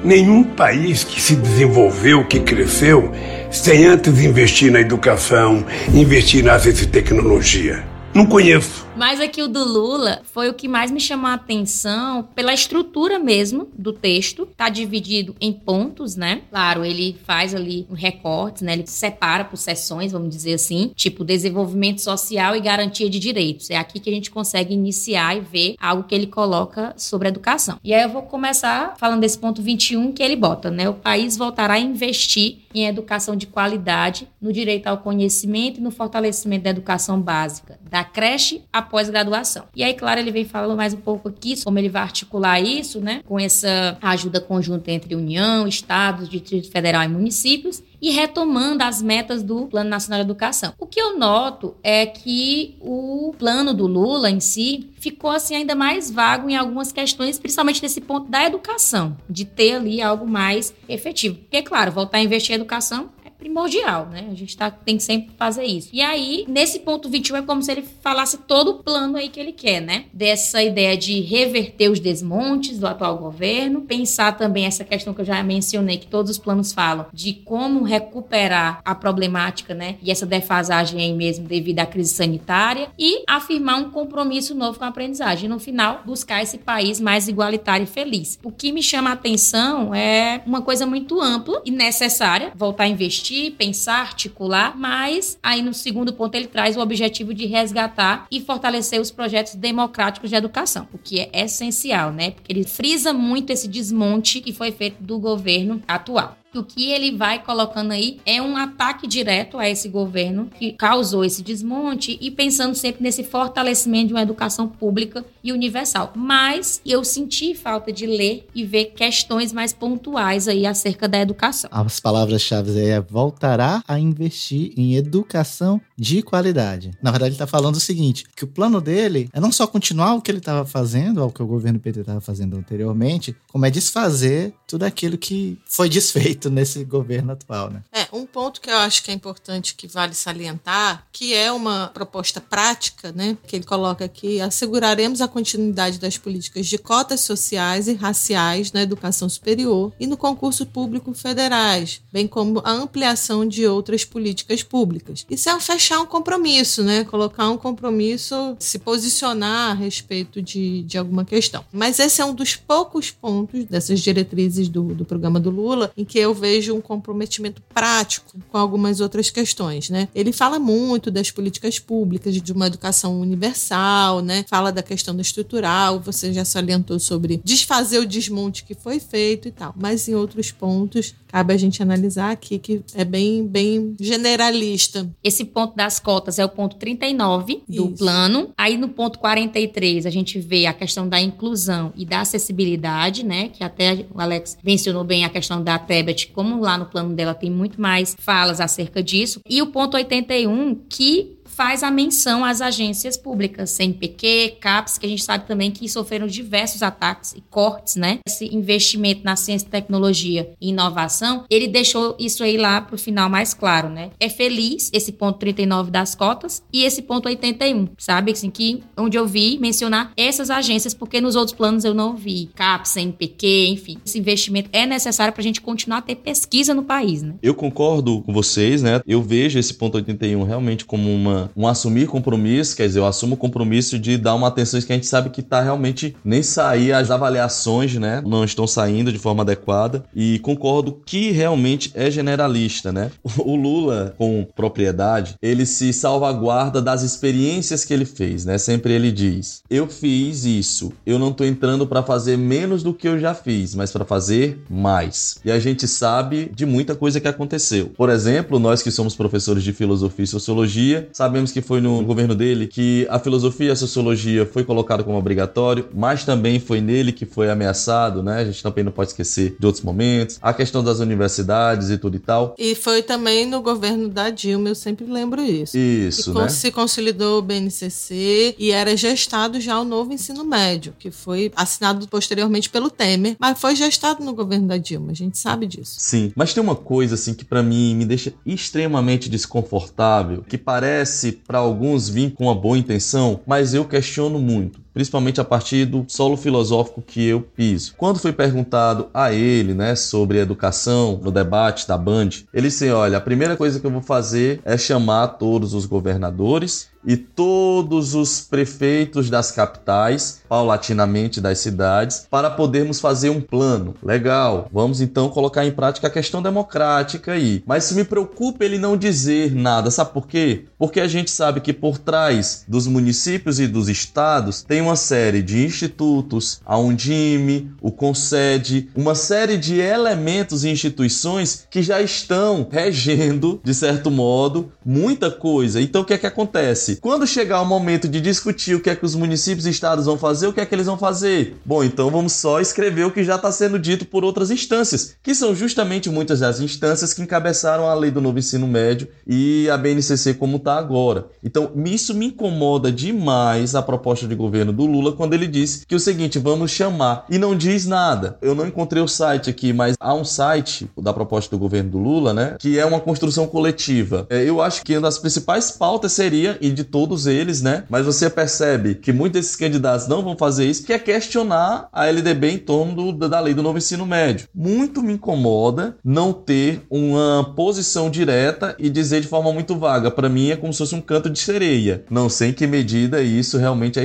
[0.05, 3.11] nenhum país que se desenvolveu, que cresceu,
[3.51, 7.83] sem antes investir na educação, investir na ciência e tecnologia.
[8.13, 8.84] Não conheço.
[8.97, 13.19] Mas aqui o do Lula foi o que mais me chamou a atenção pela estrutura
[13.19, 14.47] mesmo do texto.
[14.57, 16.43] Tá dividido em pontos, né?
[16.49, 18.75] Claro, ele faz ali um recorte, né?
[18.75, 23.69] Ele separa por seções, vamos dizer assim, tipo desenvolvimento social e garantia de direitos.
[23.69, 27.81] É aqui que a gente consegue iniciar e ver algo que ele coloca sobre educação.
[27.83, 30.89] E aí eu vou começar falando desse ponto 21 que ele bota, né?
[30.89, 35.91] O país voltará a investir em educação de qualidade, no direito ao conhecimento e no
[35.91, 39.65] fortalecimento da educação básica, da creche à pós-graduação.
[39.75, 43.01] E aí, claro, ele vem falando mais um pouco aqui como ele vai articular isso,
[43.01, 49.01] né, com essa ajuda conjunta entre União, Estados, Distrito Federal e municípios e retomando as
[49.01, 50.75] metas do Plano Nacional de Educação.
[50.79, 55.75] O que eu noto é que o plano do Lula em si ficou assim ainda
[55.75, 60.75] mais vago em algumas questões, principalmente nesse ponto da educação, de ter ali algo mais
[60.89, 61.37] efetivo.
[61.37, 63.11] Porque, claro, voltar a investir em educação
[63.45, 64.27] primordial, né?
[64.31, 65.91] A gente tá, tem que sempre fazer isso.
[65.93, 69.39] E aí, nesse ponto 21, é como se ele falasse todo o plano aí que
[69.39, 70.07] ele quer, né?
[70.15, 75.25] Dessa ideia de reverter os desmontes do atual governo, pensar também essa questão que eu
[75.27, 79.97] já mencionei, que todos os planos falam, de como recuperar a problemática, né?
[80.03, 84.85] E essa defasagem aí mesmo devido à crise sanitária e afirmar um compromisso novo com
[84.87, 85.45] a aprendizagem.
[85.45, 88.39] E no final, buscar esse país mais igualitário e feliz.
[88.43, 92.89] O que me chama a atenção é uma coisa muito ampla e necessária, voltar a
[92.89, 98.41] investir pensar, articular, mas aí no segundo ponto ele traz o objetivo de resgatar e
[98.41, 102.33] fortalecer os projetos democráticos de educação, o que é essencial, né?
[102.33, 107.17] Porque ele frisa muito esse desmonte que foi feito do governo atual o que ele
[107.17, 112.31] vai colocando aí é um ataque direto a esse governo que causou esse desmonte e
[112.31, 116.13] pensando sempre nesse fortalecimento de uma educação pública e universal.
[116.15, 121.71] Mas eu senti falta de ler e ver questões mais pontuais aí acerca da educação.
[121.73, 126.91] As palavras-chave aí é voltará a investir em educação de qualidade.
[127.03, 130.15] Na verdade, ele está falando o seguinte, que o plano dele é não só continuar
[130.15, 133.71] o que ele estava fazendo, o que o governo PT estava fazendo anteriormente, como é
[133.71, 137.83] desfazer tudo aquilo que foi desfeito feito nesse governo atual, né?
[137.93, 141.89] É, um ponto que eu acho que é importante que vale salientar, que é uma
[141.89, 147.89] proposta prática, né, que ele coloca aqui, asseguraremos a continuidade das políticas de cotas sociais
[147.89, 153.67] e raciais na educação superior e no concurso público federais, bem como a ampliação de
[153.67, 155.25] outras políticas públicas.
[155.31, 160.99] Isso é fechar um compromisso, né, colocar um compromisso, se posicionar a respeito de, de
[160.99, 161.65] alguma questão.
[161.73, 166.05] Mas esse é um dos poucos pontos dessas diretrizes do, do programa do Lula em
[166.05, 170.09] que eu eu vejo um comprometimento prático com algumas outras questões, né?
[170.15, 174.45] Ele fala muito das políticas públicas, de uma educação universal, né?
[174.49, 179.47] Fala da questão do estrutural, você já salientou sobre desfazer o desmonte que foi feito
[179.49, 179.73] e tal.
[179.77, 185.09] Mas em outros pontos, cabe a gente analisar aqui que é bem, bem generalista.
[185.23, 187.97] Esse ponto das cotas é o ponto 39 do Isso.
[187.97, 188.51] plano.
[188.57, 193.49] Aí no ponto 43 a gente vê a questão da inclusão e da acessibilidade, né?
[193.49, 197.35] Que até o Alex mencionou bem a questão da Tebet como lá no plano dela
[197.35, 199.41] tem muito mais falas acerca disso.
[199.49, 205.09] E o ponto 81, que faz a menção às agências públicas, CNPq, CAPES, que a
[205.09, 208.19] gente sabe também que sofreram diversos ataques e cortes, né?
[208.27, 213.29] Esse investimento na ciência, tecnologia e inovação, ele deixou isso aí lá para o final
[213.31, 214.11] mais claro, né?
[214.19, 218.33] É feliz esse ponto 39 das cotas e esse ponto 81, sabe?
[218.33, 222.51] Assim, que onde eu vi mencionar essas agências, porque nos outros planos eu não vi.
[222.55, 223.99] CAPES, CNPq, enfim.
[224.05, 227.35] Esse investimento é necessário para a gente continuar a ter pesquisa no país, né?
[227.43, 229.01] Eu concordo com vocês, né?
[229.07, 233.35] Eu vejo esse ponto 81 realmente como uma um assumir compromisso, quer dizer, eu assumo
[233.35, 236.93] o compromisso de dar uma atenção que a gente sabe que tá realmente nem sair
[236.93, 238.23] as avaliações, né?
[238.25, 243.11] Não estão saindo de forma adequada e concordo que realmente é generalista, né?
[243.45, 248.59] O Lula, com propriedade, ele se salvaguarda das experiências que ele fez, né?
[248.59, 253.07] Sempre ele diz: "Eu fiz isso, eu não tô entrando para fazer menos do que
[253.07, 255.37] eu já fiz, mas para fazer mais".
[255.45, 257.91] E a gente sabe de muita coisa que aconteceu.
[257.97, 262.01] Por exemplo, nós que somos professores de filosofia e sociologia, sabemos sabemos que foi no
[262.05, 266.81] governo dele que a filosofia e a sociologia foi colocado como obrigatório, mas também foi
[266.81, 268.43] nele que foi ameaçado, né?
[268.43, 270.39] A gente também não pode esquecer de outros momentos.
[270.41, 272.55] A questão das universidades e tudo e tal.
[272.57, 275.77] E foi também no governo da Dilma, eu sempre lembro isso.
[275.77, 276.49] Isso, e né?
[276.49, 282.07] se consolidou o BNCC e era gestado já o novo ensino médio, que foi assinado
[282.07, 285.97] posteriormente pelo Temer, mas foi gestado no governo da Dilma, a gente sabe disso.
[285.99, 291.24] Sim, mas tem uma coisa assim que para mim me deixa extremamente desconfortável, que parece
[291.33, 296.07] para alguns vir com uma boa intenção, mas eu questiono muito principalmente a partir do
[296.09, 297.95] solo filosófico que eu piso.
[297.99, 303.19] Quando foi perguntado a ele, né, sobre educação no debate da Band, ele disse: "Olha,
[303.19, 308.41] a primeira coisa que eu vou fazer é chamar todos os governadores e todos os
[308.41, 313.95] prefeitos das capitais, paulatinamente das cidades, para podermos fazer um plano.
[314.03, 317.63] Legal, vamos então colocar em prática a questão democrática aí.
[317.67, 320.65] Mas se me preocupa ele não dizer nada, sabe por quê?
[320.79, 325.43] Porque a gente sabe que por trás dos municípios e dos estados tem uma série
[325.43, 332.69] de institutos, a Undime, o Concede, uma série de elementos e instituições que já estão
[332.71, 335.81] regendo, de certo modo, muita coisa.
[335.81, 336.97] Então o que é que acontece?
[336.97, 340.19] Quando chegar o momento de discutir o que é que os municípios e estados vão
[340.19, 341.57] fazer, o que é que eles vão fazer?
[341.65, 345.35] Bom, então vamos só escrever o que já está sendo dito por outras instâncias, que
[345.35, 349.79] são justamente muitas das instâncias que encabeçaram a lei do novo ensino médio e a
[349.79, 351.27] BNCC como está agora.
[351.43, 355.95] Então, isso me incomoda demais a proposta de governo do Lula quando ele disse que
[355.95, 358.37] o seguinte, vamos chamar e não diz nada.
[358.43, 361.99] Eu não encontrei o site aqui, mas há um site da proposta do governo do
[361.99, 364.27] Lula, né, que é uma construção coletiva.
[364.31, 367.85] É, eu acho que uma das principais pautas seria e de todos eles, né?
[367.89, 372.07] Mas você percebe que muitos desses candidatos não vão fazer isso, que é questionar a
[372.07, 374.49] LDB em torno do, da lei do novo ensino médio.
[374.55, 380.11] Muito me incomoda não ter uma posição direta e dizer de forma muito vaga.
[380.11, 382.05] Para mim é como se fosse um canto de sereia.
[382.11, 384.05] Não sei em que medida isso realmente é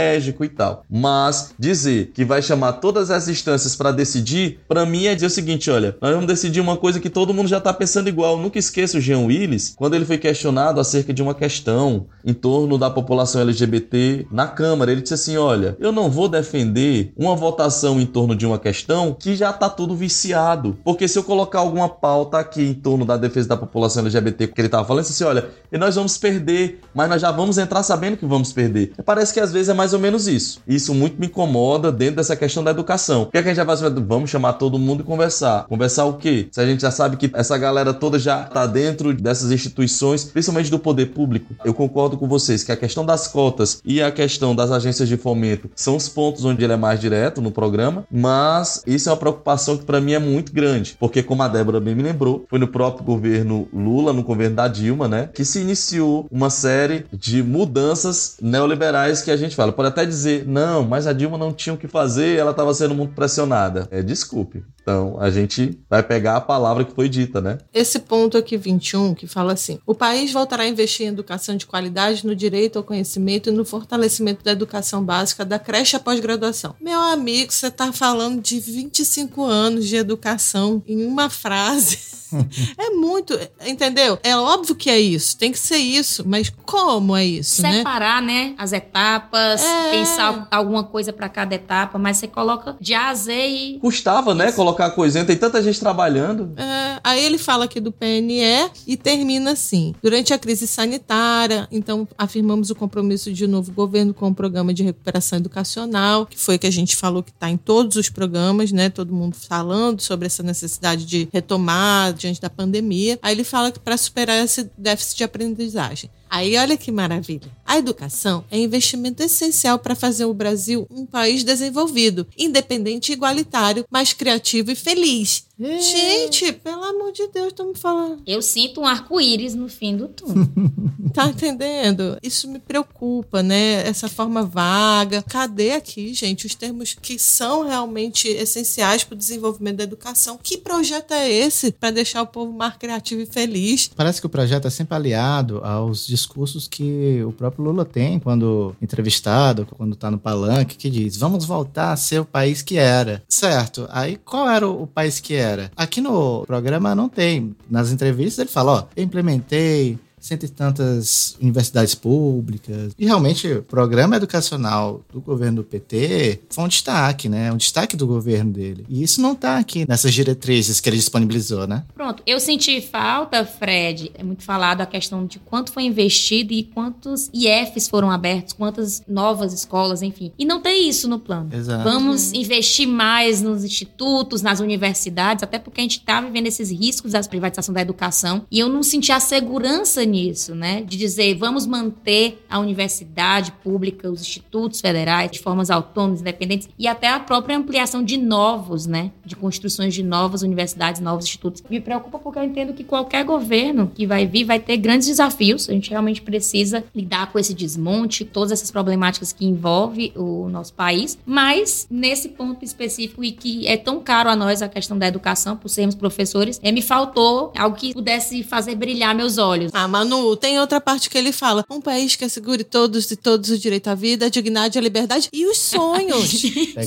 [0.00, 0.84] estratégico e tal.
[0.88, 5.30] Mas dizer que vai chamar todas as instâncias para decidir, para mim é dizer o
[5.30, 8.36] seguinte: olha, nós vamos decidir uma coisa que todo mundo já está pensando igual.
[8.36, 12.32] Eu nunca esqueço o Jean Willis, quando ele foi questionado acerca de uma questão em
[12.32, 14.90] torno da população LGBT na Câmara.
[14.90, 19.14] Ele disse assim: olha, eu não vou defender uma votação em torno de uma questão
[19.18, 20.78] que já está tudo viciado.
[20.84, 24.60] Porque se eu colocar alguma pauta aqui em torno da defesa da população LGBT, que
[24.60, 27.58] ele estava falando, ele disse assim: olha, e nós vamos perder, mas nós já vamos
[27.58, 28.92] entrar sabendo que vamos perder.
[29.04, 30.60] Parece que às vezes é mais ou menos isso.
[30.66, 33.22] Isso muito me incomoda dentro dessa questão da educação.
[33.22, 34.00] O que, é que a gente vai fazer?
[34.00, 35.66] Vamos chamar todo mundo e conversar.
[35.66, 36.48] Conversar o quê?
[36.50, 40.70] Se a gente já sabe que essa galera toda já está dentro dessas instituições, principalmente
[40.70, 41.54] do poder público.
[41.64, 45.16] Eu concordo com vocês que a questão das cotas e a questão das agências de
[45.16, 49.18] fomento são os pontos onde ele é mais direto no programa, mas isso é uma
[49.18, 52.58] preocupação que para mim é muito grande, porque como a Débora bem me lembrou, foi
[52.58, 57.42] no próprio governo Lula, no governo da Dilma, né, que se iniciou uma série de
[57.42, 59.69] mudanças neoliberais que a gente fala.
[59.72, 62.94] Pode até dizer, não, mas a Dilma não tinha o que fazer, ela estava sendo
[62.94, 63.88] muito pressionada.
[63.90, 64.62] É, desculpe.
[64.80, 67.58] Então, a gente vai pegar a palavra que foi dita, né?
[67.72, 71.66] Esse ponto aqui 21 que fala assim: "O país voltará a investir em educação de
[71.66, 76.00] qualidade qualidade no direito ao conhecimento e no fortalecimento da educação básica da creche à
[76.00, 76.74] pós-graduação.
[76.80, 81.98] Meu amigo, você está falando de 25 anos de educação em uma frase.
[82.78, 84.18] é muito, entendeu?
[84.22, 87.78] É óbvio que é isso, tem que ser isso, mas como é isso, né?
[87.78, 89.90] Separar, né, né as etapas, é...
[89.90, 94.34] pensar alguma coisa para cada etapa, mas você coloca de A a Z e custava,
[94.34, 96.52] né, colocar a coisinha, tem tanta gente trabalhando.
[96.56, 102.06] É, aí ele fala aqui do PNE e termina assim: durante a crise sanitária, então
[102.16, 106.58] afirmamos o compromisso de um novo governo com o programa de recuperação educacional, que foi
[106.58, 108.90] que a gente falou que está em todos os programas, né?
[108.90, 113.18] Todo mundo falando sobre essa necessidade de retomar diante da pandemia.
[113.22, 116.10] Aí ele fala que para superar esse déficit de aprendizagem.
[116.30, 117.50] Aí olha que maravilha.
[117.66, 123.84] A educação é investimento essencial para fazer o Brasil um país desenvolvido, independente e igualitário,
[123.90, 125.44] mais criativo e feliz.
[125.60, 125.78] É.
[125.78, 128.22] Gente, pelo amor de Deus, estamos falando.
[128.26, 130.48] Eu sinto um arco-íris no fim do túnel.
[131.12, 132.16] tá entendendo?
[132.22, 133.86] Isso me preocupa, né?
[133.86, 135.22] Essa forma vaga.
[135.22, 140.38] Cadê aqui, gente, os termos que são realmente essenciais para o desenvolvimento da educação?
[140.42, 143.90] Que projeto é esse para deixar o povo mais criativo e feliz?
[143.94, 148.74] Parece que o projeto é sempre aliado aos discursos que o próprio Lula tem quando
[148.80, 153.22] entrevistado, quando está no palanque, que diz: vamos voltar a ser o país que era.
[153.28, 153.86] Certo.
[153.90, 155.49] Aí qual era o país que era?
[155.76, 157.54] Aqui no programa não tem.
[157.70, 162.92] Nas entrevistas ele fala: ó, implementei cento e tantas universidades públicas.
[162.98, 167.52] E realmente o programa educacional do governo do PT foi um destaque, né?
[167.52, 168.84] Um destaque do governo dele.
[168.88, 171.84] E isso não tá aqui nessas diretrizes que ele disponibilizou, né?
[171.94, 176.62] Pronto, eu senti falta, Fred, é muito falado a questão de quanto foi investido e
[176.64, 180.32] quantos IFs foram abertos, quantas novas escolas, enfim.
[180.38, 181.48] E não tem isso no plano.
[181.52, 181.82] Exato.
[181.84, 182.40] Vamos Uhum.
[182.40, 187.20] investir mais nos institutos, nas universidades, até porque a gente está vivendo esses riscos da
[187.22, 188.44] privatização da educação.
[188.50, 190.82] E eu não senti a segurança nisso, né?
[190.82, 196.86] De dizer, vamos manter a universidade pública, os institutos federais, de formas autônomas, independentes, e
[196.86, 199.12] até a própria ampliação de novos, né?
[199.24, 201.62] De construções de novas universidades, novos institutos.
[201.70, 205.68] Me preocupa porque eu entendo que qualquer governo que vai vir vai ter grandes desafios.
[205.68, 210.74] A gente realmente precisa lidar com esse desmonte, todas essas problemáticas que envolve o nosso
[210.74, 211.18] país.
[211.24, 215.56] Mas nesse ponto específico e que é tão caro a nós a questão da educação,
[215.56, 219.70] por sermos professores, é, me faltou algo que pudesse fazer brilhar meus olhos.
[219.74, 223.50] Ah, Manu, tem outra parte que ele fala: um país que assegure todos e todos
[223.50, 226.30] o direito à vida, a dignidade, a liberdade e os sonhos.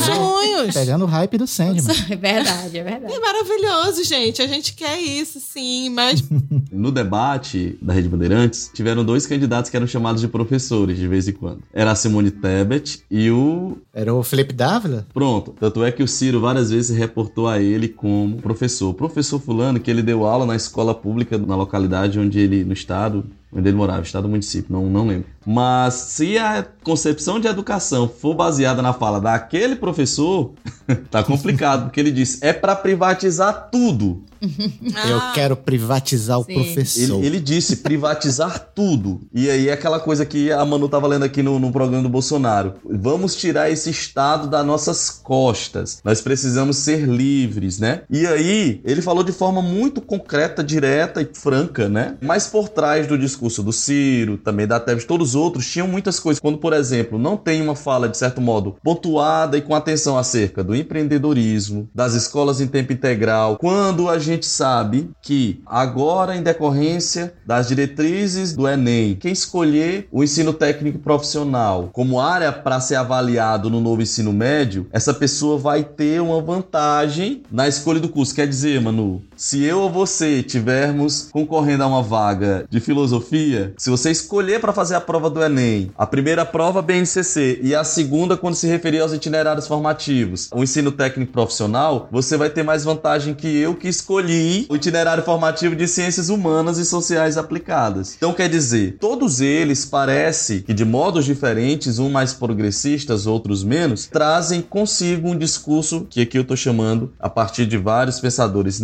[0.03, 0.73] sonhos.
[0.73, 1.83] Pegando o hype do Sandman.
[2.09, 3.13] É verdade, é verdade.
[3.13, 4.41] É maravilhoso, gente.
[4.41, 6.23] A gente quer isso, sim, mas
[6.71, 11.27] No debate da Rede Bandeirantes, tiveram dois candidatos que eram chamados de professores de vez
[11.27, 11.63] em quando.
[11.73, 13.77] Era a Simone Tebet e o.
[13.93, 15.05] Era o Felipe Dávila?
[15.13, 15.55] Pronto.
[15.59, 18.89] Tanto é que o Ciro várias vezes reportou a ele como professor.
[18.89, 22.73] O professor Fulano, que ele deu aula na escola pública na localidade onde ele, no
[22.73, 23.02] estado,
[23.51, 25.27] onde ele morava, estado ou município, não, não lembro.
[25.45, 30.53] Mas se a concepção de educação for baseada na fala daquele professor,
[31.09, 34.23] tá complicado, porque ele disse: é para privatizar tudo.
[34.43, 36.53] Eu quero privatizar o Sim.
[36.53, 37.17] professor.
[37.17, 39.21] Ele, ele disse privatizar tudo.
[39.33, 42.09] E aí é aquela coisa que a Manu tava lendo aqui no, no programa do
[42.09, 42.73] Bolsonaro.
[42.83, 46.01] Vamos tirar esse Estado das nossas costas.
[46.03, 48.01] Nós precisamos ser livres, né?
[48.09, 52.15] E aí ele falou de forma muito concreta, direta e franca, né?
[52.21, 56.19] Mas por trás do discurso do Ciro, também da Tebet, todos os outros, tinham muitas
[56.19, 56.39] coisas.
[56.39, 60.63] Quando, por exemplo, não tem uma fala, de certo modo, pontuada e com atenção acerca
[60.63, 67.33] do empreendedorismo, das escolas em tempo integral, quando a gente sabe que agora, em decorrência
[67.45, 73.69] das diretrizes do Enem, quem escolher o ensino técnico profissional como área para ser avaliado
[73.69, 78.35] no novo ensino médio, essa pessoa vai ter uma vantagem na escolha do curso.
[78.35, 83.89] Quer dizer, Manu, se eu ou você tivermos concorrendo a uma vaga de filosofia, se
[83.89, 88.37] você escolher para fazer a prova do Enem, a primeira prova BNCC e a segunda
[88.37, 93.33] quando se referir aos itinerários formativos, o ensino técnico profissional, você vai ter mais vantagem
[93.33, 98.15] que eu que escolhi o itinerário formativo de ciências humanas e sociais aplicadas.
[98.15, 104.07] Então quer dizer, todos eles parece que de modos diferentes, um mais progressistas, outros menos,
[104.07, 108.79] trazem consigo um discurso que aqui eu tô chamando a partir de vários pensadores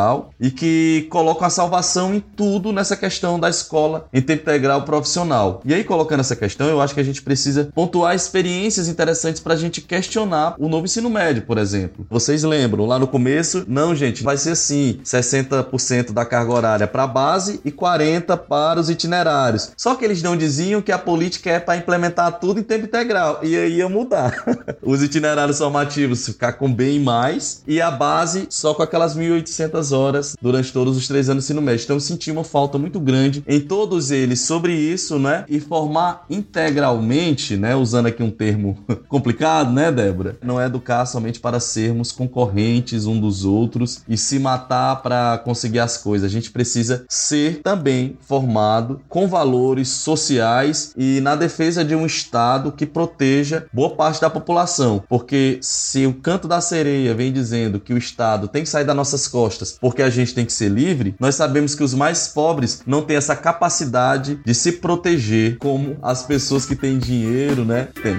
[0.00, 4.82] neoliberal e que colocam a salvação em tudo nessa questão da escola em tempo integral
[4.82, 5.60] profissional.
[5.64, 9.54] E aí colocando essa questão, eu acho que a gente precisa pontuar experiências interessantes para
[9.54, 12.06] a gente questionar o novo ensino médio, por exemplo.
[12.08, 13.64] Vocês lembram lá no começo?
[13.68, 18.80] Não, gente, vai ser assim: 60% da carga horária para a base e 40 para
[18.80, 19.72] os itinerários.
[19.76, 23.40] Só que eles não diziam que a política é para implementar tudo em tempo integral.
[23.42, 24.44] E aí ia mudar.
[24.82, 30.36] os itinerários formativos ficar com bem mais e a base só com aquelas 1.800 horas
[30.40, 31.84] durante todos os três anos do ensino médio.
[31.84, 35.44] Então eu senti uma falta muito grande em todos eles sobre isso, né?
[35.48, 37.74] E formar integralmente, né?
[37.74, 38.78] Usando aqui um termo
[39.08, 40.36] complicado, né, Débora?
[40.42, 45.80] Não é educar somente para sermos concorrentes um dos outros e se matar para conseguir
[45.80, 46.30] as coisas.
[46.30, 52.72] A gente precisa ser também formado com valores sociais e na defesa de um Estado
[52.72, 55.02] que proteja boa parte da população.
[55.08, 58.96] Porque se o canto da sereia vem dizendo que o Estado tem que sair das
[58.96, 62.82] nossas costas porque a gente tem que ser livre, nós sabemos que os mais pobres
[62.86, 68.18] não têm essa capacidade de se proteger como as pessoas que têm dinheiro, né, têm.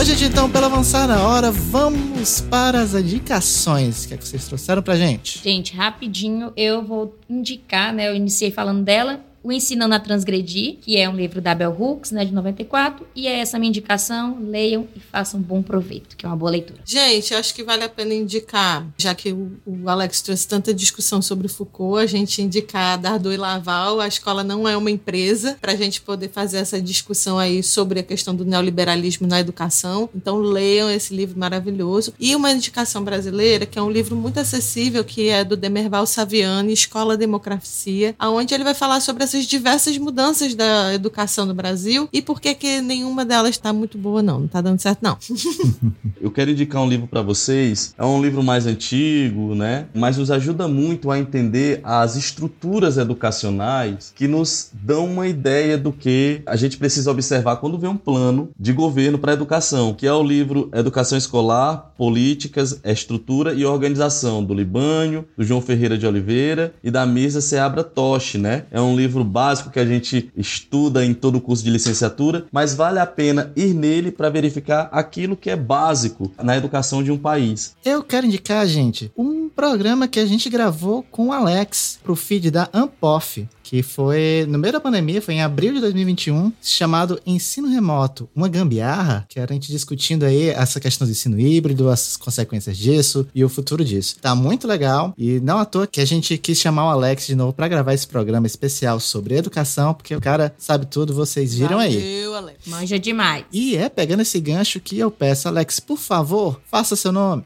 [0.00, 4.06] Bom, gente, então, pelo avançar na hora, vamos para as indicações.
[4.06, 5.42] Que é que vocês trouxeram pra gente?
[5.44, 8.08] Gente, rapidinho eu vou indicar, né?
[8.08, 9.20] Eu iniciei falando dela.
[9.42, 13.26] O Ensinando a Transgredir, que é um livro da Bell Hooks, né, de 94, e
[13.26, 16.80] é essa minha indicação, leiam e façam bom proveito, que é uma boa leitura.
[16.84, 21.22] Gente, acho que vale a pena indicar, já que o, o Alex trouxe tanta discussão
[21.22, 25.72] sobre Foucault, a gente indicar Dardot e Laval, a escola não é uma empresa, para
[25.72, 30.10] a gente poder fazer essa discussão aí sobre a questão do neoliberalismo na educação.
[30.14, 32.12] Então leiam esse livro maravilhoso.
[32.20, 36.72] E uma indicação brasileira, que é um livro muito acessível, que é do Demerval Saviani,
[36.72, 42.20] Escola Democracia, aonde ele vai falar sobre essas diversas mudanças da educação no Brasil e
[42.20, 45.16] por que que nenhuma delas está muito boa não, não está dando certo não.
[46.20, 47.94] Eu quero indicar um livro para vocês.
[47.96, 49.86] É um livro mais antigo, né?
[49.94, 55.92] Mas nos ajuda muito a entender as estruturas educacionais que nos dão uma ideia do
[55.92, 60.06] que a gente precisa observar quando vê um plano de governo para a educação, que
[60.06, 66.06] é o livro Educação Escolar, Políticas, Estrutura e Organização do Libânio, do João Ferreira de
[66.06, 68.64] Oliveira e da Mesa Seabra Toche, né?
[68.70, 72.74] É um livro básico que a gente estuda em todo o curso de licenciatura, mas
[72.74, 77.18] vale a pena ir nele para verificar aquilo que é básico na educação de um
[77.18, 77.74] país.
[77.84, 82.50] Eu quero indicar, gente, um programa que a gente gravou com o Alex pro feed
[82.50, 87.68] da Ampof que foi no meio da pandemia, foi em abril de 2021, chamado Ensino
[87.68, 92.16] Remoto, uma gambiarra, que era a gente discutindo aí essa questão do ensino híbrido, as
[92.16, 94.16] consequências disso e o futuro disso.
[94.20, 97.36] Tá muito legal e não à toa que a gente quis chamar o Alex de
[97.36, 101.76] novo para gravar esse programa especial sobre educação, porque o cara sabe tudo, vocês viram
[101.78, 102.34] Valeu, aí.
[102.34, 102.66] Alex.
[102.66, 103.44] Manja demais.
[103.52, 107.20] E é pegando esse gancho que eu peço, Alex, por favor, faça seu nome.
[107.20, 107.44] Nome.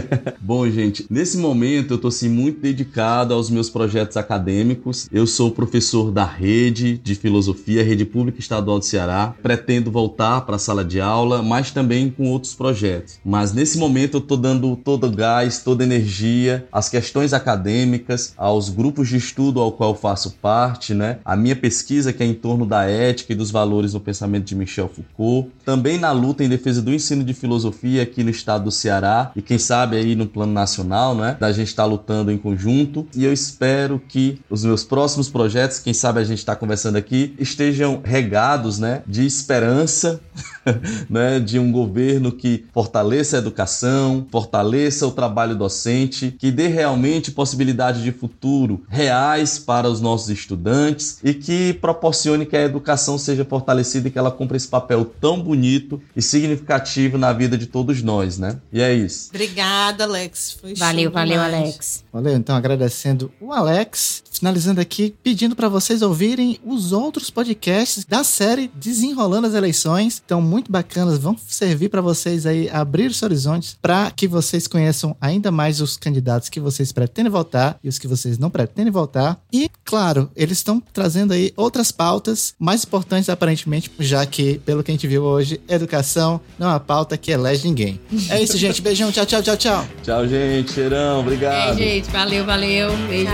[0.40, 5.08] Bom, gente, nesse momento eu tô assim muito dedicado aos meus projetos acadêmicos.
[5.12, 9.34] Eu sou professor da rede de filosofia, rede pública estadual do Ceará.
[9.42, 13.20] Pretendo voltar para a sala de aula, mas também com outros projetos.
[13.22, 18.32] Mas nesse momento eu tô dando todo o gás, toda a energia às questões acadêmicas,
[18.38, 21.18] aos grupos de estudo ao qual faço parte, né?
[21.26, 24.54] A minha pesquisa que é em torno da ética e dos valores no pensamento de
[24.54, 25.50] Michel Foucault.
[25.62, 29.42] Também na luta em defesa do ensino de filosofia aqui no estado do Ceará e
[29.42, 31.36] quem sabe aí no plano nacional, né?
[31.38, 33.06] Da gente estar tá lutando em conjunto.
[33.14, 37.34] E eu espero que os meus próximos projetos, quem sabe a gente está conversando aqui,
[37.38, 39.02] estejam regados, né?
[39.06, 40.20] De esperança,
[41.08, 41.40] né?
[41.40, 48.02] De um governo que fortaleça a educação, fortaleça o trabalho docente, que dê realmente possibilidade
[48.02, 54.08] de futuro reais para os nossos estudantes e que proporcione que a educação seja fortalecida
[54.08, 58.38] e que ela cumpra esse papel tão bonito e significativo na vida de todos nós,
[58.38, 58.58] né?
[58.72, 59.30] E é isso.
[59.30, 60.58] Obrigada, Alex.
[60.60, 61.54] Foi valeu, valeu, demais.
[61.54, 62.04] Alex.
[62.12, 64.22] Valeu, então agradecendo o Alex.
[64.30, 70.20] Finalizando aqui, pedindo para vocês ouvirem os outros podcasts da série Desenrolando as Eleições.
[70.24, 75.16] Então, muito bacanas, vão servir para vocês aí abrir os horizontes para que vocês conheçam
[75.18, 79.40] ainda mais os candidatos que vocês pretendem votar e os que vocês não pretendem votar.
[79.50, 84.90] E, claro, eles estão trazendo aí outras pautas mais importantes aparentemente, já que, pelo que
[84.90, 87.98] a gente viu hoje, educação não é uma pauta que elege ninguém.
[88.28, 88.82] É isso, gente.
[88.82, 89.10] Beijão.
[89.10, 89.86] Tchau, tchau, tchau, tchau.
[90.02, 90.72] Tchau, gente.
[90.72, 91.20] Cheirão.
[91.20, 91.78] Obrigado.
[91.80, 92.10] É, gente.
[92.10, 92.90] Valeu, valeu.
[93.08, 93.32] Beijos.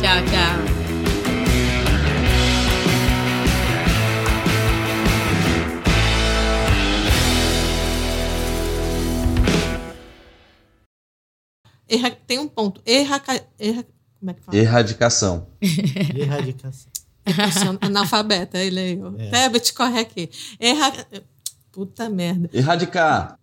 [0.00, 0.22] tchau.
[0.22, 0.24] tchau.
[0.30, 0.79] tchau.
[11.90, 12.80] Erra, tem um ponto.
[12.86, 13.20] Erra,
[13.58, 13.84] erra,
[14.20, 14.56] como é que fala?
[14.56, 15.48] Erradicação.
[16.14, 16.90] Erradicação.
[17.80, 19.00] Analfabeta, ele aí.
[19.18, 19.46] É.
[19.46, 20.30] Até te corre aqui.
[20.58, 20.92] Erra...
[21.72, 22.50] Puta merda.
[22.52, 23.38] Erradicar.